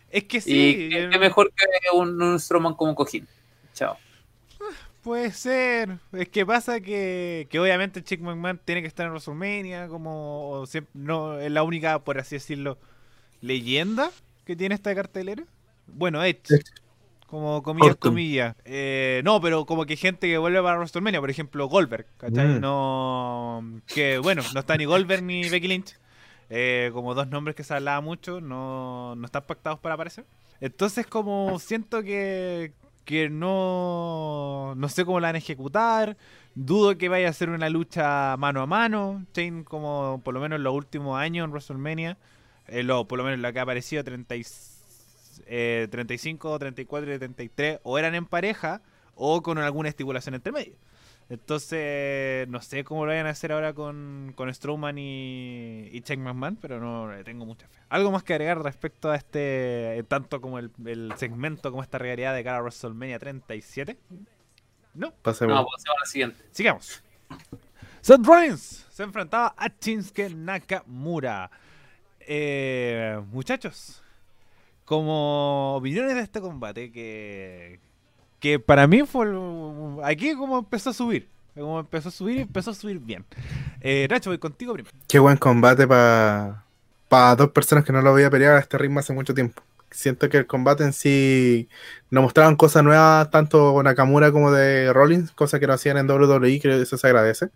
Es 0.09 0.25
que 0.25 0.39
sí, 0.41 0.89
y 0.89 0.89
yo- 0.89 1.09
qué 1.09 1.17
mejor 1.19 1.51
que 1.55 1.65
un, 1.97 2.21
un 2.21 2.39
Strowman 2.39 2.75
como 2.75 2.93
cojín. 2.95 3.27
Chao. 3.73 3.97
Puede 5.03 5.31
ser. 5.31 5.97
Es 6.11 6.29
que 6.29 6.45
pasa 6.45 6.79
que, 6.79 7.47
que 7.49 7.59
obviamente 7.59 8.03
Chick 8.03 8.21
McMahon 8.21 8.59
tiene 8.63 8.81
que 8.81 8.87
estar 8.87 9.05
en 9.05 9.11
WrestleMania, 9.11 9.87
como 9.87 10.63
siempre, 10.67 10.91
no 10.93 11.39
es 11.39 11.51
la 11.51 11.63
única, 11.63 12.03
por 12.03 12.19
así 12.19 12.35
decirlo, 12.35 12.77
leyenda 13.41 14.11
que 14.45 14.55
tiene 14.55 14.75
esta 14.75 14.93
cartelera. 14.93 15.43
Bueno, 15.87 16.23
Edge. 16.23 16.41
Edge. 16.49 16.71
Como 17.27 17.63
comillas, 17.63 17.91
Orton. 17.91 18.11
comillas. 18.11 18.55
Eh, 18.65 19.21
no, 19.23 19.39
pero 19.39 19.65
como 19.65 19.85
que 19.85 19.95
gente 19.95 20.27
que 20.27 20.37
vuelve 20.37 20.61
para 20.61 20.77
WrestleMania, 20.77 21.21
por 21.21 21.29
ejemplo, 21.29 21.65
Goldberg, 21.67 22.05
¿cachai? 22.17 22.47
Mm. 22.47 22.59
No. 22.59 23.81
Que 23.87 24.17
bueno, 24.19 24.43
no 24.53 24.59
está 24.59 24.75
ni 24.75 24.83
Goldberg 24.85 25.23
ni 25.23 25.49
Becky 25.49 25.67
Lynch. 25.67 25.97
Eh, 26.49 26.89
como 26.91 27.13
dos 27.15 27.27
nombres 27.29 27.55
que 27.55 27.63
se 27.63 27.73
hablaba 27.73 28.01
mucho, 28.01 28.41
no, 28.41 29.15
no 29.15 29.25
están 29.25 29.43
pactados 29.47 29.79
para 29.79 29.95
aparecer. 29.95 30.25
Entonces, 30.59 31.07
como 31.07 31.57
siento 31.59 32.03
que, 32.03 32.73
que 33.05 33.29
no, 33.29 34.73
no 34.75 34.89
sé 34.89 35.05
cómo 35.05 35.19
la 35.19 35.29
van 35.29 35.35
a 35.35 35.39
ejecutar. 35.39 36.17
Dudo 36.55 36.97
que 36.97 37.09
vaya 37.09 37.29
a 37.29 37.33
ser 37.33 37.49
una 37.49 37.69
lucha 37.69 38.35
mano 38.37 38.61
a 38.61 38.65
mano. 38.67 39.25
Chain, 39.33 39.63
como 39.63 40.21
por 40.23 40.33
lo 40.33 40.39
menos 40.41 40.57
en 40.57 40.63
los 40.63 40.73
últimos 40.75 41.19
años 41.19 41.45
en 41.45 41.51
WrestleMania, 41.51 42.17
eh, 42.67 42.83
lo, 42.83 43.07
por 43.07 43.17
lo 43.17 43.23
menos 43.23 43.39
la 43.39 43.51
que 43.53 43.59
ha 43.59 43.63
aparecido 43.63 44.03
30 44.03 44.35
y- 44.35 44.45
eh, 45.47 45.87
35, 45.91 46.59
34 46.59 47.13
y 47.13 47.17
33, 47.17 47.79
o 47.83 47.97
eran 47.97 48.15
en 48.15 48.25
pareja 48.25 48.81
o 49.15 49.41
con 49.41 49.57
alguna 49.57 49.89
estipulación 49.89 50.35
entre 50.35 50.51
medio. 50.51 50.73
Entonces, 51.31 52.45
no 52.49 52.61
sé 52.61 52.83
cómo 52.83 53.05
lo 53.05 53.11
vayan 53.11 53.25
a 53.25 53.29
hacer 53.29 53.53
ahora 53.53 53.73
con, 53.73 54.33
con 54.35 54.53
Strowman 54.53 54.97
y, 54.97 55.87
y 55.89 56.01
Shane 56.01 56.21
McMahon, 56.21 56.57
pero 56.57 56.81
no 56.81 57.09
le 57.09 57.23
tengo 57.23 57.45
mucha 57.45 57.69
fe. 57.69 57.79
¿Algo 57.87 58.11
más 58.11 58.23
que 58.23 58.33
agregar 58.33 58.61
respecto 58.61 59.09
a 59.09 59.15
este, 59.15 60.03
tanto 60.09 60.41
como 60.41 60.59
el, 60.59 60.71
el 60.85 61.13
segmento, 61.15 61.71
como 61.71 61.83
esta 61.83 61.97
realidad 61.97 62.35
de 62.35 62.43
cara 62.43 62.57
a 62.57 62.61
WrestleMania 62.61 63.17
37? 63.17 63.97
No, 64.93 65.13
Pasemos. 65.21 65.55
No, 65.55 65.65
pasemos 65.65 65.95
a 65.95 65.99
la 66.01 66.05
siguiente. 66.05 66.43
sigamos. 66.51 67.01
Seth 68.01 68.25
Rollins 68.25 68.85
se 68.89 69.03
enfrentaba 69.03 69.55
a 69.57 69.69
Shinsuke 69.79 70.35
Nakamura. 70.35 71.49
Eh, 72.19 73.21
muchachos, 73.31 74.03
como 74.83 75.77
opiniones 75.77 76.15
de 76.15 76.21
este 76.23 76.41
combate, 76.41 76.91
que, 76.91 77.79
que 78.41 78.59
para 78.59 78.87
mí 78.87 79.03
fue 79.03 79.27
aquí 80.03 80.35
como 80.35 80.57
empezó 80.57 80.89
a 80.89 80.93
subir. 80.93 81.27
Como 81.53 81.79
empezó 81.79 82.09
a 82.09 82.11
subir 82.11 82.37
y 82.37 82.41
empezó 82.41 82.71
a 82.71 82.73
subir 82.73 82.99
bien. 82.99 83.23
Eh, 83.81 84.07
Nacho, 84.09 84.31
voy 84.31 84.39
contigo 84.39 84.73
primero. 84.73 84.93
Qué 85.07 85.19
buen 85.19 85.37
combate 85.37 85.87
para 85.87 87.35
dos 87.35 87.51
personas 87.51 87.85
que 87.85 87.93
no 87.93 88.01
lo 88.01 88.13
veía 88.13 88.29
pelear 88.29 88.55
a 88.55 88.59
este 88.59 88.77
ritmo 88.77 88.99
hace 88.99 89.13
mucho 89.13 89.33
tiempo. 89.33 89.61
Siento 89.91 90.27
que 90.29 90.37
el 90.37 90.47
combate 90.47 90.83
en 90.83 90.93
sí 90.93 91.69
nos 92.09 92.23
mostraban 92.23 92.55
cosas 92.55 92.83
nuevas, 92.83 93.29
tanto 93.29 93.83
Nakamura 93.83 94.31
como 94.31 94.51
de 94.51 94.91
Rollins, 94.91 95.31
cosa 95.31 95.59
que 95.59 95.67
no 95.67 95.73
hacían 95.73 95.97
en 95.97 96.09
WWE, 96.09 96.59
creo 96.61 96.77
que 96.77 96.83
eso 96.83 96.97
se 96.97 97.07
agradece. 97.07 97.49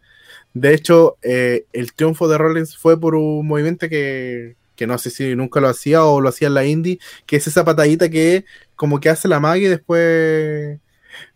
De 0.54 0.74
hecho, 0.74 1.18
eh, 1.24 1.66
el 1.74 1.94
triunfo 1.94 2.28
de 2.28 2.38
Rollins 2.38 2.78
fue 2.78 3.00
por 3.00 3.16
un 3.16 3.48
movimiento 3.48 3.90
que, 3.90 4.56
que 4.76 4.88
no 4.88 4.98
sé 4.98 5.10
si 5.10 5.36
nunca 5.36 5.60
lo 5.62 5.68
hacía 5.70 6.04
o 6.06 6.22
lo 6.22 6.30
hacía 6.30 6.48
en 6.48 6.54
la 6.56 6.66
indie, 6.66 7.00
que 7.26 7.38
es 7.38 7.48
esa 7.48 7.64
patadita 7.66 8.10
que 8.10 8.46
como 8.76 9.00
que 9.00 9.10
hace 9.10 9.28
la 9.28 9.40
magia 9.40 9.68
y 9.68 9.70
después 9.70 10.80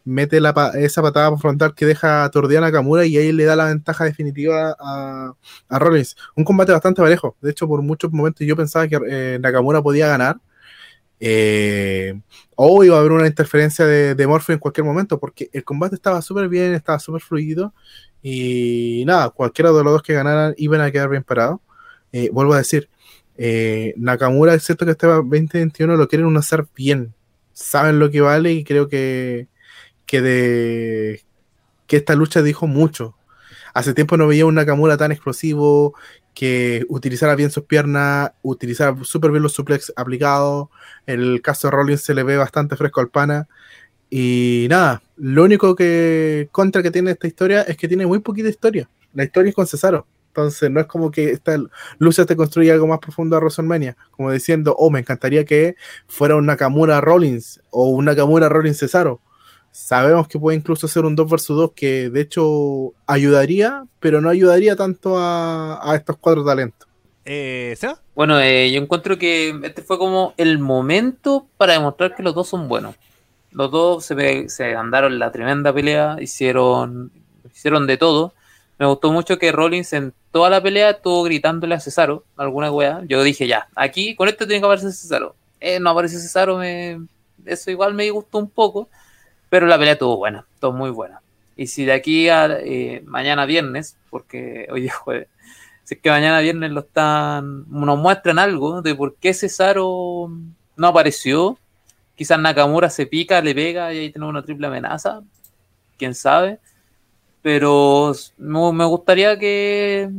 mete 0.05 0.41
la 0.41 0.51
esa 0.75 1.01
patada 1.01 1.35
frontal 1.37 1.73
que 1.75 1.85
deja 1.85 2.23
aturdida 2.25 2.59
a 2.59 2.61
Nakamura 2.61 3.05
y 3.05 3.17
ahí 3.17 3.31
le 3.31 3.45
da 3.45 3.55
la 3.55 3.65
ventaja 3.67 4.03
definitiva 4.05 4.75
a, 4.79 5.33
a 5.69 5.79
Rollins. 5.79 6.15
Un 6.35 6.43
combate 6.43 6.71
bastante 6.71 7.01
parejo. 7.01 7.37
De 7.41 7.51
hecho, 7.51 7.67
por 7.67 7.81
muchos 7.81 8.11
momentos 8.11 8.45
yo 8.47 8.55
pensaba 8.55 8.87
que 8.87 8.99
eh, 9.09 9.39
Nakamura 9.41 9.81
podía 9.81 10.07
ganar. 10.07 10.37
eh, 11.19 12.19
o 12.55 12.83
iba 12.83 12.95
a 12.97 12.99
haber 12.99 13.11
una 13.11 13.27
interferencia 13.27 13.85
de, 13.85 14.15
de 14.15 14.27
Morphy 14.27 14.53
en 14.53 14.59
cualquier 14.59 14.85
momento, 14.85 15.19
porque 15.19 15.49
el 15.53 15.63
combate 15.63 15.95
estaba 15.95 16.21
súper 16.21 16.49
bien, 16.49 16.73
estaba 16.73 16.99
súper 16.99 17.21
fluido. 17.21 17.73
Y 18.21 19.03
nada, 19.05 19.29
cualquiera 19.29 19.71
de 19.71 19.83
los 19.83 19.93
dos 19.93 20.01
que 20.03 20.13
ganaran 20.13 20.53
iban 20.57 20.81
a 20.81 20.91
quedar 20.91 21.09
bien 21.09 21.23
parados. 21.23 21.59
Eh, 22.11 22.29
vuelvo 22.33 22.53
a 22.53 22.57
decir, 22.57 22.89
eh, 23.41 23.93
Nakamura, 23.95 24.53
es 24.53 24.63
cierto 24.63 24.85
que 24.85 24.91
este 24.91 25.07
2021 25.07 25.95
lo 25.95 26.07
quieren 26.09 26.35
hacer 26.35 26.67
bien. 26.75 27.13
Saben 27.53 27.97
lo 27.97 28.11
que 28.11 28.19
vale 28.19 28.51
y 28.51 28.65
creo 28.65 28.89
que, 28.89 29.47
que 30.05 31.21
esta 31.87 32.15
lucha 32.15 32.41
dijo 32.41 32.67
mucho. 32.67 33.15
Hace 33.73 33.93
tiempo 33.93 34.17
no 34.17 34.27
veía 34.27 34.45
un 34.45 34.55
Nakamura 34.55 34.97
tan 34.97 35.13
explosivo, 35.13 35.95
que 36.33 36.85
utilizara 36.89 37.35
bien 37.35 37.49
sus 37.49 37.63
piernas, 37.63 38.31
utilizara 38.41 38.95
súper 39.03 39.31
bien 39.31 39.43
los 39.43 39.53
suplex 39.53 39.93
aplicados. 39.95 40.67
El 41.05 41.41
caso 41.41 41.67
de 41.67 41.71
Rollins 41.71 42.01
se 42.01 42.13
le 42.13 42.23
ve 42.23 42.35
bastante 42.35 42.75
fresco 42.75 42.99
al 42.99 43.07
pana. 43.07 43.47
Y 44.09 44.67
nada, 44.69 45.01
lo 45.15 45.45
único 45.45 45.75
que 45.75 46.49
contra 46.51 46.83
que 46.83 46.91
tiene 46.91 47.11
esta 47.11 47.27
historia 47.27 47.61
es 47.61 47.77
que 47.77 47.87
tiene 47.87 48.05
muy 48.05 48.19
poquita 48.19 48.49
historia. 48.49 48.89
La 49.13 49.23
historia 49.23 49.49
es 49.49 49.55
con 49.55 49.65
Cesaro. 49.65 50.05
Entonces 50.41 50.71
no 50.71 50.79
es 50.79 50.87
como 50.87 51.11
que 51.11 51.31
esta 51.31 51.57
lucha 51.97 52.25
te 52.25 52.35
construye 52.35 52.71
algo 52.71 52.87
más 52.87 52.99
profundo 52.99 53.35
a 53.35 53.39
WrestleMania, 53.39 53.97
como 54.11 54.31
diciendo, 54.31 54.75
oh, 54.77 54.89
me 54.89 54.99
encantaría 54.99 55.45
que 55.45 55.75
fuera 56.07 56.35
un 56.35 56.45
Nakamura 56.45 57.01
Rollins 57.01 57.61
o 57.69 57.89
un 57.89 58.05
Nakamura 58.05 58.49
Rollins 58.49 58.79
Cesaro. 58.79 59.21
Sabemos 59.71 60.27
que 60.27 60.39
puede 60.39 60.57
incluso 60.57 60.87
ser 60.87 61.05
un 61.05 61.15
2 61.15 61.29
vs 61.29 61.47
2 61.47 61.71
que 61.75 62.09
de 62.09 62.21
hecho 62.21 62.93
ayudaría, 63.05 63.85
pero 63.99 64.19
no 64.19 64.29
ayudaría 64.29 64.75
tanto 64.75 65.17
a, 65.17 65.79
a 65.81 65.95
estos 65.95 66.17
cuatro 66.17 66.43
talentos. 66.43 66.89
Eh. 67.31 67.77
Bueno, 68.15 68.39
eh, 68.39 68.71
yo 68.71 68.81
encuentro 68.81 69.19
que 69.19 69.49
este 69.61 69.83
fue 69.83 69.99
como 69.99 70.33
el 70.37 70.57
momento 70.57 71.47
para 71.57 71.73
demostrar 71.73 72.15
que 72.15 72.23
los 72.23 72.33
dos 72.33 72.47
son 72.47 72.67
buenos. 72.67 72.95
Los 73.51 73.69
dos 73.69 74.03
se, 74.03 74.49
se 74.49 74.75
andaron 74.75 75.19
la 75.19 75.31
tremenda 75.31 75.71
pelea, 75.71 76.17
hicieron, 76.19 77.11
hicieron 77.53 77.85
de 77.85 77.97
todo. 77.97 78.33
Me 78.79 78.87
gustó 78.87 79.11
mucho 79.11 79.37
que 79.37 79.51
Rollins 79.51 79.93
en 79.93 80.13
toda 80.31 80.49
la 80.49 80.61
pelea 80.61 80.91
estuvo 80.91 81.23
gritándole 81.23 81.75
a 81.75 81.79
Cesaro, 81.79 82.23
alguna 82.37 82.71
wea. 82.71 83.01
Yo 83.07 83.23
dije, 83.23 83.47
ya, 83.47 83.67
aquí 83.75 84.15
con 84.15 84.27
esto 84.27 84.45
tiene 84.45 84.61
que 84.61 84.65
aparecer 84.65 84.91
Cesaro. 84.91 85.35
Eh, 85.59 85.79
no 85.79 85.89
apareció 85.89 86.19
Cesaro, 86.19 86.57
me, 86.57 86.99
eso 87.45 87.71
igual 87.71 87.93
me 87.93 88.09
gustó 88.09 88.37
un 88.37 88.49
poco, 88.49 88.89
pero 89.49 89.65
la 89.67 89.77
pelea 89.77 89.93
estuvo 89.93 90.17
buena, 90.17 90.45
estuvo 90.53 90.73
muy 90.73 90.89
buena. 90.89 91.21
Y 91.55 91.67
si 91.67 91.85
de 91.85 91.93
aquí 91.93 92.29
a 92.29 92.47
eh, 92.61 93.03
mañana 93.05 93.45
viernes, 93.45 93.97
porque 94.09 94.67
hoy 94.71 94.87
es 94.87 94.93
jueves, 94.95 95.27
si 95.83 95.95
es 95.95 96.01
que 96.01 96.09
mañana 96.09 96.39
viernes 96.39 96.71
lo 96.71 96.81
están, 96.81 97.65
nos 97.69 97.97
muestran 97.97 98.39
algo 98.39 98.81
de 98.81 98.95
por 98.95 99.15
qué 99.15 99.33
Cesaro 99.33 100.31
no 100.77 100.87
apareció, 100.87 101.57
quizás 102.15 102.39
Nakamura 102.39 102.89
se 102.89 103.07
pica, 103.07 103.41
le 103.41 103.55
pega 103.55 103.93
y 103.93 103.97
ahí 103.97 104.11
tenemos 104.11 104.31
una 104.31 104.43
triple 104.43 104.67
amenaza, 104.67 105.21
quién 105.97 106.15
sabe, 106.15 106.59
pero 107.41 108.13
me, 108.37 108.73
me 108.73 108.85
gustaría 108.85 109.37
que 109.39 110.09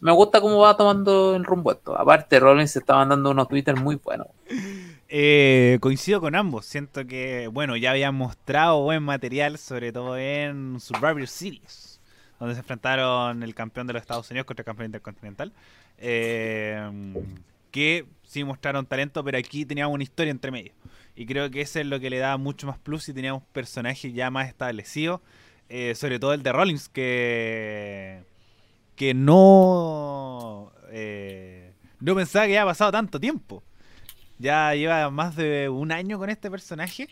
me 0.00 0.12
gusta 0.12 0.40
cómo 0.40 0.58
va 0.60 0.76
tomando 0.76 1.34
el 1.36 1.44
rumbo 1.44 1.72
esto. 1.72 1.98
Aparte, 1.98 2.38
Rollins 2.40 2.70
se 2.72 2.78
está 2.80 2.94
mandando 2.96 3.30
unos 3.30 3.48
Twitter 3.48 3.76
muy 3.76 3.96
buenos. 3.96 4.28
Eh, 5.08 5.78
coincido 5.80 6.20
con 6.20 6.34
ambos. 6.34 6.66
Siento 6.66 7.06
que, 7.06 7.48
bueno, 7.48 7.76
ya 7.76 7.92
habían 7.92 8.14
mostrado 8.14 8.82
buen 8.82 9.02
material, 9.02 9.58
sobre 9.58 9.92
todo 9.92 10.18
en 10.18 10.78
Survivor 10.80 11.26
Series, 11.26 12.00
donde 12.38 12.54
se 12.54 12.60
enfrentaron 12.60 13.42
el 13.42 13.54
campeón 13.54 13.86
de 13.86 13.94
los 13.94 14.02
Estados 14.02 14.30
Unidos 14.30 14.46
contra 14.46 14.62
el 14.62 14.66
campeón 14.66 14.86
intercontinental. 14.86 15.52
eh, 15.98 16.90
que 17.70 18.06
sí 18.22 18.44
mostraron 18.44 18.86
talento, 18.86 19.22
pero 19.24 19.38
aquí 19.38 19.64
teníamos 19.66 19.94
una 19.94 20.02
historia 20.04 20.30
entre 20.30 20.50
medio. 20.50 20.72
Y 21.16 21.26
creo 21.26 21.50
que 21.50 21.60
eso 21.62 21.80
es 21.80 21.86
lo 21.86 22.00
que 22.00 22.10
le 22.10 22.18
da 22.18 22.36
mucho 22.36 22.66
más 22.66 22.78
plus 22.78 23.08
y 23.08 23.14
teníamos 23.14 23.42
personajes 23.52 24.12
ya 24.14 24.30
más 24.30 24.48
establecidos. 24.48 25.20
Eh, 25.68 25.94
sobre 25.94 26.18
todo 26.18 26.32
el 26.34 26.42
de 26.42 26.52
Rollins, 26.52 26.88
que, 26.88 28.22
que 28.96 29.14
no, 29.14 30.72
eh, 30.90 31.72
no 32.00 32.14
pensaba 32.14 32.46
que 32.46 32.58
había 32.58 32.66
pasado 32.66 32.92
tanto 32.92 33.20
tiempo. 33.20 33.62
Ya 34.38 34.74
lleva 34.74 35.10
más 35.10 35.36
de 35.36 35.68
un 35.68 35.92
año 35.92 36.18
con 36.18 36.30
este 36.30 36.50
personaje 36.50 37.08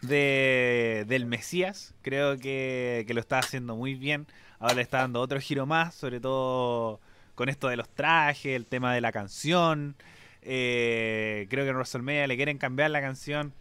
de, 0.00 1.04
del 1.06 1.26
Mesías. 1.26 1.94
Creo 2.02 2.38
que, 2.38 3.04
que 3.06 3.14
lo 3.14 3.20
está 3.20 3.38
haciendo 3.38 3.76
muy 3.76 3.94
bien. 3.94 4.26
Ahora 4.58 4.74
le 4.74 4.82
está 4.82 4.98
dando 4.98 5.20
otro 5.20 5.40
giro 5.40 5.66
más, 5.66 5.94
sobre 5.94 6.20
todo 6.20 7.00
con 7.34 7.48
esto 7.48 7.68
de 7.68 7.76
los 7.76 7.88
trajes, 7.88 8.54
el 8.54 8.66
tema 8.66 8.94
de 8.94 9.00
la 9.00 9.12
canción. 9.12 9.96
Eh, 10.42 11.46
creo 11.50 11.64
que 11.64 11.70
en 11.70 11.76
WrestleMania 11.76 12.26
le 12.26 12.36
quieren 12.36 12.58
cambiar 12.58 12.90
la 12.90 13.00
canción. 13.00 13.52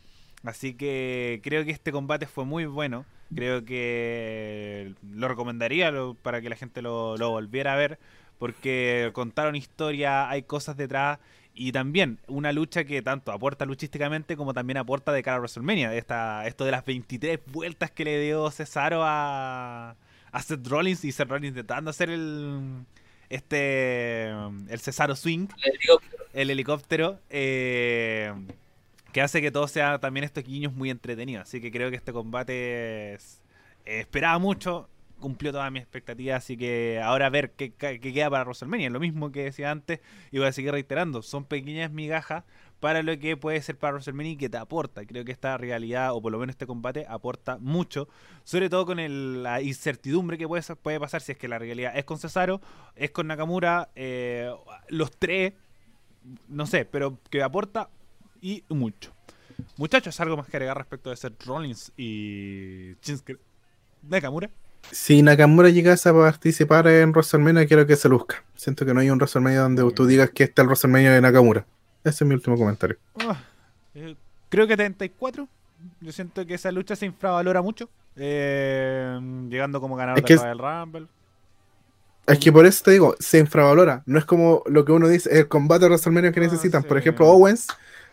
Así 0.43 0.73
que 0.73 1.39
creo 1.43 1.63
que 1.65 1.71
este 1.71 1.91
combate 1.91 2.27
fue 2.27 2.45
muy 2.45 2.65
bueno. 2.65 3.05
Creo 3.35 3.63
que 3.65 4.93
lo 5.13 5.27
recomendaría 5.27 5.91
lo- 5.91 6.13
para 6.15 6.41
que 6.41 6.49
la 6.49 6.55
gente 6.55 6.81
lo, 6.81 7.17
lo 7.17 7.29
volviera 7.31 7.73
a 7.73 7.75
ver. 7.77 7.97
Porque 8.39 9.11
contaron 9.13 9.55
historia, 9.55 10.29
hay 10.29 10.43
cosas 10.43 10.75
detrás. 10.77 11.19
Y 11.53 11.71
también 11.73 12.17
una 12.27 12.51
lucha 12.53 12.85
que 12.85 13.01
tanto 13.01 13.31
aporta 13.31 13.65
luchísticamente 13.65 14.37
como 14.37 14.53
también 14.53 14.77
aporta 14.77 15.11
de 15.11 15.21
cara 15.21 15.37
a 15.37 15.39
WrestleMania. 15.39 15.93
Esta, 15.95 16.47
esto 16.47 16.65
de 16.65 16.71
las 16.71 16.85
23 16.85 17.39
vueltas 17.47 17.91
que 17.91 18.05
le 18.05 18.19
dio 18.21 18.49
Cesaro 18.51 19.01
a, 19.03 19.95
a 20.31 20.41
Seth 20.41 20.65
Rollins 20.67 21.03
y 21.05 21.11
Seth 21.11 21.27
Rollins 21.29 21.49
intentando 21.49 21.89
hacer 21.91 22.09
el 22.09 22.85
este 23.29 24.29
el 24.29 24.79
Cesaro 24.79 25.15
Swing, 25.15 25.47
Les 25.65 25.79
digo, 25.79 25.99
el 26.33 26.49
helicóptero, 26.49 27.19
eh, 27.29 28.33
que 29.11 29.21
hace 29.21 29.41
que 29.41 29.51
todo 29.51 29.67
sea 29.67 29.99
también 29.99 30.23
estos 30.23 30.43
guiños 30.43 30.73
muy 30.73 30.89
entretenidos. 30.89 31.43
Así 31.43 31.61
que 31.61 31.71
creo 31.71 31.89
que 31.89 31.95
este 31.97 32.13
combate 32.13 32.53
eh, 33.13 33.17
esperaba 33.85 34.39
mucho, 34.39 34.89
cumplió 35.19 35.51
todas 35.51 35.71
mis 35.71 35.83
expectativas, 35.83 36.43
así 36.43 36.57
que 36.57 36.99
ahora 37.03 37.27
a 37.27 37.29
ver 37.29 37.51
qué, 37.51 37.71
qué 37.73 37.99
queda 37.99 38.29
para 38.29 38.43
WrestleMania. 38.43 38.89
Lo 38.89 38.99
mismo 38.99 39.31
que 39.31 39.43
decía 39.43 39.69
antes 39.71 39.99
y 40.31 40.39
voy 40.39 40.47
a 40.47 40.51
seguir 40.51 40.71
reiterando, 40.71 41.21
son 41.21 41.45
pequeñas 41.45 41.91
migajas 41.91 42.43
para 42.79 43.03
lo 43.03 43.15
que 43.19 43.37
puede 43.37 43.61
ser 43.61 43.77
para 43.77 43.93
WrestleMania 43.93 44.31
y 44.31 44.37
que 44.37 44.49
te 44.49 44.57
aporta. 44.57 45.05
Creo 45.05 45.23
que 45.23 45.31
esta 45.31 45.55
realidad, 45.57 46.13
o 46.15 46.21
por 46.21 46.31
lo 46.31 46.39
menos 46.39 46.55
este 46.55 46.65
combate, 46.65 47.05
aporta 47.07 47.59
mucho, 47.59 48.07
sobre 48.43 48.69
todo 48.69 48.87
con 48.87 48.97
el- 48.99 49.43
la 49.43 49.61
incertidumbre 49.61 50.39
que 50.39 50.47
puede, 50.47 50.63
puede 50.77 50.99
pasar 50.99 51.21
si 51.21 51.33
es 51.33 51.37
que 51.37 51.47
la 51.47 51.59
realidad 51.59 51.95
es 51.95 52.05
con 52.05 52.17
Cesaro, 52.17 52.59
es 52.95 53.11
con 53.11 53.27
Nakamura, 53.27 53.89
eh, 53.95 54.51
los 54.89 55.11
tres, 55.11 55.53
no 56.47 56.65
sé, 56.65 56.85
pero 56.85 57.19
que 57.29 57.43
aporta 57.43 57.89
y 58.41 58.63
mucho. 58.69 59.11
Muchachos, 59.77 60.19
¿algo 60.19 60.37
más 60.37 60.47
que 60.47 60.57
agregar 60.57 60.77
respecto 60.77 61.09
de 61.09 61.15
Seth 61.15 61.43
Rollins 61.45 61.91
y 61.95 62.95
Shinsuke 63.01 63.37
Nakamura? 64.03 64.49
Si 64.91 65.21
Nakamura 65.21 65.69
llegase 65.69 66.09
a 66.09 66.13
participar 66.13 66.87
en 66.87 67.11
WrestleMania, 67.11 67.67
quiero 67.67 67.85
que 67.85 67.95
se 67.95 68.09
luzca. 68.09 68.43
Siento 68.55 68.85
que 68.85 68.93
no 68.93 68.99
hay 68.99 69.09
un 69.11 69.17
WrestleMania 69.19 69.61
donde 69.61 69.89
tú 69.93 70.05
digas 70.07 70.31
que 70.31 70.43
está 70.45 70.63
el 70.63 70.67
WrestleMania 70.69 71.11
de 71.13 71.21
Nakamura. 71.21 71.65
Ese 72.03 72.23
es 72.23 72.27
mi 72.27 72.33
último 72.33 72.57
comentario. 72.57 72.97
Ah, 73.19 73.39
eh, 73.93 74.15
creo 74.49 74.65
que 74.67 74.75
34. 74.75 75.47
Yo 75.99 76.11
siento 76.11 76.45
que 76.47 76.55
esa 76.55 76.71
lucha 76.71 76.95
se 76.95 77.05
infravalora 77.05 77.61
mucho. 77.61 77.89
eh, 78.15 79.19
llegando 79.49 79.79
como 79.79 79.95
ganador 79.95 80.19
Es 80.19 80.25
que 80.25 80.35
del 80.47 80.57
Rumble. 80.57 81.07
Es 82.27 82.39
que 82.39 82.51
por 82.51 82.65
eso 82.65 82.83
te 82.83 82.91
digo, 82.91 83.15
se 83.19 83.39
infravalora. 83.39 84.03
No 84.05 84.17
es 84.19 84.25
como 84.25 84.63
lo 84.65 84.83
que 84.85 84.91
uno 84.91 85.07
dice, 85.07 85.37
el 85.39 85.47
combate 85.47 85.85
de 85.85 85.89
WrestleMania 85.89 86.31
que 86.31 86.39
Ah, 86.39 86.43
necesitan. 86.43 86.83
Por 86.83 86.97
ejemplo, 86.97 87.27
Owens, 87.27 87.67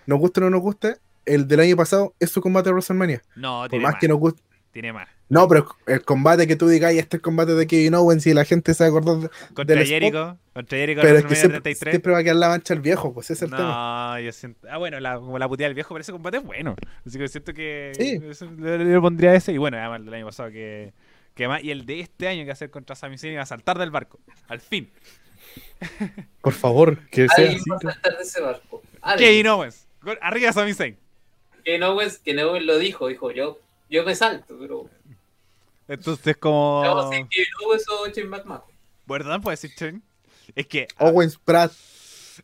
nos 0.08 0.18
guste 0.18 0.40
o 0.40 0.44
no 0.44 0.50
nos 0.50 0.60
guste, 0.62 0.96
el 1.26 1.46
del 1.46 1.60
año 1.60 1.76
pasado 1.76 2.14
es 2.18 2.30
su 2.30 2.40
combate 2.40 2.70
de 2.70 2.72
WrestleMania. 2.72 3.22
No, 3.36 3.60
Por 3.60 3.68
tiene 3.70 3.82
más 3.84 3.92
más. 3.92 4.00
que 4.00 4.08
nos 4.08 4.18
guste. 4.18 4.42
Tiene 4.72 4.92
más. 4.92 5.08
No, 5.30 5.46
pero 5.48 5.66
el 5.86 6.02
combate 6.04 6.46
que 6.46 6.56
tú 6.56 6.68
digas, 6.68 6.90
"Ay, 6.90 6.98
este 6.98 7.16
es 7.16 7.18
el 7.18 7.22
combate 7.22 7.54
de 7.54 7.66
Kevin 7.66 7.94
Owens 7.94 8.26
y 8.26 8.32
la 8.34 8.44
gente 8.44 8.72
se 8.74 8.84
acuerda 8.84 9.14
de- 9.16 9.28
Contra 9.54 9.74
del 9.76 9.78
spot, 9.82 9.88
Jericho. 9.88 10.38
Contra 10.54 10.78
Jericho 10.78 11.00
Pero 11.02 11.10
en 11.14 11.16
es 11.16 11.22
que 11.22 11.28
WrestleMania 11.28 11.36
siempre, 11.40 11.60
33. 11.60 11.92
siempre 11.92 12.12
va 12.12 12.18
a 12.18 12.22
quedar 12.22 12.36
la 12.36 12.48
mancha 12.48 12.74
el 12.74 12.80
viejo, 12.80 13.12
pues 13.12 13.26
ese 13.26 13.32
es 13.34 13.42
el 13.42 13.56
tema. 13.56 14.14
No, 14.14 14.20
yo 14.20 14.32
siento. 14.32 14.66
Ah, 14.70 14.78
bueno, 14.78 15.00
la, 15.00 15.16
como 15.18 15.38
la 15.38 15.48
puteada 15.48 15.68
del 15.68 15.74
viejo, 15.74 15.92
pero 15.94 16.00
ese 16.02 16.12
combate 16.12 16.38
es 16.38 16.44
bueno. 16.44 16.76
Así 17.06 17.18
que 17.18 17.28
siento 17.28 17.52
que. 17.52 17.92
Sí. 17.98 18.20
eso 18.30 18.50
le, 18.58 18.78
le 18.84 19.00
pondría 19.00 19.34
ese. 19.34 19.52
Y 19.52 19.58
bueno, 19.58 19.76
además 19.78 20.00
el 20.00 20.04
del 20.06 20.14
año 20.14 20.26
pasado 20.26 20.50
que. 20.50 20.92
que 21.34 21.48
más, 21.48 21.62
y 21.62 21.70
el 21.70 21.84
de 21.84 22.00
este 22.00 22.28
año 22.28 22.40
que 22.42 22.46
va 22.46 22.52
a 22.52 22.54
hacer 22.54 22.70
contra 22.70 22.94
Sami 22.96 23.18
Zayn 23.18 23.34
y 23.34 23.36
va 23.36 23.42
a 23.42 23.46
saltar 23.46 23.78
del 23.78 23.90
barco. 23.90 24.18
Al 24.48 24.60
fin. 24.60 24.90
Por 26.40 26.52
favor, 26.52 26.98
que 27.10 27.26
sea 27.28 27.44
Alguien 27.46 27.62
va 27.70 27.76
a 27.76 27.80
saltar 27.80 28.16
de 28.16 28.22
ese 28.22 28.40
barco. 28.40 28.82
Kevin 29.18 29.46
Owens. 29.48 29.87
Arriba 30.20 30.52
Sami 30.52 30.74
Zayn. 30.74 30.96
Kevin 31.64 31.82
Owens, 31.82 32.18
que 32.18 32.42
Owens 32.42 32.64
lo 32.64 32.78
dijo, 32.78 33.08
dijo 33.08 33.30
yo, 33.30 33.58
yo 33.90 34.04
me 34.04 34.14
salto, 34.14 34.56
pero 34.58 34.88
Entonces, 35.86 36.36
como. 36.36 36.80
vamos 36.82 37.06
a 37.06 37.10
decir 37.10 37.26
Kevin 37.30 37.48
Owens 37.66 37.84
o 37.88 38.06
Shane 38.08 38.28
McMahon. 38.28 38.62
¿Verdad? 39.06 39.40
Puede 39.40 39.54
decir 39.54 39.70
Chain. 39.76 40.02
Es 40.54 40.66
que. 40.66 40.88
Owens 40.98 41.36
Pratt. 41.36 41.72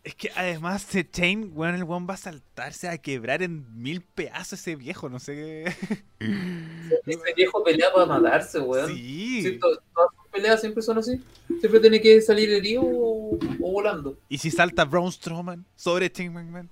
Es 0.03 0.15
que 0.17 0.29
además 0.35 0.91
de 0.93 1.09
Chain, 1.09 1.53
weón, 1.55 1.77
el 1.77 1.85
weón 1.85 2.07
va 2.11 2.15
a 2.15 2.17
saltarse 2.17 2.89
a 2.89 2.99
quebrar 2.99 3.43
en 3.43 3.81
mil 3.81 4.01
pedazos 4.01 4.59
ese 4.59 4.75
viejo, 4.75 5.09
no 5.09 5.21
sé 5.21 5.35
qué. 5.37 5.95
Ese 7.07 7.35
viejo 7.37 7.63
pelea 7.63 7.93
para 7.93 8.07
matarse, 8.07 8.59
weón. 8.59 8.89
Sí. 8.89 9.43
Sí, 9.43 9.59
to- 9.59 9.81
todas 9.95 10.11
sus 10.17 10.29
peleas 10.33 10.61
siempre 10.61 10.83
son 10.83 10.99
así. 10.99 11.21
Siempre 11.61 11.79
tiene 11.81 12.01
que 12.01 12.21
salir 12.21 12.51
herido 12.51 12.83
o, 12.83 13.37
o 13.37 13.71
volando. 13.73 14.19
Y 14.29 14.39
si 14.39 14.51
salta 14.51 14.85
Braun 14.85 15.13
Strowman 15.13 15.65
sobre 15.77 16.11
Chain 16.11 16.33
McMahon. 16.33 16.69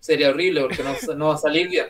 Sería 0.00 0.30
horrible 0.30 0.62
porque 0.62 0.82
no, 0.82 1.14
no 1.14 1.28
va 1.28 1.34
a 1.34 1.38
salir 1.38 1.68
bien. 1.68 1.86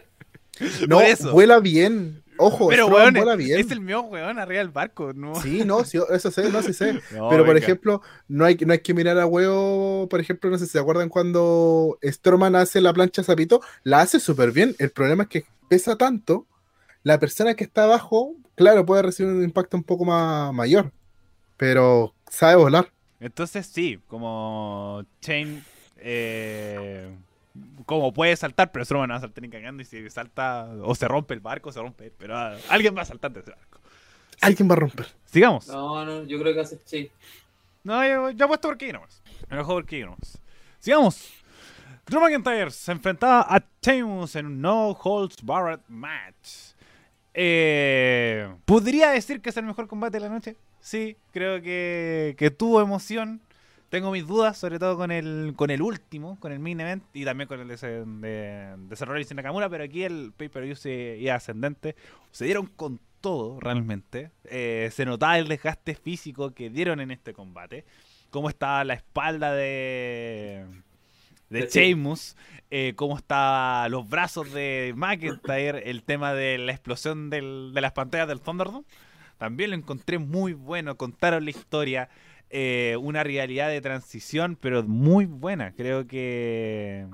No, 0.88 1.00
eso. 1.00 1.32
vuela 1.32 1.58
bien. 1.60 2.22
Ojo, 2.36 2.68
Pero 2.68 2.86
Strowman 2.86 3.02
weón, 3.02 3.14
vuela 3.14 3.36
bien. 3.36 3.60
es 3.60 3.70
el 3.70 3.80
mío 3.80 4.00
weón 4.02 4.38
arriba 4.38 4.58
del 4.60 4.70
barco, 4.70 5.12
¿no? 5.14 5.34
Sí, 5.40 5.62
no, 5.64 5.84
sí, 5.84 5.98
eso 6.10 6.30
sé, 6.30 6.50
no, 6.50 6.62
sí 6.62 6.72
sé. 6.72 6.94
No, 7.12 7.28
Pero 7.30 7.44
por 7.44 7.54
venga. 7.54 7.58
ejemplo, 7.58 8.02
no 8.28 8.44
hay, 8.46 8.56
no 8.56 8.72
hay 8.72 8.78
que 8.80 8.94
mirar 8.94 9.18
a 9.18 9.26
huevo. 9.26 10.06
Por 10.08 10.20
ejemplo, 10.20 10.50
no 10.50 10.58
sé 10.58 10.66
si 10.66 10.72
se 10.72 10.78
acuerdan 10.78 11.08
cuando 11.10 11.98
Storman 12.02 12.56
hace 12.56 12.80
la 12.80 12.92
plancha 12.94 13.22
zapito, 13.22 13.60
la 13.84 14.00
hace 14.00 14.20
súper 14.20 14.52
bien. 14.52 14.74
El 14.78 14.90
problema 14.90 15.24
es 15.24 15.28
que 15.28 15.44
pesa 15.68 15.96
tanto, 15.96 16.46
la 17.02 17.18
persona 17.20 17.54
que 17.54 17.64
está 17.64 17.84
abajo, 17.84 18.34
claro, 18.54 18.84
puede 18.86 19.02
recibir 19.02 19.32
un 19.32 19.44
impacto 19.44 19.76
un 19.76 19.84
poco 19.84 20.04
más 20.06 20.52
mayor, 20.52 20.92
pero 21.56 22.14
sabe 22.30 22.56
volar. 22.56 22.90
Entonces 23.20 23.66
sí, 23.66 23.98
como 24.08 25.04
Chain 25.20 25.62
eh, 25.98 27.14
como 27.90 28.12
puede 28.12 28.36
saltar, 28.36 28.70
pero 28.70 28.84
Strowman 28.84 29.08
no 29.08 29.14
va 29.14 29.18
a 29.18 29.20
saltar 29.22 29.42
ni 29.42 29.50
cagando 29.50 29.82
y 29.82 29.84
si 29.84 30.08
salta 30.10 30.70
o 30.82 30.94
se 30.94 31.08
rompe 31.08 31.34
el 31.34 31.40
barco, 31.40 31.72
se 31.72 31.80
rompe, 31.80 32.12
pero 32.16 32.38
ah, 32.38 32.56
alguien 32.68 32.96
va 32.96 33.02
a 33.02 33.04
saltar 33.04 33.32
de 33.32 33.40
ese 33.40 33.50
barco. 33.50 33.80
Alguien 34.40 34.70
va 34.70 34.74
a 34.74 34.76
romper. 34.76 35.06
Sigamos. 35.24 35.66
No, 35.66 36.04
no, 36.04 36.22
yo 36.22 36.38
creo 36.38 36.54
que 36.54 36.60
hace 36.60 36.78
Shane. 36.86 37.10
No, 37.82 38.06
yo, 38.06 38.30
yo 38.30 38.44
apuesto 38.44 38.68
por 38.68 38.76
Owens. 38.76 39.22
Me 39.48 39.56
lo 39.56 39.64
juego 39.64 39.82
por. 39.82 40.38
Sigamos. 40.78 41.32
Drew 42.06 42.20
McIntyre 42.20 42.70
se 42.70 42.92
enfrentaba 42.92 43.40
a 43.40 43.60
Sheamus 43.82 44.36
en 44.36 44.46
un 44.46 44.60
No 44.60 44.90
Holds 44.90 45.42
Barred 45.42 45.80
match. 45.88 46.74
Eh, 47.34 48.54
¿Podría 48.66 49.10
decir 49.10 49.40
que 49.40 49.50
es 49.50 49.56
el 49.56 49.64
mejor 49.64 49.88
combate 49.88 50.18
de 50.18 50.20
la 50.20 50.28
noche? 50.28 50.54
Sí, 50.80 51.16
creo 51.32 51.60
que, 51.60 52.36
que 52.38 52.52
tuvo 52.52 52.80
emoción. 52.80 53.40
Tengo 53.90 54.12
mis 54.12 54.24
dudas, 54.26 54.56
sobre 54.56 54.78
todo 54.78 54.96
con 54.96 55.10
el, 55.10 55.52
con 55.56 55.68
el 55.70 55.82
último, 55.82 56.38
con 56.38 56.52
el 56.52 56.60
main 56.60 56.78
event 56.80 57.02
y 57.12 57.24
también 57.24 57.48
con 57.48 57.58
el 57.60 57.66
de, 57.66 57.76
de, 57.76 58.76
de 58.76 59.26
y 59.28 59.34
Nakamura, 59.34 59.68
pero 59.68 59.82
aquí 59.82 60.04
el 60.04 60.32
pay-per-view 60.36 60.76
se 60.76 61.16
iba 61.18 61.34
ascendente. 61.34 61.96
Se 62.30 62.44
dieron 62.44 62.66
con 62.66 63.00
todo, 63.20 63.58
realmente. 63.58 64.30
Eh, 64.44 64.90
se 64.92 65.04
notaba 65.04 65.38
el 65.38 65.48
desgaste 65.48 65.96
físico 65.96 66.54
que 66.54 66.70
dieron 66.70 67.00
en 67.00 67.10
este 67.10 67.32
combate. 67.32 67.84
Cómo 68.30 68.48
estaba 68.48 68.84
la 68.84 68.94
espalda 68.94 69.52
de, 69.54 70.64
de 71.48 71.66
Sheamus, 71.66 72.36
eh, 72.70 72.92
cómo 72.94 73.16
estaban 73.18 73.90
los 73.90 74.08
brazos 74.08 74.52
de 74.52 74.92
McIntyre, 74.96 75.90
el 75.90 76.04
tema 76.04 76.32
de 76.32 76.58
la 76.58 76.70
explosión 76.70 77.28
del- 77.28 77.72
de 77.74 77.80
las 77.80 77.90
pantallas 77.90 78.28
del 78.28 78.40
Thunderdome. 78.40 78.84
También 79.36 79.70
lo 79.70 79.76
encontré 79.76 80.18
muy 80.18 80.52
bueno, 80.52 80.96
contaron 80.96 81.44
la 81.44 81.50
historia, 81.50 82.08
eh, 82.50 82.96
una 83.00 83.22
realidad 83.22 83.68
de 83.68 83.80
transición, 83.80 84.56
pero 84.60 84.82
muy 84.82 85.24
buena. 85.24 85.72
Creo 85.72 86.06
que, 86.06 87.06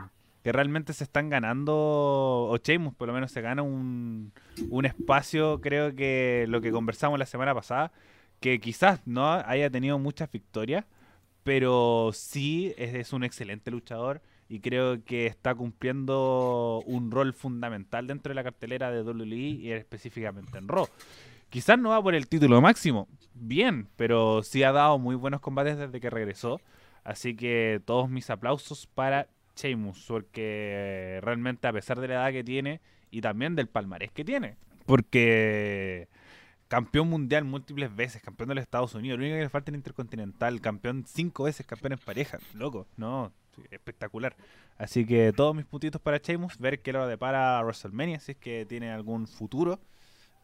que 0.43 0.53
realmente 0.53 0.93
se 0.93 1.05
están 1.05 1.29
ganando, 1.29 1.75
o 1.75 2.57
Sheamus 2.57 2.95
por 2.95 3.09
lo 3.09 3.15
menos 3.15 3.33
se 3.33 3.43
gana 3.43 3.63
un, 3.63 4.33
un 4.71 4.87
espacio, 4.87 5.61
creo 5.61 5.95
que 5.95 6.47
lo 6.49 6.61
que 6.61 6.73
conversamos 6.73 7.19
la 7.19 7.27
semana 7.27 7.55
pasada, 7.55 7.93
que 8.41 8.61
quizás 8.61 9.01
no 9.07 9.31
haya 9.31 9.71
tenido 9.71 9.99
muchas 9.99 10.31
victorias, 10.31 10.85
pero 11.43 12.11
sí 12.15 12.75
es, 12.79 12.95
es 12.95 13.13
un 13.13 13.23
excelente 13.23 13.71
luchador 13.71 14.23
y 14.49 14.61
creo 14.61 15.05
que 15.05 15.27
está 15.27 15.55
cumpliendo 15.55 16.83
un 16.87 17.11
rol 17.11 17.33
fundamental 17.35 18.07
dentro 18.07 18.31
de 18.31 18.35
la 18.37 18.45
cartelera 18.45 18.91
de 18.91 19.03
WWE 19.03 19.37
y 19.37 19.73
específicamente 19.73 20.57
en 20.59 20.69
Raw. 20.69 20.89
Quizás 21.57 21.79
no 21.79 21.89
va 21.89 22.03
por 22.03 22.15
el 22.15 22.29
título 22.29 22.61
máximo, 22.61 23.09
bien, 23.33 23.89
pero 23.97 24.43
sí 24.43 24.63
ha 24.63 24.73
dado 24.73 24.99
muy 24.99 25.15
buenos 25.15 25.41
combates 25.41 25.79
desde 25.79 26.03
que 26.03 26.11
regresó. 26.11 26.61
Así 27.03 27.35
que 27.35 27.81
todos 27.87 28.11
mis 28.11 28.29
aplausos 28.29 28.87
para 28.87 29.29
Sheamus, 29.57 30.05
porque 30.07 31.19
realmente 31.23 31.67
a 31.67 31.73
pesar 31.73 31.99
de 31.99 32.09
la 32.09 32.15
edad 32.17 32.33
que 32.33 32.45
tiene 32.45 32.83
y 33.11 33.23
también 33.23 33.57
del 33.57 33.69
palmarés 33.69 34.13
que 34.13 34.23
tiene, 34.23 34.59
porque 34.85 36.09
campeón 36.69 37.09
mundial 37.09 37.47
múltiples 37.47 37.97
veces, 37.97 38.21
campeón 38.21 38.51
de 38.51 38.57
los 38.57 38.63
Estados 38.63 38.95
Unidos, 38.95 39.19
lo 39.19 39.25
único 39.25 39.39
que 39.39 39.45
le 39.45 39.49
falta 39.49 39.71
en 39.71 39.77
Intercontinental, 39.77 40.61
campeón 40.61 41.05
cinco 41.07 41.45
veces, 41.45 41.65
campeón 41.65 41.95
en 41.95 42.01
pareja, 42.01 42.39
loco, 42.53 42.87
no, 42.99 43.33
espectacular. 43.71 44.37
Así 44.77 45.07
que 45.07 45.33
todos 45.35 45.57
mis 45.57 45.65
puntitos 45.65 46.03
para 46.03 46.19
Sheamus, 46.19 46.59
ver 46.59 46.83
qué 46.83 46.93
lo 46.93 47.07
depara 47.07 47.59
a 47.59 47.63
WrestleMania, 47.63 48.21
si 48.21 48.33
es 48.33 48.37
que 48.37 48.67
tiene 48.67 48.91
algún 48.93 49.27
futuro 49.27 49.81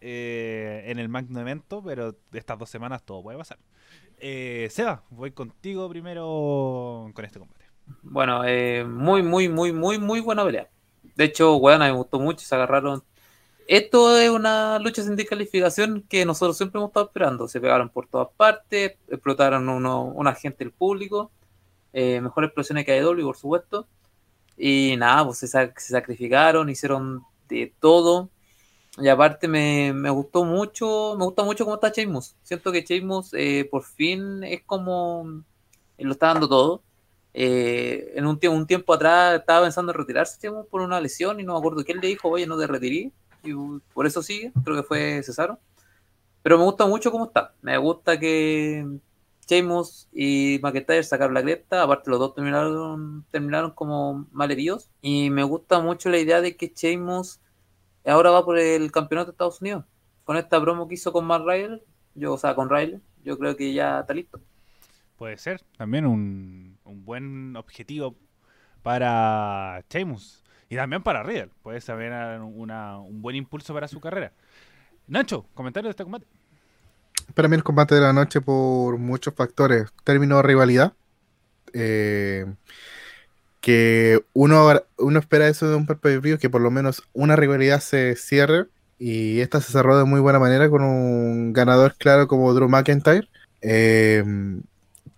eh, 0.02 0.82
en 0.86 0.98
el 0.98 1.08
magno 1.08 1.40
evento, 1.40 1.82
pero 1.82 2.16
estas 2.32 2.58
dos 2.58 2.68
semanas 2.68 3.04
todo 3.04 3.22
puede 3.22 3.38
pasar. 3.38 3.58
Eh, 4.18 4.68
Seba, 4.70 5.04
voy 5.10 5.30
contigo 5.30 5.88
primero 5.88 7.10
con 7.14 7.24
este 7.24 7.38
combate. 7.38 7.64
Bueno, 8.02 8.44
eh, 8.44 8.84
muy, 8.84 9.22
muy, 9.22 9.48
muy, 9.48 9.72
muy, 9.72 9.98
muy 9.98 10.20
buena 10.20 10.44
pelea. 10.44 10.68
De 11.16 11.24
hecho, 11.24 11.56
weón, 11.56 11.80
me 11.80 11.90
gustó 11.92 12.18
mucho, 12.18 12.44
se 12.44 12.54
agarraron. 12.54 13.02
Esto 13.68 14.18
es 14.18 14.28
una 14.30 14.78
lucha 14.80 15.02
sin 15.02 15.16
descalificación 15.16 16.02
que 16.08 16.24
nosotros 16.24 16.56
siempre 16.56 16.78
hemos 16.78 16.90
estado 16.90 17.06
esperando. 17.06 17.48
Se 17.48 17.60
pegaron 17.60 17.88
por 17.88 18.08
todas 18.08 18.28
partes, 18.36 18.96
explotaron 19.08 19.68
uno, 19.68 20.04
un 20.04 20.26
agente 20.26 20.64
del 20.64 20.72
público, 20.72 21.30
eh, 21.92 22.20
mejores 22.20 22.48
explosiones 22.48 22.84
que 22.84 22.92
AEW, 22.92 23.24
por 23.24 23.36
supuesto. 23.36 23.86
Y 24.56 24.96
nada, 24.98 25.24
pues 25.24 25.38
se, 25.38 25.46
se 25.48 25.72
sacrificaron, 25.76 26.68
hicieron 26.70 27.24
de 27.48 27.72
todo. 27.80 28.30
Y 28.98 29.08
aparte 29.08 29.48
me, 29.48 29.92
me 29.94 30.10
gustó 30.10 30.44
mucho, 30.44 31.16
me 31.18 31.24
gusta 31.24 31.42
mucho 31.44 31.64
cómo 31.64 31.76
está 31.76 31.88
Sheamus. 31.88 32.36
Siento 32.42 32.70
que 32.72 32.82
Sheamus 32.82 33.30
eh, 33.32 33.66
por 33.70 33.84
fin 33.84 34.44
es 34.44 34.62
como 34.64 35.42
él 35.96 36.06
lo 36.06 36.12
está 36.12 36.26
dando 36.28 36.48
todo. 36.48 36.82
Eh, 37.34 38.12
en 38.14 38.26
un, 38.26 38.38
un 38.50 38.66
tiempo 38.66 38.92
atrás 38.92 39.40
estaba 39.40 39.62
pensando 39.62 39.92
en 39.92 39.98
retirarse 39.98 40.50
por 40.70 40.82
una 40.82 41.00
lesión 41.00 41.40
y 41.40 41.44
no 41.44 41.54
me 41.54 41.58
acuerdo 41.58 41.84
quién 41.84 42.00
le 42.00 42.08
dijo, 42.08 42.28
oye, 42.28 42.46
no 42.46 42.58
te 42.58 42.66
retiré. 42.66 43.12
Y 43.42 43.54
uh, 43.54 43.80
por 43.94 44.06
eso 44.06 44.22
sigue, 44.22 44.52
creo 44.64 44.76
que 44.76 44.82
fue 44.82 45.22
Cesaro. 45.22 45.58
Pero 46.42 46.58
me 46.58 46.64
gusta 46.64 46.86
mucho 46.86 47.10
cómo 47.10 47.26
está. 47.26 47.54
Me 47.62 47.78
gusta 47.78 48.18
que 48.18 48.86
Sheamus 49.46 50.08
y 50.12 50.58
McIntyre 50.62 51.04
sacaron 51.04 51.34
la 51.34 51.42
cresta. 51.42 51.82
Aparte, 51.82 52.10
los 52.10 52.18
dos 52.18 52.34
terminaron, 52.34 53.24
terminaron 53.30 53.70
como 53.72 54.26
mal 54.32 54.50
heridos. 54.50 54.90
Y 55.00 55.30
me 55.30 55.44
gusta 55.44 55.80
mucho 55.80 56.10
la 56.10 56.18
idea 56.18 56.40
de 56.40 56.56
que 56.56 56.72
Sheamus 56.74 57.40
ahora 58.04 58.30
va 58.30 58.44
por 58.44 58.58
el 58.58 58.90
campeonato 58.90 59.26
de 59.26 59.32
Estados 59.32 59.60
Unidos. 59.60 59.84
Con 60.24 60.36
esta 60.36 60.60
promo 60.60 60.88
que 60.88 60.94
hizo 60.94 61.12
con 61.12 61.24
Matt 61.24 61.42
Riley, 61.46 61.82
yo, 62.14 62.34
o 62.34 62.38
sea, 62.38 62.54
con 62.54 62.70
Riley, 62.70 63.00
yo 63.24 63.38
creo 63.38 63.56
que 63.56 63.72
ya 63.72 64.00
está 64.00 64.14
listo. 64.14 64.40
Puede 65.16 65.36
ser 65.38 65.60
también 65.76 66.06
un, 66.06 66.78
un 66.84 67.04
buen 67.04 67.56
objetivo 67.56 68.16
para 68.82 69.84
Sheamus. 69.88 70.42
Y 70.68 70.76
también 70.76 71.02
para 71.02 71.22
Riddle, 71.22 71.50
puede 71.62 71.80
saber 71.82 72.40
una, 72.40 72.98
un 72.98 73.20
buen 73.20 73.36
impulso 73.36 73.74
para 73.74 73.88
su 73.88 74.00
carrera. 74.00 74.32
Nacho, 75.06 75.44
comentario 75.54 75.88
de 75.88 75.90
este 75.90 76.02
combate. 76.02 76.26
Para 77.34 77.46
mí 77.46 77.56
el 77.56 77.62
combate 77.62 77.94
de 77.94 78.00
la 78.00 78.12
noche 78.14 78.40
por 78.40 78.96
muchos 78.96 79.34
factores. 79.34 79.92
Término 80.02 80.36
de 80.36 80.42
rivalidad. 80.42 80.94
Eh, 81.74 82.46
que 83.62 84.20
uno, 84.34 84.82
uno 84.98 85.18
espera 85.20 85.48
eso 85.48 85.70
de 85.70 85.76
un 85.76 85.86
pay 85.86 86.36
que 86.36 86.50
por 86.50 86.60
lo 86.60 86.70
menos 86.70 87.04
una 87.14 87.36
rivalidad 87.36 87.80
se 87.80 88.16
cierre. 88.16 88.66
Y 88.98 89.40
esta 89.40 89.60
se 89.60 89.72
cerró 89.72 89.98
de 89.98 90.04
muy 90.04 90.20
buena 90.20 90.38
manera 90.38 90.68
con 90.68 90.82
un 90.82 91.52
ganador 91.52 91.94
claro 91.96 92.28
como 92.28 92.52
Drew 92.52 92.68
McIntyre. 92.68 93.28
Eh, 93.62 94.24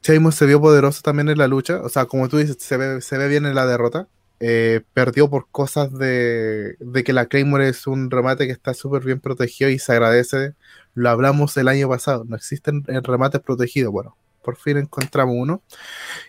se 0.03 0.47
vio 0.47 0.61
poderoso 0.61 1.01
también 1.03 1.31
en 1.31 1.39
la 1.39 1.49
lucha. 1.49 1.81
O 1.83 1.89
sea, 1.89 2.05
como 2.05 2.29
tú 2.29 2.37
dices, 2.39 2.59
se 2.61 2.77
ve, 2.77 3.01
se 3.01 3.19
ve 3.19 3.29
bien 3.29 3.47
en 3.47 3.55
la 3.55 3.67
derrota. 3.67 4.09
Eh, 4.41 4.83
perdió 4.93 5.31
por 5.31 5.49
cosas 5.51 5.93
de, 5.95 6.77
de, 6.79 7.05
que 7.05 7.15
la 7.15 7.27
Claymore 7.27 7.69
es 7.69 7.87
un 7.87 8.11
remate 8.11 8.47
que 8.47 8.53
está 8.53 8.75
súper 8.75 9.03
bien 9.05 9.21
protegido 9.21 9.71
y 9.71 9.79
se 9.79 9.93
agradece. 9.93 10.53
Lo 10.95 11.09
hablamos 11.09 11.57
el 11.57 11.69
año 11.69 11.89
pasado, 11.89 12.25
no 12.27 12.37
existen 12.37 12.85
remates 12.85 13.41
protegidos. 13.41 13.93
Bueno, 13.93 14.17
por 14.45 14.57
fin 14.57 14.77
encontramos 14.77 15.35
uno. 15.37 15.63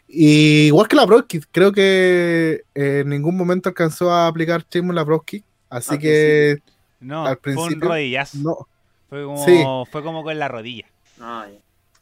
Y 0.07 0.67
igual 0.67 0.87
que 0.87 0.95
la 0.95 1.05
Broski, 1.05 1.41
creo 1.51 1.71
que 1.71 2.63
en 2.73 3.09
ningún 3.09 3.35
momento 3.37 3.69
alcanzó 3.69 4.11
a 4.11 4.27
aplicar 4.27 4.63
Chimo 4.67 4.93
la 4.93 5.03
Broski. 5.03 5.43
Así 5.69 5.99
que 5.99 6.59
no, 6.99 7.25
al 7.25 7.37
principio. 7.37 7.87
Fue 7.87 8.25
No. 8.33 8.67
Fue 9.09 9.23
como, 9.23 9.85
fue 9.85 10.03
como 10.03 10.23
con 10.23 10.39
la 10.39 10.47
rodilla. 10.47 10.85
Ah, 11.19 11.47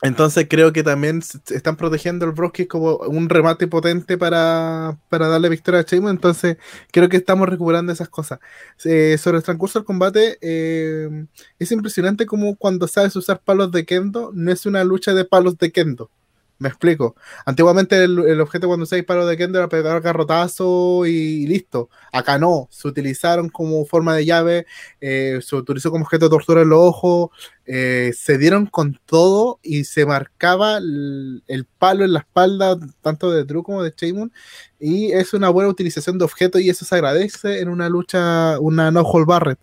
entonces 0.03 0.47
creo 0.49 0.73
que 0.73 0.83
también 0.83 1.21
están 1.47 1.77
protegiendo 1.77 2.25
el 2.25 2.33
Broski 2.33 2.65
como 2.65 2.97
un 2.97 3.29
remate 3.29 3.67
potente 3.67 4.17
para, 4.17 4.97
darle 5.09 5.47
victoria 5.47 5.79
a 5.79 5.83
Sheamus. 5.83 6.11
Entonces 6.11 6.57
creo 6.91 7.07
que 7.07 7.17
estamos 7.17 7.47
recuperando 7.47 7.93
esas 7.93 8.09
cosas. 8.09 8.39
Eh, 8.83 9.17
sobre 9.17 9.37
el 9.37 9.43
transcurso 9.43 9.79
del 9.79 9.85
combate, 9.85 10.37
eh, 10.41 11.25
es 11.57 11.71
impresionante 11.71 12.25
como 12.25 12.55
cuando 12.57 12.87
sabes 12.87 13.15
usar 13.15 13.41
palos 13.41 13.71
de 13.71 13.85
Kendo, 13.85 14.31
no 14.33 14.51
es 14.51 14.65
una 14.65 14.83
lucha 14.83 15.13
de 15.13 15.23
palos 15.23 15.57
de 15.57 15.71
Kendo. 15.71 16.11
Me 16.59 16.69
explico. 16.69 17.15
Antiguamente 17.45 18.01
el, 18.03 18.39
objeto 18.39 18.67
cuando 18.67 18.85
se 18.85 18.95
disparó 18.95 19.25
de 19.25 19.35
Kendo 19.35 19.59
era 19.59 19.67
pegar 19.67 19.99
garrotazo 20.01 21.05
y, 21.05 21.45
listo. 21.47 21.89
Acá 22.11 22.37
no. 22.39 22.67
Se 22.71 22.87
utilizaron 22.87 23.49
como 23.49 23.85
forma 23.85 24.15
de 24.15 24.25
llave, 24.25 24.65
eh, 25.01 25.39
se 25.41 25.55
utilizó 25.55 25.91
como 25.91 26.05
objeto 26.05 26.25
de 26.25 26.29
tortura 26.29 26.61
en 26.61 26.69
los 26.69 26.79
ojos, 26.79 27.31
eh, 27.65 28.11
se 28.15 28.37
dieron 28.37 28.67
con 28.67 28.99
todo 29.05 29.59
y 29.61 29.83
se 29.83 30.05
marcaba 30.05 30.77
el, 30.77 31.67
palo 31.79 32.05
en 32.05 32.13
la 32.13 32.19
espalda, 32.19 32.77
tanto 33.01 33.31
de 33.31 33.43
Drew 33.43 33.63
como 33.63 33.83
de 33.83 33.93
Shaman. 33.95 34.31
Y 34.79 35.11
es 35.11 35.33
una 35.33 35.49
buena 35.49 35.69
utilización 35.69 36.17
de 36.17 36.25
objetos 36.25 36.61
y 36.61 36.69
eso 36.69 36.85
se 36.85 36.95
agradece 36.95 37.59
en 37.59 37.69
una 37.69 37.89
lucha, 37.89 38.59
una 38.59 38.91
no 38.91 39.01
hold 39.01 39.27
Barret. 39.27 39.59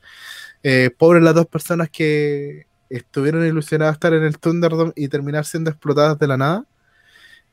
Eh, 0.62 0.90
pobres 0.98 1.22
las 1.22 1.34
dos 1.34 1.46
personas 1.46 1.88
que 1.88 2.66
estuvieron 2.90 3.46
ilusionadas 3.46 3.94
estar 3.94 4.12
en 4.12 4.24
el 4.24 4.38
Thunderdome 4.38 4.92
y 4.96 5.08
terminar 5.08 5.46
siendo 5.46 5.70
explotadas 5.70 6.18
de 6.18 6.26
la 6.26 6.36
nada. 6.36 6.66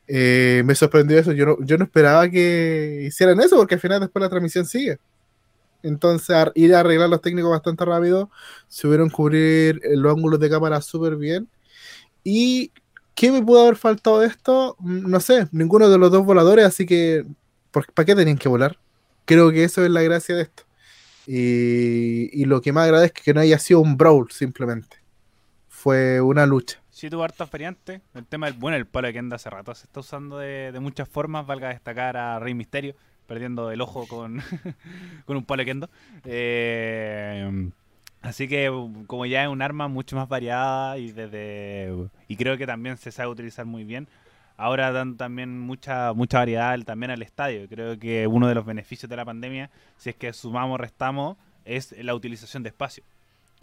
Eh, 0.08 0.62
me 0.64 0.74
sorprendió 0.74 1.18
eso. 1.18 1.32
Yo 1.32 1.46
no, 1.46 1.56
yo 1.60 1.76
no 1.76 1.84
esperaba 1.84 2.28
que 2.30 3.04
hicieran 3.06 3.40
eso, 3.40 3.56
porque 3.56 3.74
al 3.74 3.80
final 3.80 4.00
después 4.00 4.22
la 4.22 4.30
transmisión 4.30 4.64
sigue. 4.64 4.98
Entonces, 5.82 6.36
ir 6.54 6.74
a 6.74 6.80
arreglar 6.80 7.08
los 7.08 7.20
técnicos 7.20 7.50
bastante 7.50 7.84
rápido, 7.84 8.30
subieron 8.68 9.10
cubrir 9.10 9.80
los 9.92 10.16
ángulos 10.16 10.40
de 10.40 10.50
cámara 10.50 10.80
súper 10.80 11.16
bien. 11.16 11.48
¿Y 12.24 12.72
qué 13.14 13.30
me 13.30 13.42
pudo 13.42 13.62
haber 13.62 13.76
faltado 13.76 14.20
de 14.20 14.28
esto? 14.28 14.76
Mm, 14.80 15.10
no 15.10 15.20
sé, 15.20 15.48
ninguno 15.52 15.88
de 15.88 15.98
los 15.98 16.10
dos 16.10 16.24
voladores, 16.24 16.64
así 16.64 16.86
que, 16.86 17.24
¿para 17.70 18.06
qué 18.06 18.14
tenían 18.14 18.38
que 18.38 18.48
volar? 18.48 18.78
Creo 19.24 19.50
que 19.52 19.64
eso 19.64 19.84
es 19.84 19.90
la 19.90 20.02
gracia 20.02 20.36
de 20.36 20.42
esto. 20.42 20.64
Y, 21.26 22.30
y 22.32 22.46
lo 22.46 22.60
que 22.62 22.72
más 22.72 22.84
agradezco 22.84 23.18
es 23.18 23.24
que 23.24 23.34
no 23.34 23.40
haya 23.40 23.58
sido 23.58 23.80
un 23.80 23.96
brawl, 23.96 24.30
simplemente. 24.32 24.96
Fue 25.68 26.20
una 26.20 26.46
lucha 26.46 26.82
sí 26.98 27.08
tuvo 27.08 27.22
harto 27.22 27.46
variantes. 27.50 28.00
El 28.14 28.26
tema 28.26 28.46
del, 28.46 28.58
bueno, 28.58 28.76
el 28.76 28.86
palo 28.86 29.06
de 29.06 29.12
Kendo 29.12 29.36
hace 29.36 29.48
rato 29.48 29.72
se 29.74 29.84
está 29.84 30.00
usando 30.00 30.38
de, 30.38 30.76
muchas 30.80 31.08
formas. 31.08 31.46
Valga 31.46 31.68
destacar 31.68 32.16
a 32.16 32.40
Rey 32.40 32.54
Misterio, 32.54 32.96
perdiendo 33.26 33.70
el 33.70 33.80
ojo 33.80 34.06
con, 34.08 34.42
con 35.24 35.36
un 35.36 35.44
palo 35.44 35.64
Kendo. 35.64 35.88
Eh, 36.24 37.70
así 38.20 38.48
que 38.48 38.68
como 39.06 39.26
ya 39.26 39.44
es 39.44 39.48
un 39.48 39.62
arma 39.62 39.86
mucho 39.86 40.16
más 40.16 40.28
variada 40.28 40.98
y 40.98 41.12
desde 41.12 41.94
y 42.26 42.36
creo 42.36 42.58
que 42.58 42.66
también 42.66 42.96
se 42.96 43.12
sabe 43.12 43.30
utilizar 43.30 43.64
muy 43.64 43.84
bien. 43.84 44.08
Ahora 44.56 44.90
dan 44.90 45.16
también 45.16 45.56
mucha 45.60 46.12
mucha 46.14 46.38
variedad 46.38 46.76
también 46.80 47.12
al 47.12 47.22
estadio. 47.22 47.68
Creo 47.68 47.96
que 47.96 48.26
uno 48.26 48.48
de 48.48 48.56
los 48.56 48.66
beneficios 48.66 49.08
de 49.08 49.14
la 49.14 49.24
pandemia, 49.24 49.70
si 49.98 50.10
es 50.10 50.16
que 50.16 50.32
sumamos, 50.32 50.80
restamos, 50.80 51.36
es 51.64 51.94
la 52.02 52.12
utilización 52.16 52.64
de 52.64 52.70
espacio. 52.70 53.04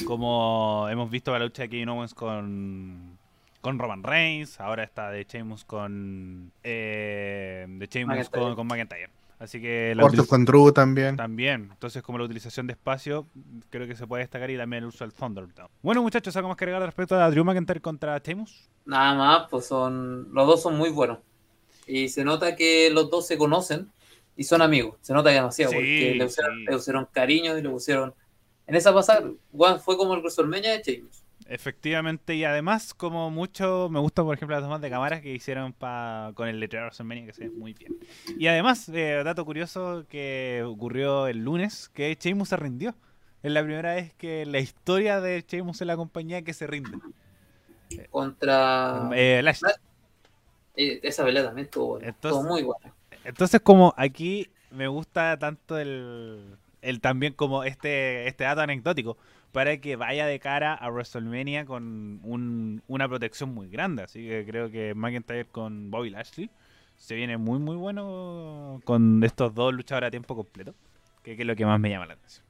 Como 0.05 0.88
hemos 0.89 1.09
visto 1.09 1.33
la 1.33 1.39
lucha 1.39 1.63
de 1.63 1.69
Kevin 1.69 1.89
Owens 1.89 2.13
con 2.13 3.17
con 3.66 3.80
Roman 3.80 4.03
Reigns, 4.03 4.59
ahora 4.59 4.84
está 4.84 5.09
de 5.09 5.24
Sheamus 5.24 5.66
con 5.66 6.51
eh, 6.63 7.66
de 7.68 7.88
Sheamus 7.88 8.30
con, 8.30 8.53
con, 8.53 8.68
McIntyre. 8.68 9.09
Así 9.39 9.59
que 9.59 9.95
la 9.95 10.07
con 10.28 10.45
Drew 10.45 10.72
también. 10.72 11.18
También. 11.18 11.70
Entonces, 11.72 12.03
como 12.03 12.20
la 12.20 12.26
utilización 12.26 12.68
de 12.68 12.74
espacio, 12.74 13.26
creo 13.72 13.88
que 13.88 13.95
se 13.95 14.05
puede 14.05 14.22
destacar 14.22 14.51
y 14.51 14.57
también 14.57 14.84
el 14.84 14.89
uso 14.89 15.03
del 15.03 15.13
Thunderdome. 15.13 15.70
Bueno, 15.82 16.03
muchachos, 16.03 16.36
¿algo 16.36 16.49
más 16.49 16.57
que 16.57 16.66
agregar 16.66 16.84
respecto 16.84 17.16
a 17.16 17.28
Drew 17.32 17.43
McIntyre 17.43 17.82
contra 17.82 18.16
Sheamus? 18.20 18.70
Nada 18.86 19.16
más, 19.16 19.47
pues 19.49 19.66
son 19.66 20.32
los 20.32 20.45
dos 20.45 20.61
son 20.61 20.78
muy 20.78 20.91
buenos. 20.91 21.18
Y 21.88 22.09
se 22.09 22.24
nota 22.24 22.55
que 22.55 22.91
los 22.91 23.09
dos 23.09 23.26
se 23.26 23.36
conocen 23.36 23.91
y 24.36 24.43
son 24.43 24.61
amigos. 24.61 24.97
Se 25.01 25.11
nota 25.11 25.32
demasiado 25.32 25.74
porque 25.74 26.13
le 26.16 26.24
pusieron, 26.24 26.66
le 26.66 26.72
pusieron, 26.72 27.07
cariño 27.11 27.57
y 27.57 27.63
le 27.63 27.70
pusieron. 27.72 28.13
En 28.68 28.76
esa 28.76 28.93
pasada, 28.93 29.24
fue 29.84 29.97
como 29.97 30.13
el 30.13 30.20
WrestleMania 30.20 30.74
de 30.74 30.84
Sheamus. 30.84 31.24
Efectivamente, 31.47 32.33
y 32.33 32.43
además, 32.43 32.95
como 32.95 33.29
mucho, 33.29 33.88
me 33.91 33.99
gusta, 33.99 34.23
por 34.23 34.36
ejemplo, 34.36 34.55
las 34.55 34.63
tomas 34.63 34.81
de 34.81 34.89
cámaras 34.89 35.21
que 35.21 35.31
hicieron 35.31 35.73
pa, 35.73 36.31
con 36.33 36.47
el 36.47 36.59
letrero 36.59 36.86
WrestleMania, 36.86 37.27
que 37.27 37.33
se 37.33 37.47
ve 37.47 37.49
muy 37.51 37.73
bien. 37.73 37.95
Y 38.39 38.47
además, 38.47 38.89
eh, 38.89 39.21
dato 39.23 39.45
curioso 39.45 40.05
que 40.09 40.63
ocurrió 40.65 41.27
el 41.27 41.43
lunes, 41.43 41.89
que 41.89 42.17
Sheamus 42.19 42.49
se 42.49 42.57
rindió. 42.57 42.95
Es 43.43 43.51
la 43.51 43.61
primera 43.61 43.93
vez 43.93 44.11
que 44.15 44.43
la 44.47 44.57
historia 44.57 45.21
de 45.21 45.45
Sheamus 45.47 45.81
en 45.81 45.88
la 45.88 45.95
compañía 45.95 46.41
que 46.41 46.53
se 46.53 46.65
rinde. 46.65 46.97
Contra... 48.09 49.11
Eh, 49.13 49.41
Lash. 49.43 49.61
Eh, 50.75 50.99
esa 51.03 51.23
pelea 51.23 51.43
también 51.43 51.65
estuvo, 51.65 51.99
muy 52.43 52.63
buena. 52.63 52.91
Entonces, 53.23 53.61
como 53.61 53.93
aquí 53.97 54.49
me 54.71 54.88
gusta 54.88 55.38
tanto 55.38 55.77
el, 55.77 56.57
el 56.81 57.01
también 57.01 57.33
como 57.33 57.63
este, 57.63 58.27
este 58.27 58.45
dato 58.45 58.61
anecdótico 58.61 59.17
para 59.56 59.78
que 59.78 59.95
vaya 59.95 60.26
de 60.26 60.38
cara 60.38 60.74
a 60.74 60.89
WrestleMania 60.91 61.66
con 61.66 62.20
una 62.88 63.08
protección 63.08 63.53
muy 63.53 63.70
grande. 63.70 64.03
Así 64.03 64.28
que 64.28 64.45
creo 64.45 64.70
que 64.70 64.93
McIntyre 64.93 65.45
con 65.45 65.89
Bobby 65.89 66.10
Lashley 66.10 66.49
se 66.97 67.16
viene 67.16 67.38
muy, 67.38 67.58
muy 67.60 67.78
bueno 67.78 68.82
con 68.84 69.24
estos 69.24 69.56
dos 69.56 69.74
luchadores 69.74 70.10
a 70.10 70.12
tiempo 70.12 70.36
completo, 70.36 70.76
que, 71.24 71.36
es 71.36 71.45
lo 71.45 71.56
que 71.56 71.66
más 71.66 71.80
me 71.80 71.89
llama 71.89 72.06
la 72.06 72.16
atención. 72.16 72.45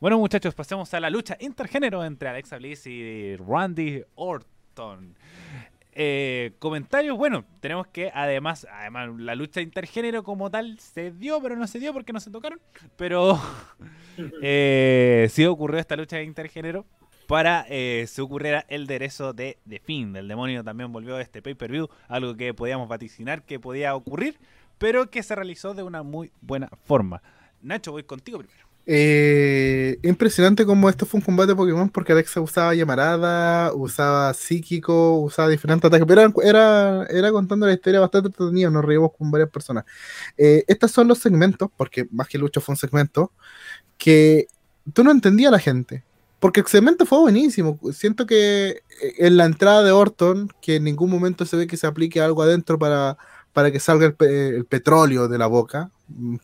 Bueno, 0.00 0.18
muchachos, 0.18 0.52
pasemos 0.52 0.92
a 0.92 0.98
la 0.98 1.08
lucha 1.08 1.36
intergénero 1.38 2.04
entre 2.04 2.28
Alexa 2.28 2.56
Bliss 2.56 2.84
y 2.88 3.36
Randy 3.36 4.02
Orton. 4.16 5.14
Eh, 5.92 6.52
comentarios, 6.58 7.16
bueno, 7.16 7.44
tenemos 7.60 7.86
que 7.88 8.10
además, 8.14 8.66
además 8.72 9.10
la 9.18 9.34
lucha 9.34 9.60
intergénero 9.60 10.22
como 10.22 10.50
tal 10.50 10.78
se 10.78 11.10
dio, 11.10 11.40
pero 11.42 11.56
no 11.56 11.66
se 11.66 11.78
dio 11.78 11.92
porque 11.92 12.12
no 12.12 12.20
se 12.20 12.30
tocaron. 12.30 12.60
Pero 12.96 13.40
eh, 14.42 15.28
sí 15.30 15.44
ocurrió 15.46 15.80
esta 15.80 15.96
lucha 15.96 16.22
intergénero 16.22 16.86
para 17.26 17.64
eh, 17.68 18.06
se 18.08 18.22
ocurriera 18.22 18.64
el 18.68 18.86
derecho 18.86 19.32
de 19.32 19.58
The 19.68 19.80
Fin. 19.80 20.16
El 20.16 20.28
demonio 20.28 20.64
también 20.64 20.92
volvió 20.92 21.16
a 21.16 21.22
este 21.22 21.42
pay-per-view, 21.42 21.88
algo 22.08 22.36
que 22.36 22.54
podíamos 22.54 22.88
vaticinar 22.88 23.44
que 23.44 23.60
podía 23.60 23.94
ocurrir, 23.94 24.36
pero 24.78 25.10
que 25.10 25.22
se 25.22 25.34
realizó 25.34 25.74
de 25.74 25.82
una 25.82 26.02
muy 26.02 26.32
buena 26.40 26.68
forma. 26.84 27.22
Nacho, 27.62 27.92
voy 27.92 28.04
contigo 28.04 28.38
primero. 28.38 28.69
Eh, 28.92 30.00
impresionante 30.02 30.66
como 30.66 30.88
esto 30.88 31.06
fue 31.06 31.18
un 31.18 31.24
combate 31.24 31.52
de 31.52 31.54
Pokémon 31.54 31.88
porque 31.90 32.10
Alexa 32.10 32.40
usaba 32.40 32.74
llamarada, 32.74 33.72
usaba 33.72 34.34
psíquico, 34.34 35.20
usaba 35.20 35.48
diferentes 35.48 35.86
ataques, 35.86 36.04
pero 36.08 36.22
era, 36.42 37.06
era, 37.08 37.30
contando 37.30 37.66
la 37.66 37.72
historia 37.72 38.00
bastante 38.00 38.30
entretenida, 38.30 38.68
nos 38.68 38.84
reímos 38.84 39.12
con 39.16 39.30
varias 39.30 39.48
personas. 39.48 39.84
Eh, 40.36 40.64
estos 40.66 40.90
son 40.90 41.06
los 41.06 41.20
segmentos, 41.20 41.70
porque 41.76 42.08
más 42.10 42.26
que 42.26 42.36
lucho 42.36 42.60
fue 42.60 42.72
un 42.72 42.78
segmento, 42.78 43.30
que 43.96 44.48
tú 44.92 45.04
no 45.04 45.12
entendías 45.12 45.50
a 45.50 45.52
la 45.52 45.60
gente. 45.60 46.02
Porque 46.40 46.58
el 46.58 46.66
segmento 46.66 47.06
fue 47.06 47.20
buenísimo. 47.20 47.78
Siento 47.92 48.26
que 48.26 48.70
eh, 48.70 48.82
en 49.18 49.36
la 49.36 49.44
entrada 49.44 49.84
de 49.84 49.92
Orton, 49.92 50.50
que 50.60 50.76
en 50.76 50.84
ningún 50.84 51.10
momento 51.10 51.46
se 51.46 51.56
ve 51.56 51.68
que 51.68 51.76
se 51.76 51.86
aplique 51.86 52.20
algo 52.20 52.42
adentro 52.42 52.76
para, 52.76 53.16
para 53.52 53.70
que 53.70 53.78
salga 53.78 54.06
el 54.18 54.64
petróleo 54.64 55.28
de 55.28 55.38
la 55.38 55.46
boca, 55.46 55.92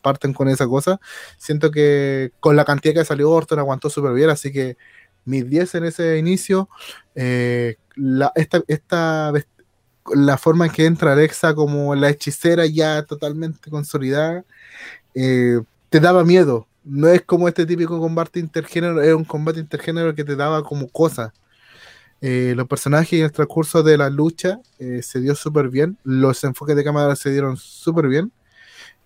parten 0.01 0.33
con 0.33 0.49
esa 0.49 0.67
cosa. 0.67 0.99
Siento 1.37 1.71
que 1.71 2.31
con 2.39 2.55
la 2.55 2.65
cantidad 2.65 2.93
que 2.93 3.05
salió 3.05 3.31
Orton 3.31 3.59
aguantó 3.59 3.89
súper 3.89 4.13
bien, 4.13 4.29
así 4.29 4.51
que 4.51 4.77
mis 5.27 5.47
10 5.47 5.75
en 5.75 5.83
ese 5.83 6.17
inicio. 6.17 6.69
Eh, 7.13 7.75
la, 7.95 8.31
esta, 8.35 8.63
esta, 8.67 9.33
la 10.15 10.37
forma 10.37 10.65
en 10.65 10.71
que 10.71 10.85
entra 10.85 11.13
Alexa 11.13 11.53
como 11.53 11.93
la 11.95 12.09
hechicera 12.09 12.65
ya 12.65 13.03
totalmente 13.03 13.69
consolidada, 13.69 14.45
eh, 15.13 15.59
te 15.89 15.99
daba 15.99 16.23
miedo. 16.23 16.67
No 16.83 17.09
es 17.09 17.21
como 17.23 17.47
este 17.47 17.65
típico 17.65 17.99
combate 17.99 18.39
intergénero, 18.39 19.01
es 19.01 19.13
un 19.13 19.25
combate 19.25 19.59
intergénero 19.59 20.15
que 20.15 20.23
te 20.23 20.35
daba 20.35 20.63
como 20.63 20.87
cosas. 20.89 21.33
Eh, 22.21 22.53
los 22.55 22.67
personajes 22.67 23.13
y 23.13 23.21
el 23.21 23.31
transcurso 23.31 23.83
de 23.83 23.97
la 23.97 24.09
lucha 24.09 24.59
se 25.01 25.19
dio 25.19 25.35
súper 25.35 25.69
bien. 25.69 25.97
Los 26.03 26.43
enfoques 26.43 26.75
de 26.75 26.83
cámara 26.83 27.15
se 27.15 27.31
dieron 27.31 27.57
súper 27.57 28.07
bien. 28.07 28.31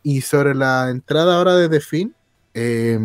Y 0.04 0.22
sobre 0.22 0.56
la 0.56 0.90
entrada 0.90 1.38
ahora 1.38 1.56
de 1.56 1.70
The 1.70 1.80
Fin, 1.80 2.16
eh, 2.54 3.00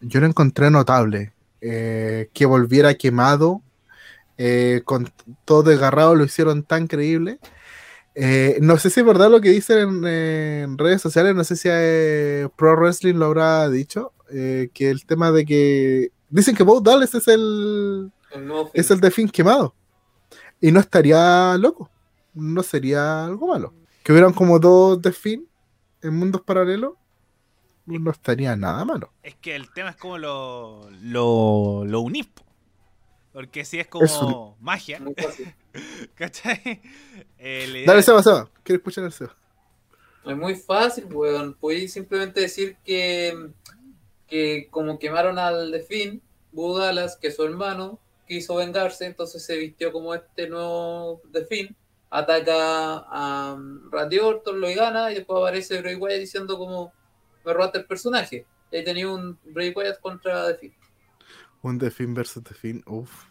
yo 0.00 0.20
lo 0.20 0.26
encontré 0.26 0.70
notable. 0.70 1.32
Eh, 1.64 2.28
que 2.32 2.44
volviera 2.44 2.94
quemado, 2.94 3.62
eh, 4.36 4.82
con 4.84 5.12
todo 5.44 5.62
desgarrado, 5.62 6.16
lo 6.16 6.24
hicieron 6.24 6.64
tan 6.64 6.88
creíble. 6.88 7.38
Eh, 8.16 8.58
no 8.60 8.78
sé 8.78 8.90
si 8.90 8.98
es 8.98 9.06
verdad 9.06 9.30
lo 9.30 9.40
que 9.40 9.50
dicen 9.50 9.78
en, 9.78 10.04
en 10.04 10.76
redes 10.76 11.00
sociales, 11.00 11.36
no 11.36 11.44
sé 11.44 11.54
si 11.54 11.68
Pro 12.56 12.76
Wrestling 12.76 13.14
lo 13.14 13.26
habrá 13.26 13.70
dicho, 13.70 14.12
que 14.28 14.90
el 14.90 15.06
tema 15.06 15.30
de 15.30 15.46
que 15.46 16.10
dicen 16.30 16.56
que 16.56 16.64
Bo 16.64 16.80
Dallas 16.80 17.14
es 17.14 17.28
el 17.28 18.10
El 18.32 18.52
es 18.72 18.90
el 18.90 19.00
de 19.00 19.10
fin 19.10 19.28
quemado 19.28 19.74
y 20.60 20.72
no 20.72 20.80
estaría 20.80 21.56
loco, 21.58 21.90
no 22.34 22.62
sería 22.64 23.26
algo 23.26 23.46
malo. 23.46 23.72
Que 24.02 24.10
hubieran 24.10 24.32
como 24.32 24.58
dos 24.58 25.00
de 25.00 25.12
en 26.02 26.16
mundos 26.16 26.42
paralelos, 26.42 26.94
no 27.86 28.10
estaría 28.10 28.54
nada 28.56 28.84
malo. 28.84 29.12
Es 29.22 29.34
que 29.36 29.54
el 29.56 29.72
tema 29.72 29.90
es 29.90 29.96
como 29.96 30.18
lo, 30.18 30.88
lo, 31.02 31.84
lo 31.84 32.00
unís. 32.00 32.28
Porque 33.32 33.64
si 33.64 33.78
es 33.80 33.86
como 33.88 34.04
Es 34.04 34.12
un- 34.20 34.54
magia. 34.60 35.00
¿cachai? 36.14 36.80
Eh, 37.38 37.84
Dale, 37.86 38.02
Seba, 38.02 38.22
Seba, 38.22 38.50
quiero 38.62 38.78
escuchar 38.78 39.04
el 39.04 39.12
Seba. 39.12 39.34
Es 40.24 40.36
muy 40.36 40.54
fácil, 40.54 41.06
weón. 41.12 41.54
Podéis 41.54 41.92
simplemente 41.92 42.40
decir 42.40 42.76
que, 42.84 43.50
que 44.28 44.68
como 44.70 44.98
quemaron 44.98 45.38
al 45.38 45.70
Defin, 45.72 46.22
Budalas, 46.52 47.16
que 47.16 47.28
es 47.28 47.36
su 47.36 47.44
hermano, 47.44 47.98
quiso 48.28 48.54
vengarse, 48.56 49.06
entonces 49.06 49.44
se 49.44 49.56
vistió 49.56 49.90
como 49.92 50.14
este 50.14 50.48
nuevo 50.48 51.20
Defin, 51.30 51.74
ataca 52.14 52.98
a 53.10 53.54
um, 53.54 53.90
Randy 53.90 54.18
Orton, 54.18 54.60
lo 54.60 54.68
gana, 54.74 55.10
y 55.10 55.14
después 55.16 55.38
aparece 55.38 55.80
Bray 55.80 55.94
Wyatt 55.94 56.20
diciendo 56.20 56.58
como 56.58 56.92
me 57.44 57.52
robaste 57.52 57.78
el 57.78 57.86
personaje. 57.86 58.44
Y 58.70 58.76
ahí 58.76 58.84
tenía 58.84 59.08
un 59.08 59.38
Bray 59.44 59.72
Wyatt 59.74 59.98
contra 60.00 60.46
Defin. 60.48 60.74
Un 61.62 61.78
The 61.78 61.90
Fin 61.90 62.12
versus 62.14 62.44
The 62.44 62.54
Fin, 62.54 62.82
uff. 62.86 63.24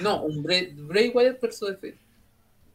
No, 0.00 0.22
un 0.22 0.42
Bray, 0.42 0.72
Bray 0.74 1.10
Wyatt 1.14 1.40
versus 1.40 1.68
Defin. 1.70 1.98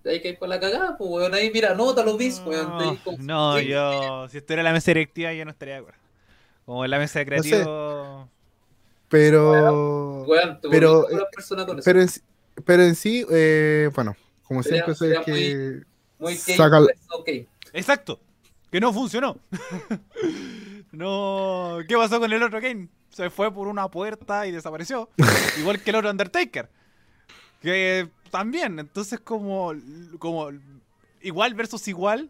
De 0.03 0.11
ahí 0.11 0.21
que 0.21 0.27
hay 0.29 0.37
con 0.37 0.49
la 0.49 0.59
cagada, 0.59 0.95
pues 0.97 1.09
weón. 1.09 1.33
Ahí 1.33 1.49
mira, 1.51 1.73
nota 1.73 2.03
los 2.03 2.17
bis, 2.17 2.39
weón. 2.45 2.67
No, 2.77 2.97
como- 3.03 3.17
no, 3.19 3.57
sí. 3.57 3.67
yo, 3.67 4.27
si 4.29 4.37
estuviera 4.37 4.61
en 4.61 4.65
la 4.65 4.73
mesa 4.73 4.91
directiva, 4.91 5.33
yo 5.33 5.43
no 5.45 5.51
estaría 5.51 5.75
de 5.75 5.79
acuerdo. 5.79 5.99
Como 6.67 6.85
en 6.85 6.91
la 6.91 6.99
mesa 6.99 7.19
de 7.19 7.25
No 7.25 7.41
sé. 7.43 7.49
creativo. 7.49 8.29
Pero, 9.09 10.23
Weón, 10.23 10.59
te 10.61 10.69
pero, 10.69 10.93
volviste 10.93 11.15
una 11.15 11.25
persona 11.29 11.65
con 11.65 11.79
eso. 11.79 11.85
pero, 11.85 12.01
en, 12.01 12.07
sí- 12.09 12.21
pero 12.65 12.83
en 12.83 12.95
sí, 12.95 13.25
eh, 13.31 13.89
bueno, 13.93 14.15
como 14.47 14.63
Sería- 14.63 14.85
siempre 14.85 14.95
sería 14.95 15.23
que 15.23 15.81
Muy 16.19 16.33
gay, 16.33 16.55
saca 16.55 16.77
el- 16.77 16.85
pues, 16.85 16.97
ok. 17.11 17.29
Exacto, 17.73 18.19
que 18.71 18.79
no 18.79 18.93
funcionó. 18.93 19.37
no, 20.91 21.79
¿qué 21.87 21.95
pasó 21.95 22.19
con 22.19 22.31
el 22.31 22.43
otro 22.43 22.61
Kane? 22.61 22.87
Se 23.09 23.29
fue 23.29 23.51
por 23.53 23.67
una 23.67 23.87
puerta 23.89 24.45
y 24.47 24.51
desapareció. 24.51 25.09
Igual 25.59 25.81
que 25.81 25.89
el 25.89 25.95
otro 25.97 26.09
Undertaker. 26.11 26.69
Que 27.61 28.09
también, 28.31 28.79
entonces 28.79 29.19
como, 29.19 29.73
como 30.19 30.49
igual 31.21 31.53
versus 31.53 31.87
igual, 31.87 32.29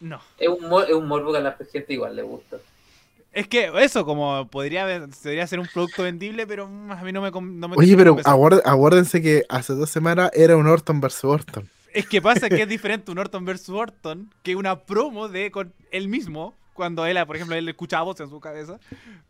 no. 0.00 0.20
Es 0.38 0.48
un, 0.48 0.68
mor- 0.68 0.86
es 0.88 0.94
un 0.94 1.06
morbo 1.06 1.32
que 1.32 1.38
a 1.38 1.42
la 1.42 1.56
gente 1.72 1.92
igual 1.92 2.16
le 2.16 2.22
gusta. 2.22 2.58
Es 3.32 3.46
que 3.46 3.70
eso, 3.80 4.04
como 4.04 4.48
podría, 4.48 5.06
podría 5.22 5.46
ser 5.46 5.60
un 5.60 5.66
producto 5.72 6.02
vendible, 6.02 6.46
pero 6.46 6.64
a 6.64 7.02
mí 7.02 7.12
no 7.12 7.20
me, 7.20 7.30
no 7.30 7.68
me 7.68 7.76
Oye, 7.76 7.96
pero 7.96 8.16
aguard- 8.18 8.62
acuérdense 8.64 9.20
que 9.22 9.44
hace 9.48 9.74
dos 9.74 9.90
semanas 9.90 10.30
era 10.34 10.56
un 10.56 10.66
Orton 10.66 11.00
versus 11.00 11.24
Orton. 11.24 11.68
Es 11.92 12.06
que 12.08 12.20
pasa 12.22 12.48
que 12.48 12.62
es 12.62 12.68
diferente 12.68 13.10
un 13.10 13.18
Orton 13.18 13.44
versus 13.44 13.70
Orton 13.70 14.32
que 14.42 14.56
una 14.56 14.80
promo 14.80 15.28
de 15.28 15.50
con 15.50 15.72
él 15.90 16.08
mismo, 16.08 16.54
cuando 16.74 17.04
él, 17.06 17.18
por 17.26 17.36
ejemplo, 17.36 17.54
él 17.56 17.68
escuchaba 17.68 18.04
voces 18.04 18.24
en 18.24 18.30
su 18.30 18.40
cabeza, 18.40 18.78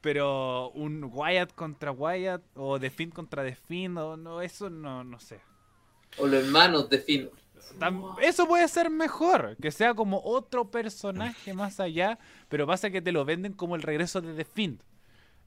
pero 0.00 0.70
un 0.70 1.04
Wyatt 1.12 1.54
contra 1.54 1.90
Wyatt 1.92 2.42
o 2.54 2.78
The 2.78 2.90
Fiend 2.90 3.12
contra 3.12 3.42
The 3.44 3.56
Fiend, 3.56 3.98
o 3.98 4.16
no, 4.16 4.40
eso 4.42 4.70
no, 4.70 5.02
no 5.02 5.18
sé. 5.18 5.40
O 6.18 6.26
los 6.26 6.44
hermanos 6.44 6.88
de 6.88 6.98
Finn. 6.98 7.30
Eso 8.20 8.46
puede 8.46 8.66
ser 8.68 8.90
mejor, 8.90 9.56
que 9.60 9.70
sea 9.70 9.94
como 9.94 10.20
otro 10.24 10.70
personaje 10.70 11.54
más 11.54 11.80
allá, 11.80 12.18
pero 12.48 12.66
pasa 12.66 12.90
que 12.90 13.02
te 13.02 13.12
lo 13.12 13.24
venden 13.24 13.52
como 13.52 13.76
el 13.76 13.82
regreso 13.82 14.20
de 14.20 14.34
The 14.34 14.44
Fiend. 14.44 14.82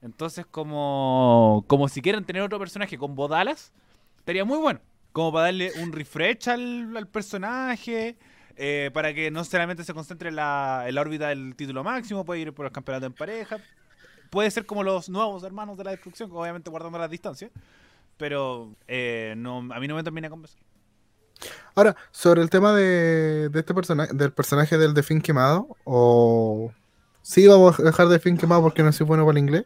Entonces, 0.02 0.44
como, 0.46 1.64
como 1.68 1.88
si 1.88 2.02
quieren 2.02 2.24
tener 2.24 2.42
otro 2.42 2.58
personaje 2.58 2.98
con 2.98 3.14
bodalas, 3.14 3.72
estaría 4.18 4.44
muy 4.44 4.58
bueno. 4.58 4.80
Como 5.12 5.32
para 5.32 5.44
darle 5.46 5.72
un 5.80 5.92
refresh 5.92 6.48
al, 6.48 7.06
personaje, 7.12 8.16
eh, 8.56 8.90
para 8.92 9.14
que 9.14 9.30
no 9.30 9.44
solamente 9.44 9.84
se 9.84 9.94
concentre 9.94 10.30
en 10.30 10.36
la, 10.36 10.86
órbita 10.98 11.28
del 11.28 11.54
título 11.54 11.84
máximo, 11.84 12.24
puede 12.24 12.40
ir 12.40 12.52
por 12.52 12.66
el 12.66 12.72
campeonato 12.72 13.06
en 13.06 13.12
pareja. 13.12 13.58
Puede 14.30 14.50
ser 14.50 14.66
como 14.66 14.82
los 14.82 15.08
nuevos 15.08 15.44
hermanos 15.44 15.76
de 15.76 15.84
la 15.84 15.90
destrucción, 15.90 16.30
obviamente 16.32 16.70
guardando 16.70 16.98
las 16.98 17.10
distancias. 17.10 17.50
Pero 18.16 18.74
eh, 18.88 19.32
a 19.34 19.80
mí 19.80 19.88
no 19.88 19.94
me 19.94 20.02
termina. 20.02 20.30
Ahora, 21.74 21.96
sobre 22.10 22.42
el 22.42 22.50
tema 22.50 22.74
de, 22.74 23.50
este 23.54 23.74
personaje, 23.74 24.12
del 24.14 24.32
personaje 24.32 24.76
del 24.78 24.94
The 24.94 25.02
Fin 25.02 25.20
quemado, 25.22 25.76
o 25.84 26.72
sí 27.22 27.46
vamos 27.46 27.78
a 27.80 27.82
dejar 27.84 28.08
The 28.08 28.18
Fin 28.18 28.36
quemado 28.36 28.62
porque 28.62 28.82
no 28.82 28.92
soy 28.92 29.06
bueno 29.06 29.24
para 29.24 29.38
el 29.38 29.44
inglés. 29.44 29.64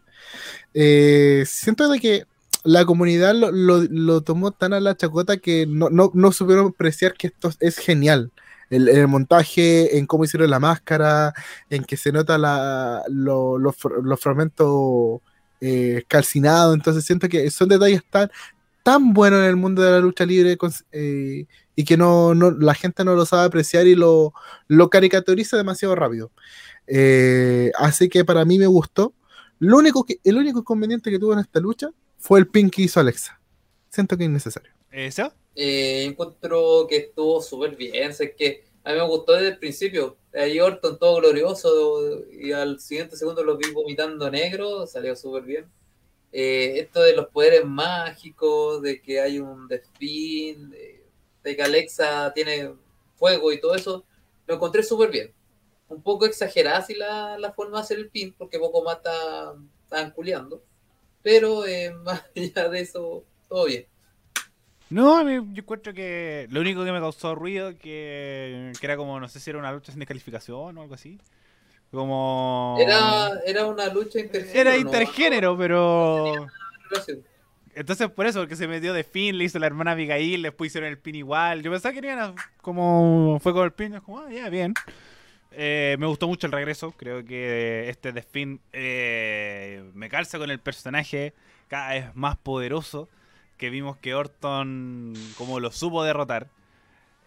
eh, 0.75 1.45
siento 1.47 1.91
que 2.01 2.25
la 2.65 2.85
comunidad 2.85 3.35
lo, 3.35 3.51
lo- 3.53 3.83
lo 3.91 4.21
tomó 4.23 4.51
tan 4.51 4.73
a 4.73 4.81
la 4.81 4.97
chacota 4.97 5.37
que 5.37 5.67
no, 5.67 5.89
no, 5.91 6.11
no 6.15 6.33
supieron 6.33 6.69
apreciar 6.69 7.15
que 7.15 7.29
esto 7.29 7.51
es 7.61 7.79
genial. 7.79 8.33
El, 8.71 8.89
el 8.89 9.07
montaje, 9.07 9.97
en 9.99 10.07
cómo 10.07 10.25
hicieron 10.25 10.51
la 10.51 10.59
máscara, 10.59 11.33
en 11.71 11.85
que 11.85 11.97
se 11.97 12.11
nota 12.13 12.37
la, 12.39 13.03
lo- 13.09 13.59
los 13.59 13.77
fr- 13.79 14.03
los 14.03 14.19
fragmentos 14.21 15.21
eh, 15.61 16.03
calcinados. 16.09 16.75
Entonces 16.75 17.05
siento 17.05 17.29
que 17.29 17.49
son 17.51 17.69
detalles 17.69 18.03
tan, 18.11 18.29
tan 18.83 19.13
buenos 19.13 19.41
en 19.41 19.47
el 19.47 19.57
mundo 19.57 19.83
de 19.83 19.93
la 19.93 20.01
lucha 20.01 20.27
libre 20.27 20.59
cons- 20.59 20.85
eh, 20.93 21.47
y 21.77 21.85
que 21.85 21.97
no, 21.97 22.35
no- 22.35 22.51
la 22.53 22.75
gente 22.75 23.05
no 23.05 23.15
lo 23.15 23.27
sabe 23.27 23.47
apreciar 23.47 23.87
y 23.87 23.95
lo, 23.95 24.33
lo 24.69 24.91
caricaturiza 24.91 25.57
demasiado 25.57 25.95
rápido. 25.95 26.33
Eh, 26.87 27.71
así 27.79 28.09
que 28.09 28.25
para 28.25 28.45
mí 28.45 28.59
me 28.59 28.67
gustó. 28.67 29.15
Lo 29.59 29.79
único 29.79 30.05
que, 30.05 30.19
el 30.25 30.37
único 30.39 30.61
inconveniente 30.61 31.11
que 31.11 31.19
tuvo 31.19 31.33
en 31.35 31.41
esta 31.41 31.61
lucha 31.61 31.91
fue 32.19 32.39
el 32.41 32.49
pin 32.49 32.71
que 32.71 32.83
hizo 32.83 33.01
Alexa. 33.01 33.41
Siento 33.91 34.17
que 34.17 34.25
es 34.25 34.31
innecesario. 34.31 34.73
¿Eh, 34.91 35.11
Seba? 35.11 35.35
Eh, 35.55 36.05
encuentro 36.05 36.87
que 36.89 36.97
estuvo 36.97 37.41
súper 37.43 37.77
bien. 37.77 38.11
Es 38.11 38.19
que 38.37 38.65
a 38.85 38.93
mí 38.93 38.99
me 38.99 39.07
gustó 39.07 39.33
desde 39.33 39.49
el 39.49 39.59
principio. 39.59 40.17
Ahí 40.35 40.61
Orton 40.61 40.99
todo 40.99 41.17
glorioso 41.17 42.23
y 42.31 42.53
al 42.53 42.79
siguiente 42.81 43.17
segundo 43.17 43.43
lo 43.43 43.57
vi 43.57 43.71
vomitando 43.73 44.31
negro. 44.31 44.87
Salió 44.87 45.17
súper 45.17 45.43
bien. 45.45 45.67
Eh, 46.33 46.81
esto 46.81 47.01
de 47.01 47.17
los 47.17 47.29
poderes 47.29 47.65
mágicos, 47.65 48.83
de 48.83 49.01
que 49.01 49.21
hay 49.21 49.39
un 49.39 49.67
despin, 49.69 50.75
de, 51.47 51.57
que 51.57 51.63
Alexa 51.63 52.33
tiene 52.35 52.73
fuego 53.15 53.53
y 53.53 53.61
todo 53.61 53.75
eso, 53.75 54.05
lo 54.47 54.55
encontré 54.55 54.83
súper 54.83 55.11
bien. 55.11 55.33
Un 55.89 56.03
poco 56.03 56.27
exagerada 56.27 56.79
así 56.79 56.95
la, 56.95 57.39
la 57.39 57.53
forma 57.53 57.79
de 57.79 57.83
hacer 57.85 57.99
el 57.99 58.09
pin, 58.11 58.35
porque 58.37 58.59
poco 58.59 58.83
más 58.83 58.97
está- 58.97 59.55
estaban 59.85 60.11
culeando. 60.11 60.63
Pero 61.23 61.67
eh, 61.67 61.93
más 62.05 62.25
allá 62.35 62.69
de 62.69 62.81
eso, 62.81 63.25
todo 63.49 63.67
bien. 63.67 63.87
No, 64.89 65.21
yo 65.29 65.63
encuentro 65.63 65.93
que 65.93 66.47
lo 66.51 66.61
único 66.61 66.85
que 66.85 66.93
me 66.93 67.01
causó 67.01 67.35
ruido 67.35 67.77
que, 67.77 68.73
que 68.79 68.87
era 68.87 68.97
como, 68.97 69.19
no 69.19 69.29
sé 69.29 69.41
si 69.41 69.51
era 69.51 69.59
una 69.59 69.73
lucha 69.73 69.91
sin 69.91 69.99
descalificación 69.99 70.79
o 70.79 70.83
algo 70.83 70.95
así. 70.95 71.19
Como... 71.91 72.77
Era, 72.79 73.41
era 73.45 73.67
una 73.67 73.93
lucha 73.93 74.21
intergénero. 74.21 74.61
Era 74.61 74.71
¿no? 74.73 74.77
intergénero, 74.77 75.59
pero... 75.59 76.47
Entonces 77.77 78.11
por 78.11 78.27
eso, 78.27 78.41
porque 78.41 78.57
se 78.57 78.67
metió 78.67 78.95
de 78.95 79.05
fin, 79.05 79.37
le 79.37 79.45
hizo 79.45 79.59
la 79.59 79.67
hermana 79.67 79.91
Abigail, 79.93 80.41
después 80.41 80.71
hicieron 80.71 80.89
el 80.89 80.97
pin 80.97 81.15
igual. 81.15 81.63
Yo 81.63 81.71
pensaba 81.71 81.93
que 81.93 82.05
iban 82.05 82.35
como 82.63 83.39
fue 83.43 83.53
con 83.53 83.65
el 83.67 83.73
pin, 83.73 84.01
como, 84.01 84.21
ah, 84.21 84.33
ya, 84.33 84.49
bien. 84.49 84.73
Eh, 85.53 85.97
me 85.99 86.07
gustó 86.07 86.27
mucho 86.27 86.47
el 86.47 86.55
regreso, 86.55 86.93
creo 86.93 87.23
que 87.25 87.91
este 87.91 88.13
de 88.13 88.23
fin 88.23 88.61
eh, 88.73 89.85
me 89.93 90.09
calza 90.09 90.39
con 90.39 90.51
el 90.51 90.59
personaje 90.59 91.35
cada 91.69 91.91
vez 91.91 92.17
más 92.17 92.39
poderoso, 92.39 93.11
que 93.59 93.69
vimos 93.69 93.99
que 93.99 94.15
Orton 94.15 95.13
como 95.37 95.61
lo 95.61 95.71
supo 95.71 96.03
derrotar, 96.03 96.49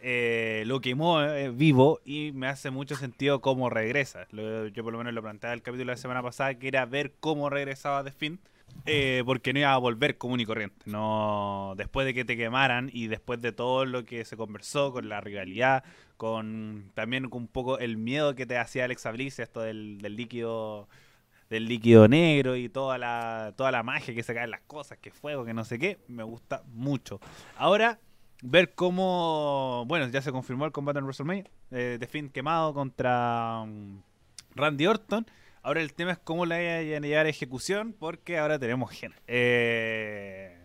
eh, 0.01 0.63
lo 0.65 0.81
quemó 0.81 1.21
eh, 1.21 1.49
vivo 1.49 1.99
y 2.05 2.31
me 2.31 2.47
hace 2.47 2.71
mucho 2.71 2.95
sentido 2.95 3.39
cómo 3.39 3.69
regresa. 3.69 4.27
Yo 4.31 4.83
por 4.83 4.93
lo 4.93 4.97
menos 4.97 5.13
lo 5.13 5.21
planteaba 5.21 5.53
el 5.53 5.61
capítulo 5.61 5.91
de 5.91 5.95
la 5.95 6.01
semana 6.01 6.23
pasada, 6.23 6.55
que 6.55 6.69
era 6.69 6.87
ver 6.87 7.13
cómo 7.19 7.51
regresaba 7.51 8.03
The 8.03 8.11
Finn. 8.11 8.39
Eh, 8.85 9.23
porque 9.25 9.53
no 9.53 9.59
iba 9.59 9.73
a 9.73 9.77
volver 9.77 10.17
común 10.17 10.39
y 10.39 10.45
corriente. 10.45 10.77
No, 10.85 11.73
después 11.77 12.05
de 12.05 12.13
que 12.13 12.25
te 12.25 12.35
quemaran 12.35 12.89
y 12.91 13.07
después 13.07 13.41
de 13.41 13.51
todo 13.51 13.85
lo 13.85 14.05
que 14.05 14.25
se 14.25 14.35
conversó 14.37 14.91
con 14.91 15.09
la 15.09 15.21
rivalidad, 15.21 15.83
con 16.17 16.91
también 16.95 17.29
con 17.29 17.43
un 17.43 17.47
poco 17.47 17.77
el 17.79 17.97
miedo 17.97 18.35
que 18.35 18.45
te 18.45 18.57
hacía 18.57 18.85
Alexa 18.85 19.11
Bliss, 19.11 19.39
esto 19.39 19.61
del, 19.61 19.99
del 20.01 20.15
líquido 20.15 20.87
del 21.49 21.67
líquido 21.67 22.07
negro 22.07 22.55
y 22.55 22.69
toda 22.69 22.97
la, 22.97 23.53
toda 23.57 23.71
la 23.71 23.83
magia 23.83 24.13
que 24.13 24.23
se 24.23 24.33
cae 24.33 24.43
en 24.43 24.51
las 24.51 24.61
cosas, 24.61 24.99
que 24.99 25.11
fuego, 25.11 25.45
que 25.45 25.53
no 25.53 25.65
sé 25.65 25.79
qué, 25.79 25.97
me 26.07 26.23
gusta 26.23 26.63
mucho. 26.73 27.19
Ahora, 27.57 27.99
ver 28.43 28.73
cómo, 28.75 29.83
bueno, 29.87 30.07
ya 30.09 30.21
se 30.21 30.31
confirmó 30.31 30.65
el 30.65 30.71
combate 30.71 30.99
en 30.99 31.05
WrestleMania, 31.05 31.45
eh, 31.71 31.97
de 31.99 32.07
fin 32.07 32.29
quemado 32.29 32.73
contra 32.73 33.61
um, 33.63 34.01
Randy 34.55 34.85
Orton. 34.85 35.25
Ahora 35.61 35.81
el 35.81 35.93
tema 35.93 36.13
es 36.13 36.17
cómo 36.17 36.45
la 36.45 36.57
vayan 36.57 37.03
a 37.03 37.07
llevar 37.07 37.25
a 37.25 37.29
ejecución, 37.29 37.93
porque 37.97 38.37
ahora 38.37 38.57
tenemos 38.59 38.91
gente. 38.91 39.17
Eh, 39.27 40.57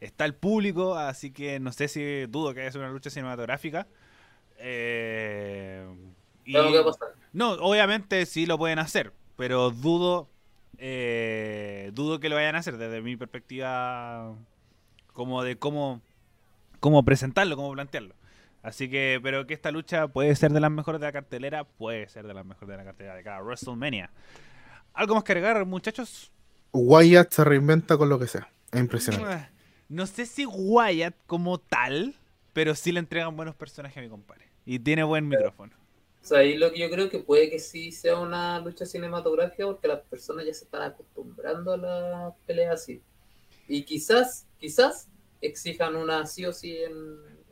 está 0.00 0.24
el 0.24 0.34
público, 0.34 0.94
así 0.94 1.30
que 1.32 1.58
no 1.58 1.72
sé 1.72 1.88
si 1.88 2.26
dudo 2.26 2.52
que 2.54 2.62
haya 2.62 2.78
una 2.78 2.90
lucha 2.90 3.10
cinematográfica. 3.10 3.86
Eh, 4.58 5.86
no, 7.32 7.52
obviamente 7.52 8.26
sí 8.26 8.46
lo 8.46 8.58
pueden 8.58 8.78
hacer, 8.78 9.12
pero 9.36 9.70
dudo, 9.70 10.28
eh, 10.78 11.90
dudo 11.94 12.20
que 12.20 12.28
lo 12.28 12.36
vayan 12.36 12.56
a 12.56 12.58
hacer 12.58 12.76
desde 12.76 13.00
mi 13.00 13.16
perspectiva, 13.16 14.36
como 15.12 15.42
de 15.42 15.56
cómo, 15.56 16.02
cómo 16.80 17.04
presentarlo, 17.04 17.56
cómo 17.56 17.72
plantearlo. 17.72 18.14
Así 18.62 18.88
que, 18.88 19.18
pero 19.22 19.46
que 19.46 19.54
esta 19.54 19.72
lucha 19.72 20.08
puede 20.08 20.34
ser 20.36 20.52
de 20.52 20.60
las 20.60 20.70
mejores 20.70 21.00
de 21.00 21.06
la 21.06 21.12
cartelera, 21.12 21.64
puede 21.64 22.08
ser 22.08 22.26
de 22.26 22.34
las 22.34 22.44
mejores 22.44 22.68
de 22.68 22.76
la 22.76 22.84
cartelera 22.84 23.16
de 23.16 23.24
cada 23.24 23.42
WrestleMania. 23.42 24.10
¿Algo 24.94 25.14
más 25.14 25.24
que 25.24 25.32
agregar, 25.32 25.64
muchachos? 25.66 26.30
Wyatt 26.72 27.32
se 27.32 27.44
reinventa 27.44 27.96
con 27.96 28.08
lo 28.08 28.18
que 28.18 28.28
sea. 28.28 28.48
Es 28.70 28.80
impresionante. 28.80 29.48
No 29.88 30.06
sé 30.06 30.26
si 30.26 30.46
Wyatt 30.46 31.14
como 31.26 31.58
tal, 31.58 32.14
pero 32.52 32.74
sí 32.74 32.92
le 32.92 33.00
entregan 33.00 33.36
buenos 33.36 33.54
personajes 33.54 33.98
a 33.98 34.00
mi 34.00 34.08
compadre. 34.08 34.46
Y 34.64 34.78
tiene 34.78 35.02
buen 35.02 35.28
micrófono. 35.28 35.72
O 36.22 36.24
sea, 36.24 36.38
ahí 36.38 36.56
lo 36.56 36.72
que 36.72 36.78
yo 36.78 36.88
creo 36.88 37.10
que 37.10 37.18
puede 37.18 37.50
que 37.50 37.58
sí 37.58 37.90
sea 37.90 38.18
una 38.18 38.60
lucha 38.60 38.86
cinematográfica 38.86 39.66
porque 39.66 39.88
las 39.88 40.00
personas 40.02 40.46
ya 40.46 40.54
se 40.54 40.64
están 40.64 40.82
acostumbrando 40.82 41.72
a 41.72 41.76
las 41.76 42.34
peleas 42.46 42.74
así. 42.74 43.02
Y 43.66 43.82
quizás, 43.82 44.46
quizás 44.58 45.08
exijan 45.40 45.96
una 45.96 46.24
sí 46.26 46.46
o 46.46 46.52
sí 46.52 46.78
en 46.78 46.94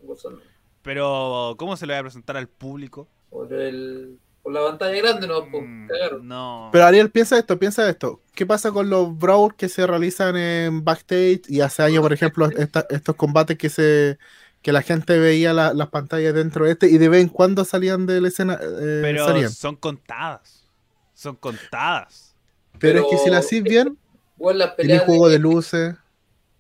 WrestleMania. 0.05 0.47
Pero, 0.83 1.55
¿cómo 1.59 1.77
se 1.77 1.87
lo 1.87 1.93
voy 1.93 1.99
a 2.01 2.03
presentar 2.03 2.37
al 2.37 2.49
público? 2.49 3.07
Por, 3.31 3.53
el, 3.53 4.19
por 4.43 4.53
la 4.53 4.61
pantalla 4.65 4.97
grande 5.01 5.27
no 5.27 5.49
pues, 5.51 5.63
Mm. 5.65 5.89
No. 6.23 6.71
Pero 6.73 6.85
Ariel, 6.85 7.11
piensa 7.11 7.39
esto, 7.39 7.59
piensa 7.59 7.89
esto. 7.89 8.21
¿Qué 8.35 8.47
pasa 8.47 8.71
con 8.73 8.89
los 8.91 9.17
brawls 9.19 9.55
que 9.55 9.69
se 9.69 9.87
realizan 9.87 10.37
en 10.37 10.85
backstage 10.85 11.43
y 11.49 11.61
hace 11.61 11.83
años, 11.83 12.01
por 12.03 12.13
ejemplo, 12.13 12.49
esta- 12.57 12.87
estos 12.91 13.17
combates 13.17 13.59
que 13.59 13.69
se 13.69 14.19
que 14.63 14.73
la 14.73 14.83
gente 14.83 15.19
veía 15.19 15.55
la- 15.55 15.73
las 15.73 15.89
pantallas 15.89 16.35
dentro 16.35 16.67
de 16.67 16.73
este 16.73 16.91
y 16.91 16.99
de 16.99 17.09
vez 17.09 17.23
en 17.23 17.29
cuando 17.31 17.65
salían 17.65 18.05
de 18.07 18.21
la 18.21 18.29
escena? 18.29 18.55
eh, 18.61 18.99
Pero 19.03 19.27
salían. 19.27 19.51
son 19.51 19.77
contadas. 19.77 20.67
Son 21.15 21.35
contadas. 21.37 22.35
Pero, 22.79 23.01
es 23.01 23.07
que 23.11 23.19
si 23.19 23.31
la 23.31 23.39
hacís 23.39 23.63
bien, 23.63 23.97
Bueno, 24.37 24.59
las 24.59 24.77
tiene 24.77 25.01
peleas, 25.01 25.05
juego 25.05 25.29
de, 25.29 25.35
de 25.35 25.39
luces. 25.39 25.95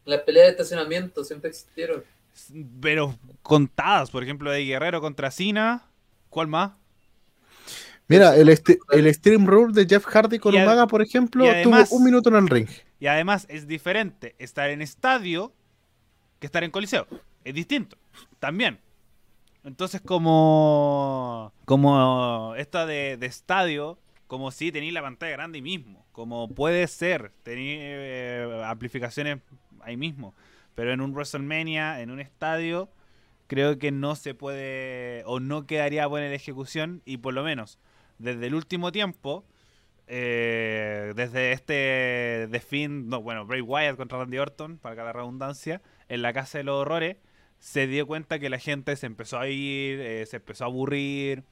las 0.06 0.20
peleas 0.22 0.46
de 0.46 0.50
estacionamiento 0.52 1.24
siempre 1.24 1.50
existieron. 1.50 2.02
Pero 2.80 3.14
contadas. 3.42 4.10
Por 4.10 4.22
ejemplo, 4.22 4.50
de 4.50 4.64
Guerrero 4.64 5.00
contra 5.00 5.30
Cena. 5.30 5.84
¿Cuál 6.28 6.46
más? 6.48 6.72
Mira, 8.08 8.34
el, 8.36 8.48
el 8.48 9.14
Stream 9.14 9.46
Rule 9.46 9.72
de 9.72 9.86
Jeff 9.88 10.04
Hardy 10.04 10.38
con 10.40 10.54
Umaga, 10.54 10.86
por 10.88 11.00
ejemplo, 11.00 11.44
además- 11.48 11.88
tuvo 11.90 11.98
un 11.98 12.04
minuto 12.04 12.28
en 12.28 12.36
el 12.36 12.48
ring. 12.48 12.68
Y 12.98 13.06
además 13.06 13.46
es 13.48 13.66
diferente 13.66 14.34
estar 14.38 14.68
en 14.70 14.82
estadio 14.82 15.52
que 16.38 16.46
estar 16.46 16.64
en 16.64 16.70
coliseo. 16.70 17.06
Es 17.44 17.54
distinto. 17.54 17.96
También. 18.40 18.78
Entonces 19.62 20.00
como 20.00 21.52
como 21.66 22.54
esta 22.56 22.86
de, 22.86 23.16
de 23.16 23.26
estadio, 23.26 23.98
como 24.26 24.50
si 24.50 24.72
tenéis 24.72 24.92
la 24.92 25.02
pantalla 25.02 25.32
grande 25.32 25.58
ahí 25.58 25.62
mismo. 25.62 26.04
Como 26.12 26.48
puede 26.48 26.86
ser, 26.88 27.32
tenéis 27.42 27.78
eh, 27.80 28.62
amplificaciones 28.64 29.38
ahí 29.82 29.96
mismo. 29.96 30.34
Pero 30.80 30.94
en 30.94 31.02
un 31.02 31.12
WrestleMania, 31.12 32.00
en 32.00 32.10
un 32.10 32.20
estadio, 32.20 32.88
creo 33.48 33.78
que 33.78 33.92
no 33.92 34.16
se 34.16 34.32
puede 34.32 35.22
o 35.26 35.38
no 35.38 35.66
quedaría 35.66 36.06
buena 36.06 36.28
la 36.28 36.34
ejecución. 36.34 37.02
Y 37.04 37.18
por 37.18 37.34
lo 37.34 37.44
menos, 37.44 37.78
desde 38.16 38.46
el 38.46 38.54
último 38.54 38.90
tiempo, 38.90 39.44
eh, 40.06 41.12
desde 41.14 41.52
este 41.52 42.48
Finn, 42.66 43.10
no, 43.10 43.20
bueno, 43.20 43.44
Bray 43.44 43.60
Wyatt 43.60 43.98
contra 43.98 44.20
Randy 44.20 44.38
Orton, 44.38 44.78
para 44.78 44.96
cada 44.96 45.12
redundancia, 45.12 45.82
en 46.08 46.22
la 46.22 46.32
Casa 46.32 46.56
de 46.56 46.64
los 46.64 46.76
Horrores, 46.76 47.18
se 47.58 47.86
dio 47.86 48.06
cuenta 48.06 48.38
que 48.38 48.48
la 48.48 48.58
gente 48.58 48.96
se 48.96 49.04
empezó 49.04 49.38
a 49.38 49.48
ir, 49.48 50.00
eh, 50.00 50.24
se 50.24 50.36
empezó 50.36 50.64
a 50.64 50.68
aburrir. 50.68 51.44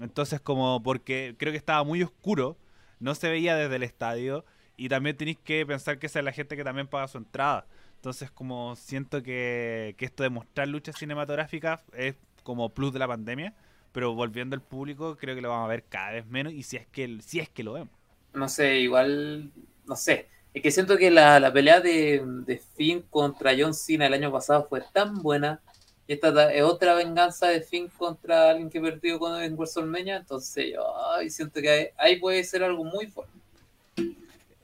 Entonces, 0.00 0.40
como 0.40 0.82
porque 0.82 1.36
creo 1.38 1.52
que 1.52 1.56
estaba 1.56 1.84
muy 1.84 2.02
oscuro, 2.02 2.58
no 2.98 3.14
se 3.14 3.30
veía 3.30 3.54
desde 3.54 3.76
el 3.76 3.84
estadio. 3.84 4.44
Y 4.76 4.88
también 4.88 5.16
tenéis 5.16 5.38
que 5.38 5.64
pensar 5.64 6.00
que 6.00 6.06
esa 6.08 6.18
es 6.18 6.24
la 6.24 6.32
gente 6.32 6.56
que 6.56 6.64
también 6.64 6.88
paga 6.88 7.06
su 7.06 7.18
entrada. 7.18 7.64
Entonces, 7.96 8.30
como 8.30 8.76
siento 8.76 9.22
que, 9.22 9.94
que 9.98 10.04
esto 10.04 10.22
de 10.22 10.30
mostrar 10.30 10.68
luchas 10.68 10.96
cinematográficas 10.96 11.80
es 11.94 12.16
como 12.44 12.70
plus 12.70 12.92
de 12.92 12.98
la 13.00 13.08
pandemia. 13.08 13.54
Pero 13.92 14.14
volviendo 14.14 14.54
al 14.54 14.62
público, 14.62 15.16
creo 15.16 15.34
que 15.34 15.40
lo 15.42 15.48
vamos 15.50 15.66
a 15.66 15.68
ver 15.68 15.84
cada 15.84 16.12
vez 16.12 16.26
menos. 16.26 16.52
Y 16.52 16.62
si 16.62 16.76
es 16.76 16.86
que, 16.86 17.18
si 17.22 17.40
es 17.40 17.48
que 17.48 17.64
lo 17.64 17.72
vemos. 17.74 17.90
No 18.34 18.48
sé, 18.48 18.78
igual, 18.80 19.50
no 19.86 19.96
sé. 19.96 20.28
Es 20.52 20.62
que 20.62 20.70
siento 20.70 20.96
que 20.96 21.10
la, 21.10 21.40
la 21.40 21.52
pelea 21.52 21.80
de, 21.80 22.22
de 22.24 22.58
Finn 22.58 23.02
contra 23.10 23.52
John 23.58 23.74
Cena 23.74 24.06
el 24.06 24.14
año 24.14 24.32
pasado 24.32 24.66
fue 24.68 24.82
tan 24.92 25.22
buena. 25.22 25.60
Y 26.06 26.12
esta 26.14 26.32
ta- 26.32 26.52
es 26.52 26.62
otra 26.62 26.94
venganza 26.94 27.48
de 27.48 27.62
Finn 27.62 27.88
contra 27.88 28.50
alguien 28.50 28.70
que 28.70 28.80
perdió 28.80 29.18
con 29.18 29.40
en 29.42 29.54
WrestleMania. 29.54 30.16
Entonces, 30.18 30.72
yo 30.74 30.84
siento 31.28 31.60
que 31.60 31.68
ahí, 31.70 31.86
ahí 31.96 32.20
puede 32.20 32.44
ser 32.44 32.62
algo 32.62 32.84
muy 32.84 33.06
bueno. 33.06 33.32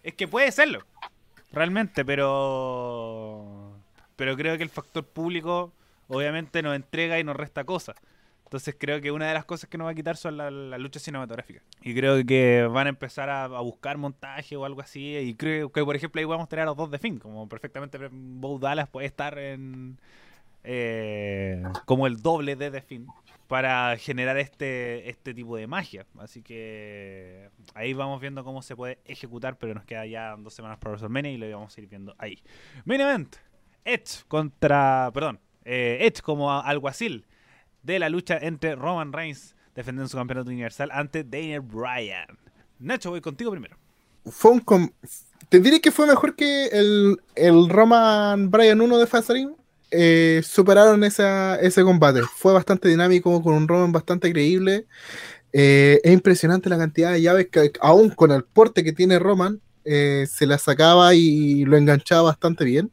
Es 0.03 0.15
que 0.15 0.29
puede 0.29 0.51
serlo, 0.53 0.85
realmente, 1.53 2.05
pero. 2.05 3.73
Pero 4.17 4.37
creo 4.37 4.57
que 4.57 4.63
el 4.63 4.71
factor 4.71 5.05
público, 5.05 5.73
obviamente, 6.09 6.63
nos 6.63 6.77
entrega 6.77 7.19
y 7.19 7.25
nos 7.25 7.37
resta 7.37 7.65
cosas. 7.65 7.97
Entonces 8.45 8.77
creo 8.79 9.01
que 9.01 9.11
una 9.11 9.27
de 9.27 9.33
las 9.33 9.47
cosas 9.47 9.71
que 9.71 9.79
nos 9.79 9.87
va 9.87 9.93
a 9.93 9.95
quitar 9.95 10.19
son 10.19 10.37
las 10.37 10.53
la 10.53 10.77
luchas 10.77 11.03
cinematográficas. 11.03 11.63
Y 11.81 11.95
creo 11.95 12.23
que 12.27 12.69
van 12.71 12.87
a 12.87 12.91
empezar 12.91 13.31
a, 13.31 13.47
buscar 13.47 13.97
montaje 13.97 14.57
o 14.57 14.67
algo 14.67 14.83
así. 14.83 15.17
Y 15.17 15.35
creo 15.35 15.73
que, 15.73 15.83
por 15.83 15.97
ejemplo, 15.97 16.19
ahí 16.19 16.27
vamos 16.27 16.45
a 16.45 16.49
tener 16.49 16.65
a 16.65 16.67
los 16.67 16.77
dos 16.77 16.91
de 16.91 16.99
fin. 16.99 17.19
Como 17.19 17.49
perfectamente 17.49 17.99
Bo 18.11 18.59
Dallas 18.59 18.89
puede 18.91 19.07
estar 19.07 19.39
en. 19.39 19.99
eh, 20.65 21.63
como 21.87 22.07
el 22.07 22.21
doble 22.21 22.55
de 22.57 22.71
The 22.71 22.83
Finn 22.83 23.07
para 23.53 23.99
generar 23.99 24.39
este, 24.39 25.11
este 25.11 25.35
tipo 25.35 25.57
de 25.59 25.67
magia. 25.67 26.07
Así 26.19 26.41
que 26.41 27.51
ahí 27.75 27.93
vamos 27.93 28.19
viendo 28.19 28.43
cómo 28.45 28.63
se 28.63 28.75
puede 28.75 28.99
ejecutar, 29.05 29.59
pero 29.59 29.75
nos 29.75 29.85
queda 29.85 30.07
ya 30.07 30.35
dos 30.39 30.55
semanas 30.55 30.79
para 30.79 30.93
WrestleMania 30.93 31.33
y 31.33 31.37
lo 31.37 31.51
vamos 31.51 31.77
a 31.77 31.81
ir 31.83 31.87
viendo 31.87 32.15
ahí. 32.17 32.43
Main 32.87 33.03
Event, 33.03 33.37
Edge 33.85 34.25
contra, 34.27 35.11
perdón, 35.13 35.39
eh, 35.67 35.99
Edge 36.01 36.23
como 36.23 36.51
alguacil 36.51 37.27
de 37.83 37.99
la 37.99 38.09
lucha 38.09 38.39
entre 38.41 38.75
Roman 38.75 39.13
Reigns 39.13 39.55
defendiendo 39.75 40.09
su 40.09 40.17
campeonato 40.17 40.49
universal 40.49 40.89
ante 40.91 41.23
Daniel 41.23 41.61
Bryan. 41.61 42.39
Nacho, 42.79 43.11
voy 43.11 43.21
contigo 43.21 43.51
primero. 43.51 43.77
Fue 44.25 44.53
un 44.53 44.61
com- 44.61 44.93
Te 45.51 45.61
diré 45.61 45.79
que 45.83 45.91
fue 45.93 46.07
mejor 46.07 46.37
que 46.37 46.69
el, 46.69 47.19
el 47.35 47.69
Roman 47.69 48.51
Bryan 48.51 48.81
1 48.81 48.97
de 48.97 49.07
Fastlane. 49.07 49.55
Eh, 49.95 50.41
superaron 50.43 51.05
esa, 51.05 51.61
ese 51.61 51.83
combate. 51.83 52.23
Fue 52.23 52.55
bastante 52.55 52.89
dinámico, 52.89 53.43
con 53.43 53.55
un 53.55 53.69
Roman 53.69 53.93
bastante 53.93 54.33
creíble. 54.33 54.87
Eh, 55.53 56.01
es 56.03 56.13
impresionante 56.13 56.71
la 56.71 56.79
cantidad 56.79 57.13
de 57.13 57.21
llaves 57.21 57.49
que, 57.51 57.73
aún 57.81 58.09
con 58.09 58.33
el 58.33 58.43
porte 58.43 58.83
que 58.85 58.95
tiene 58.95 59.19
Roman, 59.19 59.61
eh, 59.85 60.27
se 60.31 60.47
la 60.47 60.57
sacaba 60.57 61.15
y 61.15 61.67
lo 61.67 61.77
enganchaba 61.77 62.23
bastante 62.23 62.65
bien. 62.65 62.91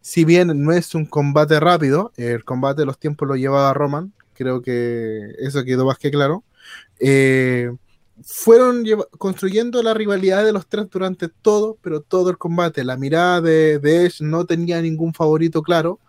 Si 0.00 0.24
bien 0.24 0.62
no 0.64 0.72
es 0.72 0.94
un 0.94 1.06
combate 1.06 1.60
rápido, 1.60 2.12
el 2.16 2.44
combate 2.44 2.82
de 2.82 2.86
los 2.86 2.98
tiempos 2.98 3.26
lo 3.28 3.36
llevaba 3.36 3.72
Roman, 3.74 4.12
creo 4.34 4.62
que 4.62 5.34
eso 5.38 5.64
quedó 5.64 5.86
más 5.86 5.98
que 5.98 6.10
claro. 6.10 6.44
Fueron 8.24 8.84
construyendo 9.18 9.82
la 9.82 9.94
rivalidad 9.94 10.44
de 10.44 10.52
los 10.52 10.66
tres 10.66 10.88
durante 10.90 11.28
todo, 11.28 11.78
pero 11.82 12.00
todo 12.00 12.30
el 12.30 12.38
combate. 12.38 12.84
La 12.84 12.96
mirada 12.96 13.40
de, 13.40 13.78
de 13.78 14.06
Edge 14.06 14.22
no 14.22 14.46
tenía 14.46 14.80
ningún 14.80 15.12
favorito 15.12 15.62
claro 15.62 16.00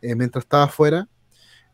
eh, 0.00 0.14
mientras 0.14 0.44
estaba 0.44 0.64
afuera. 0.64 1.08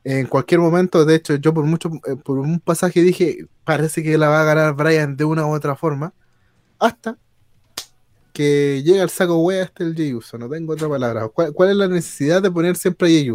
En 0.04 0.26
cualquier 0.26 0.60
momento, 0.60 1.04
de 1.04 1.14
hecho, 1.14 1.36
yo 1.36 1.54
por 1.54 1.64
mucho, 1.64 1.90
eh, 2.06 2.16
por 2.16 2.38
un 2.38 2.60
pasaje 2.60 3.00
dije, 3.00 3.46
parece 3.64 4.02
que 4.02 4.18
la 4.18 4.28
va 4.28 4.42
a 4.42 4.44
ganar 4.44 4.74
Brian 4.74 5.16
de 5.16 5.24
una 5.24 5.46
u 5.46 5.54
otra 5.54 5.76
forma, 5.76 6.12
hasta 6.78 7.16
que 8.32 8.82
llega 8.84 9.02
el 9.02 9.10
saco 9.10 9.38
wea 9.38 9.62
este 9.62 9.84
el 9.84 9.94
Jey 9.94 10.12
no 10.38 10.48
tengo 10.48 10.72
otra 10.72 10.88
palabra. 10.88 11.28
¿Cuál, 11.28 11.52
cuál 11.52 11.70
es 11.70 11.76
la 11.76 11.88
necesidad 11.88 12.42
de 12.42 12.50
poner 12.50 12.76
siempre 12.76 13.08
a 13.08 13.10
Jey? 13.10 13.32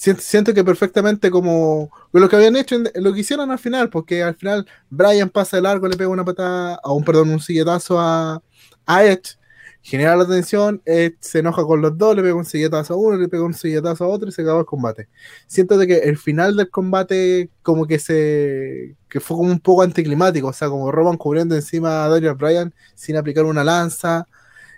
Siento, 0.00 0.22
siento 0.22 0.54
que 0.54 0.62
perfectamente 0.62 1.28
como 1.28 1.90
lo 2.12 2.28
que 2.28 2.36
habían 2.36 2.54
hecho, 2.54 2.76
lo 2.94 3.12
que 3.12 3.18
hicieron 3.18 3.50
al 3.50 3.58
final, 3.58 3.90
porque 3.90 4.22
al 4.22 4.36
final 4.36 4.64
Brian 4.90 5.28
pasa 5.28 5.56
de 5.56 5.62
largo, 5.64 5.88
le 5.88 5.96
pega 5.96 6.08
una 6.08 6.24
patada, 6.24 6.78
a 6.84 6.92
un 6.92 7.02
perdón, 7.02 7.30
un 7.30 7.40
silletazo 7.40 7.98
a, 7.98 8.40
a 8.86 9.04
Edge, 9.04 9.36
genera 9.82 10.14
la 10.14 10.24
tensión, 10.24 10.80
Edge 10.84 11.16
se 11.18 11.40
enoja 11.40 11.64
con 11.64 11.82
los 11.82 11.98
dos, 11.98 12.14
le 12.14 12.22
pega 12.22 12.36
un 12.36 12.44
silletazo 12.44 12.94
a 12.94 12.96
uno, 12.96 13.16
le 13.16 13.28
pega 13.28 13.42
un 13.42 13.54
silletazo 13.54 14.04
a 14.04 14.08
otro 14.08 14.28
y 14.28 14.32
se 14.32 14.42
acaba 14.42 14.60
el 14.60 14.66
combate. 14.66 15.08
Siento 15.48 15.76
de 15.76 15.88
que 15.88 15.98
el 15.98 16.16
final 16.16 16.56
del 16.56 16.70
combate 16.70 17.50
como 17.62 17.84
que 17.88 17.98
se 17.98 18.94
que 19.08 19.18
fue 19.18 19.36
como 19.36 19.50
un 19.50 19.58
poco 19.58 19.82
anticlimático, 19.82 20.46
o 20.46 20.52
sea, 20.52 20.68
como 20.68 20.92
Roman 20.92 21.16
cubriendo 21.16 21.56
encima 21.56 22.04
a 22.04 22.08
Daniel 22.08 22.34
Bryan 22.34 22.72
sin 22.94 23.16
aplicar 23.16 23.44
una 23.46 23.64
lanza, 23.64 24.28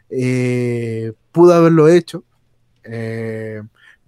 eh, 0.08 1.12
pudo 1.30 1.52
haberlo 1.52 1.88
hecho, 1.90 2.24
eh, 2.84 3.60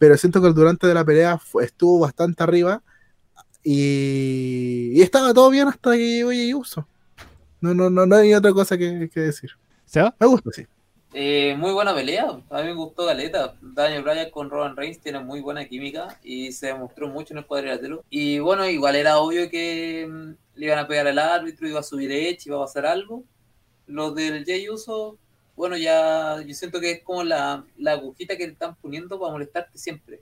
pero 0.02 0.16
siento 0.18 0.40
que 0.42 0.48
el 0.48 0.54
durante 0.54 0.88
de 0.88 0.94
la 0.94 1.04
pelea 1.04 1.38
fue- 1.38 1.64
estuvo 1.64 2.00
bastante 2.00 2.42
arriba 2.42 2.82
y, 3.62 4.92
y 4.94 5.02
estaba 5.02 5.34
todo 5.34 5.50
bien 5.50 5.68
hasta 5.68 5.92
que 5.92 5.98
llegó 5.98 6.30
Jey 6.30 6.54
Uso. 6.54 6.88
No, 7.60 7.74
no, 7.74 7.90
no, 7.90 8.06
no 8.06 8.16
hay 8.16 8.34
otra 8.34 8.52
cosa 8.52 8.78
que, 8.78 9.08
que 9.12 9.20
decir. 9.20 9.50
¿Seba? 9.86 10.14
Me 10.20 10.26
gusta, 10.26 10.50
sí. 10.52 10.66
Eh, 11.14 11.54
muy 11.58 11.72
buena 11.72 11.94
pelea, 11.94 12.24
a 12.50 12.58
mí 12.62 12.64
me 12.68 12.74
gustó 12.74 13.04
Galeta. 13.06 13.56
Daniel 13.60 14.02
Bryan 14.02 14.30
con 14.30 14.50
Roman 14.50 14.76
Reigns 14.76 15.00
tiene 15.00 15.20
muy 15.20 15.40
buena 15.40 15.66
química 15.68 16.18
y 16.22 16.52
se 16.52 16.68
demostró 16.68 17.08
mucho 17.08 17.34
en 17.34 17.38
el 17.38 17.46
cuadrilátero. 17.46 18.02
Y 18.10 18.38
bueno, 18.40 18.66
igual 18.68 18.96
era 18.96 19.18
obvio 19.18 19.50
que 19.50 20.08
mm, 20.10 20.30
le 20.58 20.66
iban 20.66 20.78
a 20.80 20.88
pegar 20.88 21.06
al 21.06 21.18
árbitro, 21.18 21.68
iba 21.68 21.80
a 21.80 21.82
subir 21.82 22.10
Edge, 22.12 22.46
iba 22.48 22.56
a 22.58 22.62
pasar 22.62 22.86
algo. 22.86 23.24
Los 23.86 24.14
del 24.14 24.44
Jay 24.46 24.68
Uso, 24.70 25.18
bueno, 25.56 25.76
ya 25.76 26.42
yo 26.46 26.54
siento 26.54 26.80
que 26.80 26.90
es 26.92 27.02
como 27.02 27.22
la, 27.24 27.64
la 27.76 27.92
agujita 27.92 28.36
que 28.36 28.46
le 28.46 28.52
están 28.54 28.74
poniendo 28.76 29.18
para 29.20 29.32
molestarte 29.32 29.76
siempre. 29.78 30.20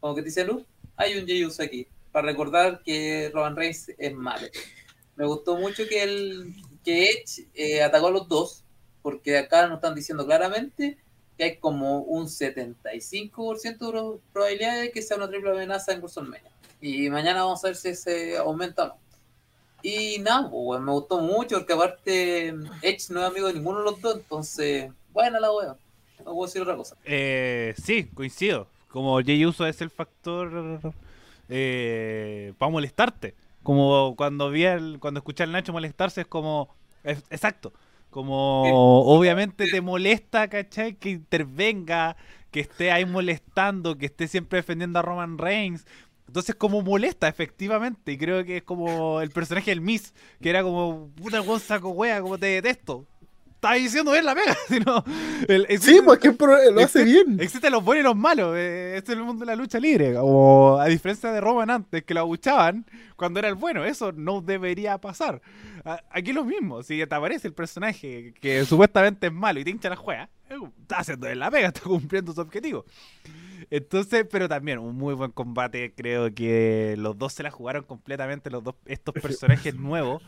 Como 0.00 0.14
que 0.14 0.22
te 0.22 0.26
dicen, 0.26 0.50
"Uh, 0.50 0.64
hay 0.96 1.18
un 1.18 1.26
Jay 1.26 1.44
Uso 1.44 1.62
aquí, 1.62 1.86
para 2.12 2.26
recordar 2.28 2.82
que 2.82 3.30
Roman 3.34 3.56
Reigns 3.56 3.90
es 3.98 4.14
malo. 4.14 4.46
Me 5.16 5.26
gustó 5.26 5.56
mucho 5.56 5.84
que, 5.88 6.02
el, 6.02 6.54
que 6.84 7.10
Edge 7.10 7.48
eh, 7.54 7.82
atacó 7.82 8.06
a 8.08 8.10
los 8.12 8.28
dos, 8.28 8.62
porque 9.02 9.36
acá 9.38 9.66
nos 9.66 9.76
están 9.78 9.94
diciendo 9.94 10.24
claramente 10.26 10.96
que 11.36 11.44
hay 11.44 11.56
como 11.58 12.00
un 12.00 12.26
75% 12.26 13.78
de 13.86 13.90
pro- 13.90 14.20
probabilidad 14.32 14.80
de 14.80 14.90
que 14.90 15.02
sea 15.02 15.16
una 15.16 15.28
triple 15.28 15.50
amenaza 15.50 15.92
en 15.92 15.98
WrestleMania. 16.00 16.50
Y 16.80 17.10
mañana 17.10 17.44
vamos 17.44 17.64
a 17.64 17.68
ver 17.68 17.76
si 17.76 17.94
se 17.94 18.36
aumenta 18.36 18.84
o 18.84 18.86
no. 18.88 18.98
Y 19.82 20.18
nada, 20.18 20.50
pues, 20.50 20.80
me 20.80 20.92
gustó 20.92 21.20
mucho 21.20 21.56
porque 21.58 21.72
aparte 21.72 22.48
Edge 22.82 23.10
no 23.10 23.20
es 23.20 23.26
amigo 23.30 23.46
de 23.46 23.54
ninguno 23.54 23.78
de 23.78 23.84
los 23.84 24.00
dos, 24.00 24.16
entonces, 24.16 24.90
buena 25.12 25.38
la 25.40 25.52
wea. 25.52 25.76
No 26.24 26.32
puedo 26.34 26.46
decir 26.46 26.62
otra 26.62 26.76
cosa. 26.76 26.96
Eh, 27.04 27.74
sí, 27.82 28.08
coincido. 28.12 28.66
Como 28.88 29.20
Jay 29.22 29.44
Uso 29.46 29.66
es 29.66 29.80
el 29.80 29.90
factor 29.90 30.80
eh, 31.48 32.52
para 32.58 32.70
molestarte. 32.72 33.34
Como 33.62 34.14
cuando 34.16 34.50
vi 34.50 34.64
el, 34.64 34.98
cuando 35.00 35.18
escuché 35.18 35.42
al 35.44 35.52
Nacho 35.52 35.72
molestarse 35.72 36.22
es 36.22 36.26
como 36.26 36.68
es- 37.04 37.22
exacto. 37.30 37.72
Como 38.10 39.02
obviamente 39.04 39.66
te 39.70 39.80
molesta, 39.82 40.48
¿cachai? 40.48 40.94
Que 40.94 41.10
intervenga, 41.10 42.16
que 42.50 42.60
esté 42.60 42.90
ahí 42.90 43.04
molestando, 43.04 43.98
que 43.98 44.06
esté 44.06 44.26
siempre 44.28 44.56
defendiendo 44.58 44.98
a 44.98 45.02
Roman 45.02 45.36
Reigns. 45.36 45.86
Entonces 46.28 46.54
como 46.54 46.82
molesta, 46.82 47.26
efectivamente. 47.26 48.12
Y 48.12 48.18
creo 48.18 48.44
que 48.44 48.58
es 48.58 48.62
como 48.62 49.20
el 49.20 49.30
personaje 49.30 49.70
del 49.72 49.80
Miss, 49.80 50.14
que 50.40 50.50
era 50.50 50.62
como, 50.62 51.08
puta 51.16 51.40
buen 51.40 51.58
saco 51.58 51.88
wea, 51.90 52.20
como 52.20 52.38
te 52.38 52.46
detesto. 52.46 53.04
Estaba 53.54 53.74
diciendo 53.74 54.12
bien 54.12 54.24
la 54.24 54.36
pega, 54.36 54.56
sino 54.68 55.02
el- 55.48 55.66
Sí, 55.80 55.98
pues 56.04 56.20
que 56.20 56.28
lo 56.38 56.54
hace 56.80 57.00
Existe- 57.00 57.04
bien. 57.04 57.40
Existen 57.40 57.72
los 57.72 57.82
buenos 57.84 58.02
y 58.02 58.04
los 58.04 58.14
malos. 58.16 58.54
eh, 58.56 58.94
este 58.96 59.12
es 59.12 59.18
el 59.18 59.24
mundo 59.24 59.40
de 59.40 59.46
la 59.46 59.56
lucha 59.56 59.80
libre. 59.80 60.14
O 60.20 60.78
a 60.78 60.86
diferencia 60.86 61.32
de 61.32 61.40
Roman 61.40 61.68
antes, 61.70 62.04
que 62.04 62.14
lo 62.14 62.20
abuchaban 62.20 62.86
cuando 63.16 63.40
era 63.40 63.48
el 63.48 63.56
bueno. 63.56 63.84
Eso 63.84 64.12
no 64.12 64.42
debería 64.42 64.98
pasar. 64.98 65.42
Aquí 66.10 66.30
es 66.30 66.36
lo 66.36 66.44
mismo. 66.44 66.82
Si 66.84 67.04
te 67.04 67.14
aparece 67.14 67.48
el 67.48 67.54
personaje 67.54 68.32
que 68.40 68.64
supuestamente 68.64 69.26
es 69.28 69.32
malo 69.32 69.58
y 69.58 69.64
te 69.64 69.70
hincha 69.70 69.88
la 69.88 69.96
juega, 69.96 70.28
está 70.80 70.98
haciendo 70.98 71.26
bien 71.26 71.38
la 71.38 71.50
pega, 71.50 71.68
está 71.74 71.80
cumpliendo 71.80 72.32
su 72.32 72.40
objetivo. 72.40 72.84
Entonces, 73.70 74.26
pero 74.30 74.48
también 74.48 74.78
un 74.78 74.96
muy 74.96 75.14
buen 75.14 75.30
combate. 75.32 75.92
Creo 75.94 76.34
que 76.34 76.94
los 76.98 77.18
dos 77.18 77.32
se 77.32 77.42
la 77.42 77.50
jugaron 77.50 77.84
completamente. 77.84 78.50
Los 78.50 78.64
dos, 78.64 78.74
estos 78.86 79.14
personajes 79.14 79.74
nuevos. 79.76 80.22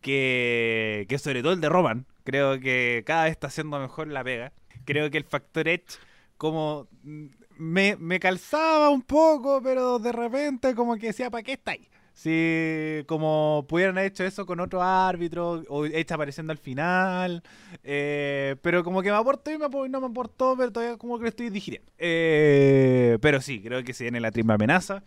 Que, 0.00 1.06
que 1.08 1.18
sobre 1.18 1.42
todo 1.42 1.52
el 1.52 1.60
de 1.60 1.68
Roman, 1.68 2.06
creo 2.22 2.60
que 2.60 3.02
cada 3.04 3.24
vez 3.24 3.32
está 3.32 3.48
haciendo 3.48 3.80
mejor 3.80 4.06
la 4.06 4.22
pega. 4.22 4.52
Creo 4.84 5.10
que 5.10 5.18
el 5.18 5.24
factor 5.24 5.66
Edge, 5.66 5.98
como 6.36 6.86
mm, 7.02 7.26
me, 7.58 7.96
me 7.96 8.20
calzaba 8.20 8.90
un 8.90 9.02
poco, 9.02 9.60
pero 9.60 9.98
de 9.98 10.12
repente 10.12 10.76
como 10.76 10.96
que 10.96 11.08
decía, 11.08 11.30
¿para 11.30 11.42
qué 11.42 11.54
está 11.54 11.72
ahí? 11.72 11.88
Si 12.18 13.04
como 13.06 13.64
pudieran 13.68 13.96
haber 13.96 14.10
hecho 14.10 14.24
eso 14.24 14.44
con 14.44 14.58
otro 14.58 14.82
árbitro, 14.82 15.62
o 15.68 15.86
Edge 15.86 16.12
apareciendo 16.12 16.50
al 16.50 16.58
final, 16.58 17.44
eh, 17.84 18.56
pero 18.60 18.82
como 18.82 19.02
que 19.02 19.10
me 19.12 19.16
aportó 19.16 19.52
y 19.52 19.58
me 19.58 19.66
apo- 19.66 19.86
y 19.86 19.88
no 19.88 20.00
me 20.00 20.08
aportó, 20.08 20.56
pero 20.56 20.72
todavía 20.72 20.96
como 20.96 21.16
que 21.18 21.22
lo 21.22 21.28
estoy 21.28 21.48
digiriendo. 21.50 21.92
Eh, 21.96 23.18
pero 23.20 23.40
sí, 23.40 23.62
creo 23.62 23.84
que 23.84 23.92
se 23.94 24.02
viene 24.02 24.18
la 24.18 24.32
triple 24.32 24.54
amenaza. 24.54 25.04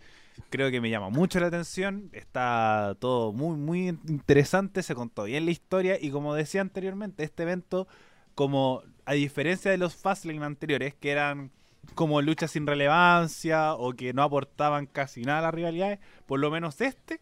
Creo 0.48 0.70
que 0.70 0.80
me 0.80 0.88
llama 0.88 1.10
mucho 1.10 1.38
la 1.38 1.48
atención. 1.48 2.08
Está 2.12 2.96
todo 2.98 3.32
muy, 3.34 3.56
muy 3.58 3.88
interesante. 4.08 4.82
Se 4.82 4.94
contó 4.94 5.24
bien 5.24 5.44
la 5.44 5.50
historia. 5.50 5.98
Y 6.00 6.10
como 6.10 6.34
decía 6.34 6.62
anteriormente, 6.62 7.24
este 7.24 7.42
evento, 7.42 7.86
como 8.34 8.82
a 9.04 9.12
diferencia 9.12 9.70
de 9.70 9.76
los 9.76 9.94
Fastlane 9.96 10.42
anteriores, 10.44 10.94
que 10.94 11.10
eran 11.10 11.50
como 11.94 12.22
luchas 12.22 12.50
sin 12.50 12.66
relevancia 12.66 13.74
o 13.74 13.92
que 13.92 14.12
no 14.12 14.22
aportaban 14.22 14.86
casi 14.86 15.22
nada 15.22 15.40
a 15.40 15.42
las 15.42 15.54
rivalidades, 15.54 15.98
por 16.26 16.40
lo 16.40 16.50
menos 16.50 16.80
este, 16.80 17.20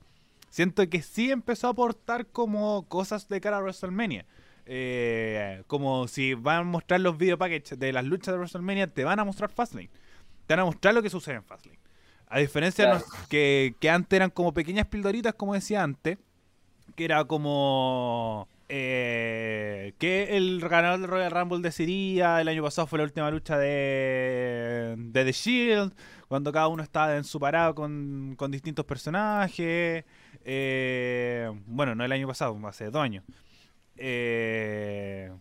siento 0.49 0.89
que 0.89 1.03
sí 1.03 1.31
empezó 1.31 1.69
a 1.69 1.71
aportar 1.71 2.27
como 2.27 2.87
cosas 2.89 3.29
de 3.29 3.41
cara 3.41 3.59
a 3.59 3.61
WrestleMania. 3.61 4.27
Eh, 4.67 5.65
como 5.67 6.07
si 6.07 6.35
van 6.35 6.59
a 6.59 6.63
mostrar 6.63 7.01
los 7.01 7.19
video 7.19 7.37
packages 7.39 7.79
de 7.79 7.93
las 7.93 8.05
luchas 8.05 8.35
de 8.35 8.39
WrestleMania, 8.39 8.87
te 8.87 9.05
van 9.05 9.19
a 9.19 9.25
mostrar 9.25 9.51
Fastlane. 9.51 9.91
Te 10.47 10.55
van 10.55 10.61
a 10.61 10.65
mostrar 10.67 10.95
lo 10.95 11.03
que 11.03 11.11
sucede 11.11 11.37
en 11.37 11.45
Fastlane. 11.45 11.79
A 12.29 12.39
diferencia 12.39 12.87
de 12.87 12.95
los 12.95 13.05
que, 13.29 13.75
que 13.81 13.91
antes 13.91 14.17
eran 14.17 14.31
como 14.31 14.55
pequeñas 14.55 14.87
pildoritas, 14.87 15.35
como 15.35 15.55
decía 15.55 15.83
antes, 15.83 16.19
que 16.95 17.05
era 17.05 17.25
como 17.25 18.47
eh, 18.73 19.95
que 19.99 20.37
el 20.37 20.61
ganador 20.61 21.01
del 21.01 21.11
Royal 21.11 21.33
Rumble 21.33 21.59
decidiría. 21.59 22.41
El 22.41 22.47
año 22.47 22.63
pasado 22.63 22.87
fue 22.87 22.99
la 23.01 23.05
última 23.05 23.29
lucha 23.29 23.59
de, 23.59 24.95
de 24.97 25.25
The 25.25 25.33
Shield, 25.33 25.93
cuando 26.29 26.53
cada 26.53 26.69
uno 26.69 26.81
estaba 26.81 27.17
en 27.17 27.25
su 27.25 27.41
parado 27.41 27.75
con, 27.75 28.35
con 28.37 28.53
distintos 28.53 28.85
personajes. 28.85 30.05
Eh, 30.45 31.51
bueno, 31.67 31.97
no 31.97 32.05
el 32.05 32.13
año 32.13 32.29
pasado, 32.29 32.57
hace 32.69 32.91
dos 32.91 33.03
años. 33.03 33.25
Eh, 33.97 35.33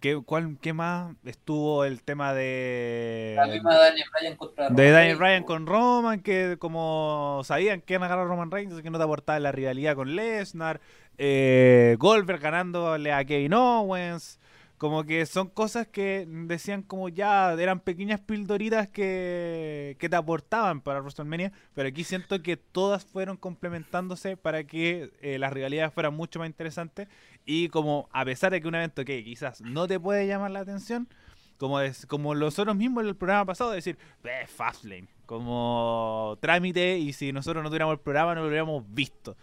¿qué, 0.00 0.22
cuál, 0.24 0.56
¿Qué 0.58 0.72
más? 0.72 1.14
Estuvo 1.22 1.84
el 1.84 2.02
tema 2.02 2.32
de. 2.32 3.34
La 3.36 3.46
misma 3.46 3.74
Daniel 3.76 4.06
Bryan 4.18 4.36
contra 4.36 4.70
De 4.70 4.90
Daniel 4.90 5.42
po. 5.42 5.46
con 5.46 5.66
Roman, 5.66 6.20
que 6.20 6.56
como 6.58 7.42
sabían 7.44 7.82
que 7.82 7.92
iban 7.92 8.04
a 8.04 8.08
ganar 8.08 8.24
a 8.24 8.28
Roman 8.28 8.50
Reigns, 8.50 8.80
que 8.80 8.88
no 8.88 8.96
te 8.96 9.04
aportaba 9.04 9.38
la 9.38 9.52
rivalidad 9.52 9.94
con 9.96 10.16
Lesnar. 10.16 10.80
Eh, 11.18 11.96
Goldberg 11.98 12.40
ganándole 12.40 13.12
a 13.12 13.24
Kevin 13.24 13.54
Owens. 13.54 14.38
Como 14.76 15.04
que 15.04 15.24
son 15.24 15.48
cosas 15.48 15.86
que 15.86 16.26
decían 16.28 16.82
como 16.82 17.08
ya 17.08 17.52
eran 17.52 17.80
pequeñas 17.80 18.20
pildoritas 18.20 18.88
que, 18.88 19.96
que 20.00 20.08
te 20.08 20.16
aportaban 20.16 20.80
para 20.80 21.00
WrestleMania, 21.00 21.52
pero 21.74 21.88
aquí 21.88 22.02
siento 22.02 22.42
que 22.42 22.56
todas 22.56 23.04
fueron 23.04 23.36
complementándose 23.36 24.36
para 24.36 24.64
que 24.64 25.12
eh, 25.22 25.38
las 25.38 25.52
rivalidades 25.52 25.94
fueran 25.94 26.14
mucho 26.14 26.40
más 26.40 26.48
interesantes 26.48 27.08
y 27.46 27.68
como 27.68 28.08
a 28.12 28.24
pesar 28.24 28.50
de 28.50 28.60
que 28.60 28.68
un 28.68 28.74
evento 28.74 29.04
que 29.04 29.22
quizás 29.24 29.60
no 29.60 29.86
te 29.86 30.00
puede 30.00 30.26
llamar 30.26 30.50
la 30.50 30.60
atención, 30.60 31.08
como, 31.56 31.80
es, 31.80 32.04
como 32.06 32.34
nosotros 32.34 32.76
mismos 32.76 33.04
en 33.04 33.08
el 33.08 33.16
programa 33.16 33.46
pasado, 33.46 33.70
decir, 33.70 33.96
eh, 34.24 34.46
Fastlane, 34.48 35.06
como 35.24 36.36
trámite 36.40 36.98
y 36.98 37.12
si 37.12 37.32
nosotros 37.32 37.62
no 37.62 37.70
tuviéramos 37.70 37.94
el 37.94 38.00
programa 38.00 38.34
no 38.34 38.42
lo 38.42 38.48
hubiéramos 38.48 38.84
visto. 38.92 39.36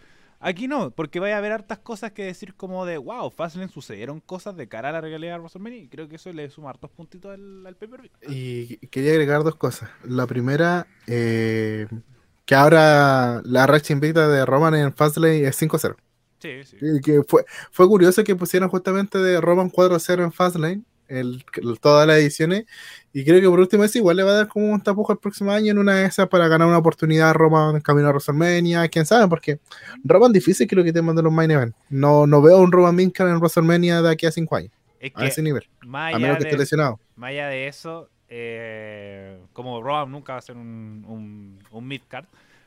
Aquí 0.44 0.68
no, 0.68 0.90
porque 0.90 1.20
vaya 1.20 1.36
a 1.36 1.38
haber 1.38 1.52
hartas 1.52 1.78
cosas 1.78 2.14
que 2.14 2.24
decir 2.24 2.56
como 2.56 2.88
de, 2.88 2.98
wow, 2.98 3.30
Fastlane 3.30 3.72
sucedieron 3.72 4.20
cosas 4.20 4.58
de 4.58 4.68
cara 4.68 4.90
a 4.90 4.92
la 4.92 5.00
realidad 5.02 5.34
de 5.34 5.40
WrestleMania 5.40 5.80
y 5.84 5.88
creo 5.88 6.10
que 6.10 6.16
eso 6.16 6.34
le 6.34 6.50
suma 6.50 6.72
hartos 6.72 6.90
puntitos 6.90 7.32
al, 7.32 7.66
al 7.68 7.76
pay-per-view. 7.76 8.12
Y 8.28 8.78
quería 8.88 9.12
agregar 9.12 9.44
dos 9.44 9.56
cosas. 9.56 9.92
La 10.04 10.26
primera, 10.26 10.88
eh, 11.06 11.88
que 12.46 12.56
ahora 12.56 13.42
la 13.46 13.68
racha 13.68 13.94
invicta 13.94 14.28
de 14.28 14.44
Roman 14.44 14.74
en 14.74 14.94
Fastlane 14.94 15.44
es 15.44 15.62
5-0. 15.62 15.96
Sí, 16.40 16.64
sí. 16.64 16.78
Y 16.82 17.02
que 17.02 17.22
fue, 17.22 17.46
fue 17.70 17.88
curioso 17.88 18.24
que 18.24 18.36
pusieran 18.36 18.68
justamente 18.68 19.20
de 19.20 19.40
Roman 19.40 19.72
4-0 19.72 20.24
en 20.24 20.32
Fastlane, 20.32 20.82
el, 21.12 21.44
el- 21.62 21.80
todas 21.80 22.08
las 22.08 22.18
ediciones. 22.18 22.66
Y 23.14 23.26
creo 23.26 23.42
que 23.42 23.50
por 23.50 23.60
último 23.60 23.84
eso 23.84 23.98
igual 23.98 24.18
le 24.18 24.24
va 24.24 24.32
a 24.32 24.36
dar 24.36 24.48
como 24.48 24.68
un 24.72 24.82
tapujo 24.82 25.12
el 25.14 25.20
próximo 25.20 25.52
año 25.52 25.72
en 25.72 25.78
una 25.80 25.96
de 25.96 26.06
esas 26.06 26.28
para 26.30 26.48
ganar 26.48 26.68
una 26.68 26.78
oportunidad 26.78 27.30
a 27.32 27.34
Roman 27.34 27.76
en 27.76 27.82
camino 27.82 28.08
a 28.08 28.12
WrestleMania. 28.12 28.88
Quién 28.88 29.06
sabe, 29.06 29.28
porque 29.28 29.60
Roman 30.04 30.32
difícil 30.32 30.68
que 30.68 30.76
lo 30.76 30.84
que 30.84 30.94
te 30.94 31.02
de 31.02 31.22
los 31.24 31.32
main 31.34 31.52
event. 31.52 31.76
No, 31.90 32.26
no 32.28 32.42
veo 32.42 32.60
un 32.60 32.72
Roman 32.72 32.96
Minkan 32.96 33.28
en 33.30 33.38
WrestleMania 33.38 34.02
de 34.02 34.10
aquí 34.12 34.26
a 34.26 34.32
5 34.32 34.56
años, 34.56 34.72
Es 35.00 35.12
a 35.14 35.26
ese 35.28 35.42
nivel. 35.42 35.68
más 35.82 36.14
A 36.14 36.20
menos 36.20 36.38
que 36.38 36.44
esté 36.44 36.56
de, 36.56 36.62
lesionado. 36.64 37.00
más 37.16 37.30
allá 37.32 37.48
de 37.50 37.68
eso, 37.68 38.10
eh, 38.30 39.40
como 39.54 39.82
Roman 39.82 40.12
nunca 40.12 40.34
va 40.34 40.40
a 40.40 40.42
ser 40.42 40.56
un, 40.56 41.04
un, 41.08 41.60
un 41.72 41.88
mid-card, 41.88 42.26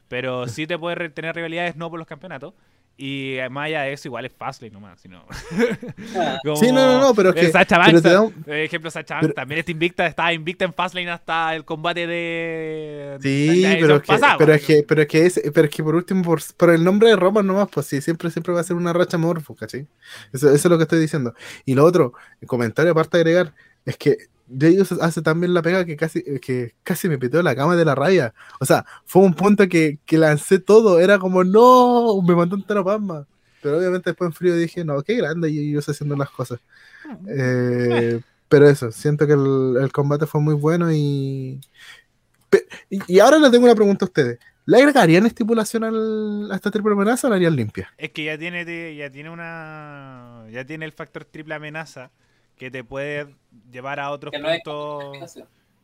pero 0.09 0.47
sí 0.49 0.67
te 0.67 0.79
puede 0.79 1.09
tener 1.11 1.35
rivalidades 1.35 1.77
no 1.77 1.89
por 1.91 1.99
los 1.99 2.07
campeonatos. 2.09 2.53
Y 2.97 3.39
eh, 3.39 3.49
más 3.51 3.67
allá 3.67 3.83
de 3.83 3.93
eso, 3.93 4.07
igual 4.07 4.25
es 4.25 4.33
Fastlane 4.33 4.73
nomás. 4.73 5.01
Sino... 5.01 5.25
Ah, 6.17 6.39
Como- 6.45 6.57
Sí, 6.57 6.67
no, 6.71 6.87
no, 6.87 7.01
no, 7.01 7.15
pero 7.15 7.31
es 7.31 7.37
eh, 7.37 7.41
que- 7.41 7.51
Sacha 7.53 7.77
Banks, 7.77 8.05
un- 8.05 8.33
por 8.45 8.55
ejemplo, 8.55 8.91
Sacha 8.91 9.15
Banks 9.15 9.25
pero- 9.27 9.35
también 9.35 9.59
está 9.59 9.71
invicta, 9.73 10.07
estaba 10.07 10.33
invicta 10.33 10.65
en 10.65 10.73
Fastlane 10.73 11.11
hasta 11.11 11.57
el 11.57 11.65
combate 11.65 12.07
de. 12.07 13.19
Sí, 13.21 13.63
de 13.63 13.77
pero 13.81 13.97
es, 13.97 14.03
que, 14.03 14.17
pero, 14.39 14.53
es 14.55 14.65
que, 14.65 14.85
pero, 14.87 15.03
es 15.03 15.09
que 15.09 15.27
es- 15.27 15.43
pero 15.53 15.67
es 15.67 15.75
que 15.75 15.83
por 15.83 15.95
último, 15.97 16.23
por, 16.23 16.41
por 16.57 16.71
el 16.71 16.85
nombre 16.85 17.09
de 17.09 17.17
Roman 17.17 17.45
nomás, 17.47 17.69
pues 17.73 17.87
sí, 17.87 18.01
siempre, 18.01 18.31
siempre 18.31 18.53
va 18.55 18.61
a 18.61 18.65
ser 18.65 18.77
una 18.77 18.93
racha 18.93 19.19
morfo, 19.19 19.57
¿cachai? 19.57 19.87
Eso, 20.33 20.47
eso 20.49 20.55
es 20.55 20.65
lo 20.67 20.77
que 20.77 20.85
estoy 20.85 21.01
diciendo. 21.01 21.35
Y 21.65 21.75
lo 21.75 21.85
otro, 21.85 22.13
el 22.41 22.47
comentario 22.47 22.93
aparte 22.93 23.17
de 23.17 23.21
agregar, 23.23 23.55
es 23.85 23.97
que 23.97 24.17
ellos 24.61 24.93
hace 24.93 25.23
también 25.23 25.55
la 25.55 25.63
pega 25.63 25.85
que 25.85 25.97
casi, 25.97 26.23
que 26.41 26.75
casi 26.83 27.09
me 27.09 27.19
piteó 27.19 27.43
la 27.43 27.57
cama 27.57 27.77
de 27.77 27.85
la 27.85 27.95
raya. 27.95 28.35
O 28.61 28.65
sea, 28.65 28.85
fue 29.05 29.23
un 29.23 29.35
punto 29.35 29.69
que, 29.69 29.99
que 30.05 30.19
lancé 30.19 30.59
todo, 30.59 31.01
era 31.01 31.19
como, 31.19 31.45
no, 31.45 32.21
me 32.23 32.35
mandó 32.35 32.57
un 32.57 32.67
teropasma. 32.67 33.27
Pero 33.63 33.79
obviamente 33.79 34.11
después 34.11 34.29
en 34.29 34.35
frío 34.35 34.57
dije, 34.57 34.85
no, 34.85 35.03
qué 35.03 35.17
grande 35.17 35.51
y 35.51 35.71
ellos 35.71 35.89
haciendo 35.89 36.17
las 36.17 36.31
cosas. 36.31 36.61
Eh, 37.29 38.21
pero 38.49 38.69
eso, 38.69 38.93
siento 38.93 39.27
que 39.27 39.33
el, 39.33 39.91
combate 39.93 40.27
fue 40.27 40.41
muy 40.41 40.55
bueno 40.55 40.93
y, 40.93 41.61
y. 42.91 43.19
ahora 43.19 43.39
le 43.39 43.51
tengo 43.51 43.65
una 43.65 43.75
pregunta 43.75 44.05
a 44.05 44.09
ustedes. 44.09 44.39
¿Le 44.67 44.79
agregarían 44.79 45.27
estipulación 45.27 45.85
al, 45.85 46.51
a 46.51 46.55
esta 46.55 46.71
triple 46.71 46.93
amenaza 46.93 47.27
o 47.27 47.31
la 47.31 47.37
harían 47.37 47.57
limpia? 47.57 47.93
Es 47.99 48.11
que 48.11 48.25
ya 48.25 48.39
tiene, 48.39 48.97
ya 48.97 49.11
tiene 49.11 49.31
una. 49.31 50.45
Ya 50.51 50.65
tiene 50.65 50.87
el 50.87 50.93
factor 50.93 51.25
triple 51.25 51.55
amenaza 51.55 52.11
que 52.57 52.71
te 52.71 52.85
puede 52.85 53.35
llevar 53.71 54.01
a 54.01 54.11
otros 54.11 54.33
que 54.33 54.39
no 54.39 54.51
es 54.51 54.63
puntos. 54.63 55.39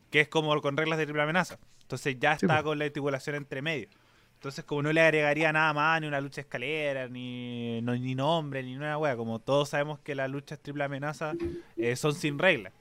que 0.09 0.21
es 0.21 0.27
como 0.27 0.59
con 0.61 0.77
reglas 0.77 0.97
de 0.97 1.05
triple 1.05 1.23
amenaza. 1.23 1.57
Entonces 1.81 2.17
ya 2.19 2.33
está 2.33 2.47
pues. 2.47 2.63
con 2.63 2.79
la 2.79 2.85
estipulación 2.85 3.35
entre 3.35 3.61
medio. 3.61 3.87
Entonces, 4.35 4.63
como 4.65 4.81
no 4.81 4.91
le 4.91 5.01
agregaría 5.01 5.53
nada 5.53 5.71
más, 5.73 6.01
ni 6.01 6.07
una 6.07 6.19
lucha 6.19 6.41
escalera, 6.41 7.07
ni, 7.07 7.79
no- 7.83 7.95
ni 7.95 8.15
nombre, 8.15 8.63
ni 8.63 8.75
una 8.75 8.97
wea. 8.97 9.15
Como 9.15 9.37
todos 9.39 9.69
sabemos 9.69 9.99
que 9.99 10.15
las 10.15 10.29
luchas 10.31 10.59
triple 10.59 10.83
amenaza 10.83 11.33
eh, 11.77 11.95
son 11.95 12.15
sin 12.15 12.39
reglas. 12.39 12.73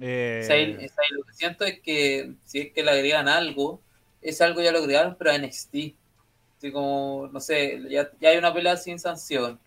Eh, 0.00 0.40
O 0.42 0.46
sea, 0.46 0.56
ahí- 0.56 0.74
o 0.74 0.78
sea, 0.80 0.88
ahí 1.04 1.16
lo 1.16 1.22
que 1.24 1.32
siento 1.32 1.64
es 1.64 1.80
que 1.80 2.32
si 2.44 2.58
es 2.60 2.72
que 2.72 2.82
le 2.82 2.90
agregan 2.90 3.26
algo, 3.28 3.80
ese 4.20 4.44
algo 4.44 4.60
ya 4.60 4.70
lo 4.72 4.78
agregaron, 4.80 5.16
pero 5.18 5.30
a 5.30 5.36
NXT. 5.36 5.94
Así 6.58 6.70
como, 6.72 7.28
no 7.32 7.40
sé, 7.40 7.80
ya, 7.88 8.10
ya 8.20 8.28
hay 8.30 8.36
una 8.36 8.52
pelea 8.52 8.76
sin 8.76 8.98
sanción, 8.98 9.58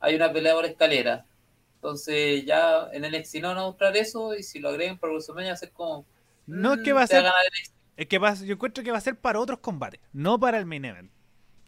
hay 0.00 0.14
una 0.16 0.32
pelea 0.32 0.54
por 0.54 0.64
escalera. 0.64 1.24
Entonces 1.82 2.44
ya 2.46 2.86
en 2.92 3.04
NXT 3.04 3.36
no 3.42 3.48
van 3.48 3.58
a 3.58 3.62
mostrar 3.62 3.96
eso 3.96 4.36
y 4.36 4.44
si 4.44 4.60
lo 4.60 4.68
agregan 4.68 4.98
por 4.98 5.10
WrestleMania 5.10 5.50
va 5.50 5.54
a 5.54 5.56
ser 5.58 5.72
como... 5.72 6.06
no 6.46 6.74
es 6.74 6.78
mm, 6.78 6.82
que 6.84 6.92
va 6.92 7.02
a 7.02 7.06
ser. 7.08 7.24
Es 7.96 8.06
que 8.06 8.18
va- 8.18 8.34
yo 8.34 8.54
encuentro 8.54 8.84
que 8.84 8.92
va 8.92 8.98
a 8.98 9.00
ser 9.00 9.16
para 9.18 9.40
otros 9.40 9.58
combates, 9.58 10.00
no 10.12 10.38
para 10.38 10.58
el 10.58 10.66
main 10.66 10.84
event. 10.84 11.10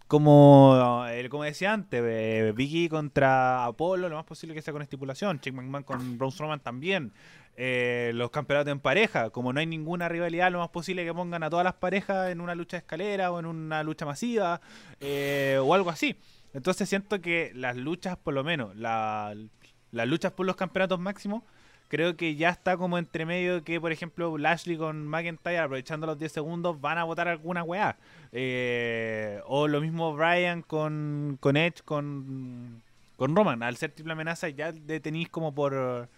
Como, 0.07 1.05
como 1.31 1.43
decía 1.45 1.73
antes, 1.73 2.01
eh, 2.05 2.53
Vicky 2.55 2.89
contra 2.89 3.65
Apolo, 3.65 4.09
lo 4.09 4.15
más 4.15 4.25
posible 4.25 4.55
que 4.55 4.63
sea 4.63 4.73
con 4.73 4.83
estipulación. 4.83 5.41
Chick 5.41 5.53
McMahon 5.55 5.83
con 5.83 6.17
Braun 6.19 6.31
Strowman 6.31 6.61
también. 6.61 7.13
Eh, 7.57 8.13
los 8.15 8.31
campeonatos 8.31 8.71
en 8.71 8.81
pareja, 8.81 9.31
como 9.31 9.53
no 9.53 9.59
hay 9.61 9.67
ninguna 9.67 10.09
rivalidad, 10.09 10.53
lo 10.53 10.59
más 10.61 10.69
posible 10.69 11.05
que 11.05 11.13
pongan 11.15 11.43
a 11.43 11.51
todas 11.51 11.65
las 11.65 11.75
parejas 11.75 12.31
en 12.31 12.41
una 12.41 12.55
lucha 12.55 12.77
de 12.77 12.83
escalera 12.83 13.33
o 13.33 13.41
en 13.41 13.47
una 13.47 13.83
lucha 13.83 14.05
masiva 14.07 14.61
eh, 15.01 15.59
o 15.61 15.75
algo 15.75 15.91
así. 15.91 16.17
Entonces 16.53 16.89
siento 16.89 17.21
que 17.21 17.51
las 17.55 17.77
luchas, 17.77 18.17
por 18.17 18.35
lo 18.35 18.45
menos, 18.45 18.77
la- 18.77 19.35
las 19.95 20.09
luchas 20.09 20.33
por 20.33 20.45
los 20.45 20.57
campeonatos 20.57 20.99
máximos, 20.99 21.43
creo 21.89 22.17
que 22.17 22.35
ya 22.35 22.51
está 22.51 22.77
como 22.77 22.99
entre 22.99 23.25
medio 23.25 23.63
que, 23.63 23.81
por 23.81 23.93
ejemplo, 23.93 24.37
Lashley 24.37 24.77
con 24.77 25.07
McIntyre, 25.07 25.59
aprovechando 25.59 26.07
los 26.07 26.19
10 26.19 26.33
segundos, 26.33 26.81
van 26.81 26.99
a 26.99 27.05
votar 27.05 27.29
alguna 27.29 27.63
weá. 27.63 27.97
Eh, 28.33 29.41
o 29.47 29.69
lo 29.69 29.81
mismo 29.81 30.15
Brian 30.15 30.63
con, 30.63 31.39
con 31.41 31.57
Edge, 31.57 31.83
con, 31.85 32.83
con 33.17 33.37
Roman. 33.37 33.63
Al 33.63 33.77
ser 33.77 33.93
triple 33.93 34.13
amenaza 34.13 34.49
ya 34.49 34.73
le 34.73 35.01
tenéis 35.01 35.29
como 35.29 35.55
por, 35.55 36.09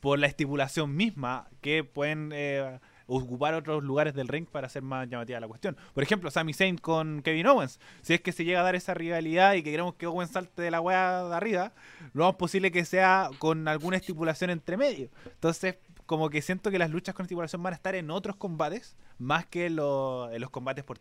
por 0.00 0.18
la 0.18 0.26
estipulación 0.26 0.94
misma 0.96 1.46
que 1.60 1.84
pueden 1.84 2.30
eh, 2.34 2.78
ocupar 3.06 3.54
otros 3.54 3.82
lugares 3.82 4.14
del 4.14 4.28
ring 4.28 4.46
para 4.46 4.66
hacer 4.66 4.82
más 4.82 5.08
llamativa 5.08 5.40
la 5.40 5.48
cuestión. 5.48 5.76
Por 5.94 6.02
ejemplo, 6.02 6.30
Sami 6.30 6.52
Zayn 6.52 6.78
con 6.78 7.22
Kevin 7.22 7.46
Owens. 7.46 7.80
Si 8.02 8.14
es 8.14 8.20
que 8.20 8.32
se 8.32 8.44
llega 8.44 8.60
a 8.60 8.62
dar 8.64 8.74
esa 8.74 8.94
rivalidad 8.94 9.54
y 9.54 9.62
que 9.62 9.70
queremos 9.70 9.94
que 9.94 10.06
Owens 10.06 10.30
salte 10.30 10.62
de 10.62 10.70
la 10.70 10.80
weá 10.80 11.24
de 11.24 11.34
arriba, 11.34 11.72
lo 12.12 12.24
más 12.26 12.36
posible 12.36 12.70
que 12.70 12.84
sea 12.84 13.30
con 13.38 13.68
alguna 13.68 13.96
estipulación 13.96 14.50
entre 14.50 14.76
medio. 14.76 15.08
Entonces, 15.26 15.76
como 16.06 16.30
que 16.30 16.42
siento 16.42 16.70
que 16.70 16.78
las 16.78 16.90
luchas 16.90 17.14
con 17.14 17.24
estipulación 17.24 17.62
van 17.62 17.72
a 17.72 17.76
estar 17.76 17.94
en 17.94 18.10
otros 18.10 18.36
combates 18.36 18.96
más 19.18 19.46
que 19.46 19.66
en, 19.66 19.76
lo- 19.76 20.30
en 20.30 20.40
los 20.40 20.50
combates 20.50 20.84
por... 20.84 20.98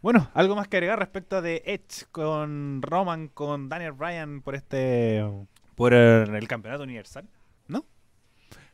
Bueno, 0.00 0.30
algo 0.34 0.54
más 0.54 0.68
que 0.68 0.76
agregar 0.76 0.98
respecto 0.98 1.42
de 1.42 1.62
Edge 1.66 2.06
con 2.12 2.80
Roman, 2.82 3.28
con 3.28 3.68
Daniel 3.68 3.92
Bryan 3.92 4.42
por 4.42 4.54
este... 4.54 5.24
por 5.74 5.92
el, 5.92 6.34
el 6.34 6.48
campeonato 6.48 6.84
universal. 6.84 7.28
No, 7.66 7.84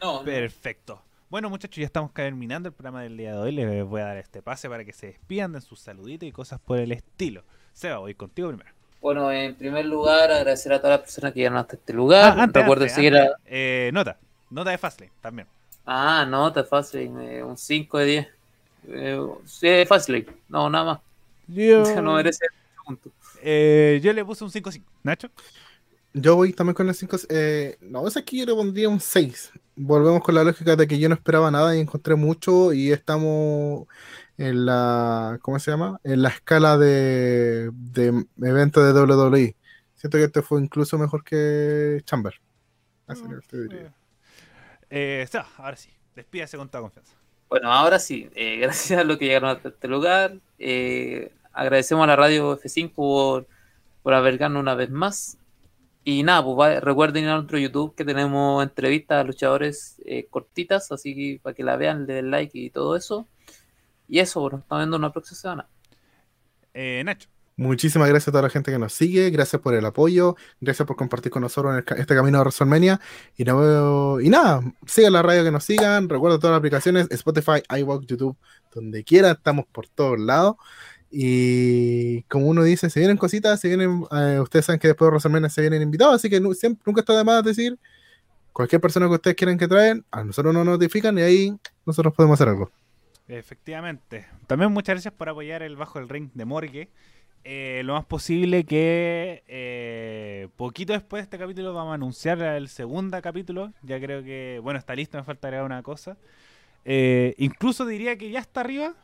no. 0.01 0.22
Perfecto. 0.22 1.03
Bueno, 1.35 1.51
muchachos, 1.51 1.78
ya 1.78 1.87
estamos 1.87 2.14
terminando 2.14 2.68
el 2.68 2.72
programa 2.72 3.03
del 3.03 3.16
día 3.16 3.32
de 3.32 3.39
hoy. 3.39 3.51
Les 3.51 3.85
voy 3.85 4.01
a 4.01 4.05
dar 4.05 4.18
este 4.18 4.41
pase 4.41 4.68
para 4.68 4.85
que 4.85 4.93
se 4.93 5.09
despidan 5.09 5.51
de 5.51 5.61
sus 5.61 5.80
saluditos 5.80 6.28
y 6.28 6.30
cosas 6.30 6.61
por 6.61 6.78
el 6.78 6.93
estilo. 6.93 7.43
Seba, 7.72 7.99
voy 7.99 8.14
contigo 8.14 8.51
primero. 8.51 8.70
Bueno, 9.03 9.32
en 9.32 9.57
primer 9.57 9.85
lugar, 9.85 10.30
agradecer 10.30 10.72
a 10.72 10.78
todas 10.78 10.93
las 10.93 11.01
personas 11.01 11.32
que 11.32 11.41
llegaron 11.41 11.59
hasta 11.59 11.74
este 11.74 11.93
lugar. 11.93 12.39
Ah, 12.39 12.43
antes, 12.45 12.62
Recuerden 12.62 12.85
antes, 12.85 12.95
seguir 12.95 13.16
antes. 13.16 13.35
a... 13.35 13.39
Eh, 13.47 13.91
nota, 13.93 14.16
nota 14.49 14.70
de 14.70 14.78
Fastlane 14.78 15.11
también. 15.20 15.49
Ah, 15.85 16.24
no, 16.24 16.47
está 16.47 16.62
fácil, 16.62 17.11
eh, 17.18 17.43
un 17.43 17.57
5 17.57 17.99
de 17.99 18.05
10. 18.05 18.28
Eh, 18.91 19.26
sí, 19.45 19.66
es 19.66 19.89
fácil, 19.89 20.30
no, 20.49 20.70
nada 20.70 20.85
más. 20.85 21.01
Yo, 21.49 21.82
No 22.01 22.14
merece 22.14 22.47
punto. 22.87 23.11
eh, 23.43 23.99
yo 24.01 24.12
le 24.12 24.24
puse 24.24 24.45
un 24.45 24.53
5-5. 24.53 24.82
¿Nacho? 25.03 25.28
Yo 26.12 26.37
voy 26.37 26.53
también 26.53 26.74
con 26.74 26.89
el 26.89 26.95
5. 26.95 27.16
Eh, 27.28 27.76
no, 27.80 28.07
es 28.07 28.16
aquí 28.16 28.39
yo 28.39 28.47
le 28.47 28.55
pondría 28.55 28.89
un 28.89 29.01
6. 29.01 29.51
Volvemos 29.77 30.22
con 30.22 30.35
la 30.35 30.45
lógica 30.45 30.77
de 30.77 30.87
que 30.87 30.99
yo 30.99 31.09
no 31.09 31.14
esperaba 31.16 31.51
nada 31.51 31.77
y 31.77 31.81
encontré 31.81 32.14
mucho 32.14 32.72
y 32.72 32.93
estamos 32.93 33.87
en 34.37 34.66
la. 34.66 35.39
¿Cómo 35.43 35.59
se 35.59 35.70
llama? 35.70 36.01
En 36.05 36.22
la 36.22 36.29
escala 36.31 36.79
de, 36.79 37.70
de 37.72 38.27
evento 38.43 38.85
de 38.85 38.93
WWE. 39.01 39.57
Siento 39.95 40.18
que 40.18 40.25
este 40.25 40.43
fue 40.43 40.61
incluso 40.61 40.99
mejor 40.99 41.25
que 41.25 42.01
Chamber. 42.05 42.35
Así 43.07 43.22
que 43.22 43.37
te 43.49 43.62
diría. 43.62 43.95
Eh, 44.91 45.27
ahora 45.57 45.77
sí. 45.77 45.91
Despídase 46.14 46.57
con 46.57 46.68
toda 46.68 46.83
confianza. 46.83 47.14
Bueno, 47.49 47.72
ahora 47.72 47.99
sí, 47.99 48.31
eh, 48.35 48.59
gracias 48.61 49.01
a 49.01 49.05
los 49.05 49.18
que 49.18 49.27
llegaron 49.27 49.51
hasta 49.51 49.68
este 49.68 49.89
lugar. 49.89 50.39
eh, 50.59 51.33
agradecemos 51.53 52.05
a 52.05 52.07
la 52.09 52.16
radio 52.16 52.57
F5 52.59 52.93
por, 52.93 53.49
por 54.03 54.14
albergarnos 54.14 54.61
una 54.61 54.75
vez 54.75 54.91
más. 54.91 55.39
Y 56.05 56.22
nada, 56.22 56.44
pues 56.44 56.57
va- 56.59 56.80
recuerden 56.80 57.24
ir 57.24 57.30
a 57.30 57.36
nuestro 57.36 57.59
YouTube 57.59 57.94
que 57.94 58.05
tenemos 58.05 58.62
entrevistas 58.62 59.20
a 59.20 59.24
luchadores 59.24 60.00
eh, 60.05 60.26
cortitas, 60.28 60.92
así 60.92 61.14
que 61.14 61.40
para 61.42 61.55
que 61.55 61.64
la 61.64 61.76
vean, 61.76 62.07
le 62.07 62.14
den 62.14 62.30
like 62.30 62.59
y 62.59 62.70
todo 62.70 62.94
eso. 62.94 63.26
Y 64.07 64.18
eso, 64.18 64.40
bueno, 64.40 64.59
nos 64.59 64.64
estamos 64.64 64.82
viendo 64.82 64.96
una 64.98 65.12
próxima 65.12 65.38
semana. 65.38 65.68
Eh, 66.74 67.02
Nacho. 67.05 67.28
Muchísimas 67.57 68.09
gracias 68.09 68.28
a 68.28 68.32
toda 68.32 68.42
la 68.42 68.50
gente 68.50 68.72
que 68.72 68.80
nos 68.80 68.92
sigue, 68.92 69.30
gracias 69.30 69.62
por 69.62 69.74
el 69.74 69.86
apoyo, 69.86 70.34
gracias 70.61 70.84
por 70.88 70.96
compartir 70.96 71.30
con 71.30 71.42
nosotros 71.42 71.72
en 71.72 71.84
el 71.86 72.00
este 72.00 72.14
camino 72.16 72.38
de 72.38 72.42
WrestleMania. 72.42 73.00
Y, 73.36 73.44
nos 73.44 73.61
veo- 73.61 74.20
y 74.20 74.28
nada, 74.28 74.61
sigan 74.86 75.12
la 75.12 75.22
radio 75.22 75.44
que 75.44 75.52
nos 75.52 75.62
sigan, 75.62 76.09
recuerda 76.09 76.38
todas 76.40 76.55
las 76.55 76.59
aplicaciones, 76.59 77.07
Spotify, 77.12 77.62
iVoox, 77.78 78.07
YouTube, 78.07 78.36
donde 78.74 79.05
quiera, 79.05 79.30
estamos 79.30 79.66
por 79.70 79.86
todos 79.86 80.18
lados. 80.18 80.56
Y 81.16 82.23
como 82.24 82.49
uno 82.49 82.65
dice, 82.65 82.91
se 82.91 82.99
vienen 82.99 83.16
cositas, 83.16 83.61
se 83.61 83.69
vienen, 83.69 84.03
eh, 84.11 84.41
ustedes 84.41 84.65
saben 84.65 84.81
que 84.81 84.89
después 84.89 85.07
de 85.07 85.11
WrestleMania 85.11 85.49
se 85.49 85.61
vienen 85.61 85.81
invitados, 85.81 86.16
así 86.16 86.28
que 86.28 86.41
nunca 86.41 87.01
está 87.01 87.16
de 87.16 87.23
más 87.23 87.45
decir, 87.45 87.78
cualquier 88.53 88.81
persona 88.81 89.07
que 89.07 89.15
ustedes 89.15 89.36
quieran 89.36 89.57
que 89.57 89.69
traen, 89.69 90.05
a 90.11 90.24
nosotros 90.24 90.53
nos 90.53 90.66
notifican 90.66 91.16
y 91.19 91.23
ahí 91.23 91.57
nosotros 91.86 92.12
podemos 92.15 92.35
hacer 92.35 92.49
algo. 92.49 92.69
Efectivamente. 93.28 94.27
También 94.49 94.73
muchas 94.73 94.95
gracias 94.95 95.15
por 95.15 95.28
apoyar 95.28 95.62
el 95.62 95.77
Bajo 95.77 96.01
el 96.01 96.09
Ring 96.09 96.31
de 96.35 96.45
Morgue. 96.45 96.89
Eh, 97.47 97.82
lo 97.85 97.93
más 97.93 98.07
posible 98.07 98.65
que 98.65 99.45
eh, 99.47 100.49
poquito 100.57 100.95
después 100.95 101.20
de 101.20 101.24
este 101.24 101.39
capítulo 101.39 101.74
vamos 101.74 101.93
a 101.93 101.95
anunciar 101.95 102.43
el 102.43 102.69
segundo 102.69 103.20
capítulo. 103.23 103.73
Ya 103.82 104.01
creo 104.01 104.24
que, 104.24 104.59
bueno, 104.62 104.78
está 104.78 104.97
listo, 104.97 105.16
me 105.16 105.24
falta 105.24 105.47
agregar 105.47 105.65
una 105.65 105.82
cosa. 105.82 106.16
Eh, 106.85 107.35
incluso 107.39 107.86
diría 107.86 108.16
que 108.16 108.31
ya 108.31 108.41
está 108.41 108.62
arriba. 108.62 108.95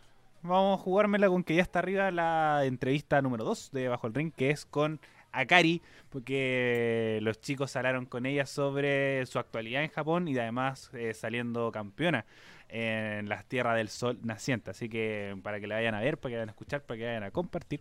Vamos 0.43 0.81
a 0.81 0.83
jugármela 0.83 1.29
con 1.29 1.45
que 1.45 1.55
ya 1.55 1.62
está 1.62 1.81
arriba 1.81 2.11
la 2.11 2.65
entrevista 2.65 3.21
número 3.21 3.45
2 3.45 3.73
de 3.73 3.89
Bajo 3.89 4.07
el 4.07 4.15
Ring, 4.15 4.33
que 4.33 4.51
es 4.51 4.65
con 4.65 4.99
Akari, 5.33 5.83
porque 6.09 7.19
los 7.23 7.41
chicos 7.41 7.77
hablaron 7.77 8.07
con 8.07 8.25
ella 8.25 8.47
sobre 8.47 9.25
su 9.27 9.39
actualidad 9.39 9.83
en 9.83 9.91
Japón 9.91 10.29
y 10.29 10.39
además 10.39 10.91
eh, 10.95 11.12
saliendo 11.12 11.71
campeona 11.71 12.25
en 12.69 13.29
las 13.29 13.45
tierras 13.45 13.77
del 13.77 13.91
sol 13.91 14.19
naciente. 14.23 14.71
Así 14.71 14.89
que 14.89 15.39
para 15.43 15.61
que 15.61 15.67
la 15.67 15.75
vayan 15.77 15.95
a 15.95 16.01
ver, 16.01 16.19
para 16.19 16.31
que 16.31 16.37
vayan 16.37 16.49
a 16.49 16.53
escuchar, 16.53 16.83
para 16.83 16.99
que 16.99 17.07
vayan 17.07 17.25
a 17.25 17.31
compartir. 17.31 17.81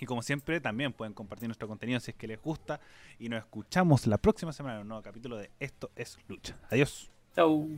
Y 0.00 0.06
como 0.06 0.22
siempre, 0.22 0.60
también 0.60 0.92
pueden 0.92 1.12
compartir 1.14 1.48
nuestro 1.48 1.68
contenido 1.68 2.00
si 2.00 2.10
es 2.10 2.16
que 2.16 2.26
les 2.26 2.40
gusta. 2.40 2.80
Y 3.18 3.28
nos 3.28 3.40
escuchamos 3.40 4.06
la 4.06 4.18
próxima 4.18 4.52
semana 4.52 4.76
en 4.76 4.82
un 4.82 4.88
nuevo 4.88 5.02
capítulo 5.02 5.36
de 5.36 5.50
Esto 5.60 5.90
es 5.94 6.18
Lucha. 6.28 6.56
Adiós. 6.70 7.10
Chau. 7.34 7.68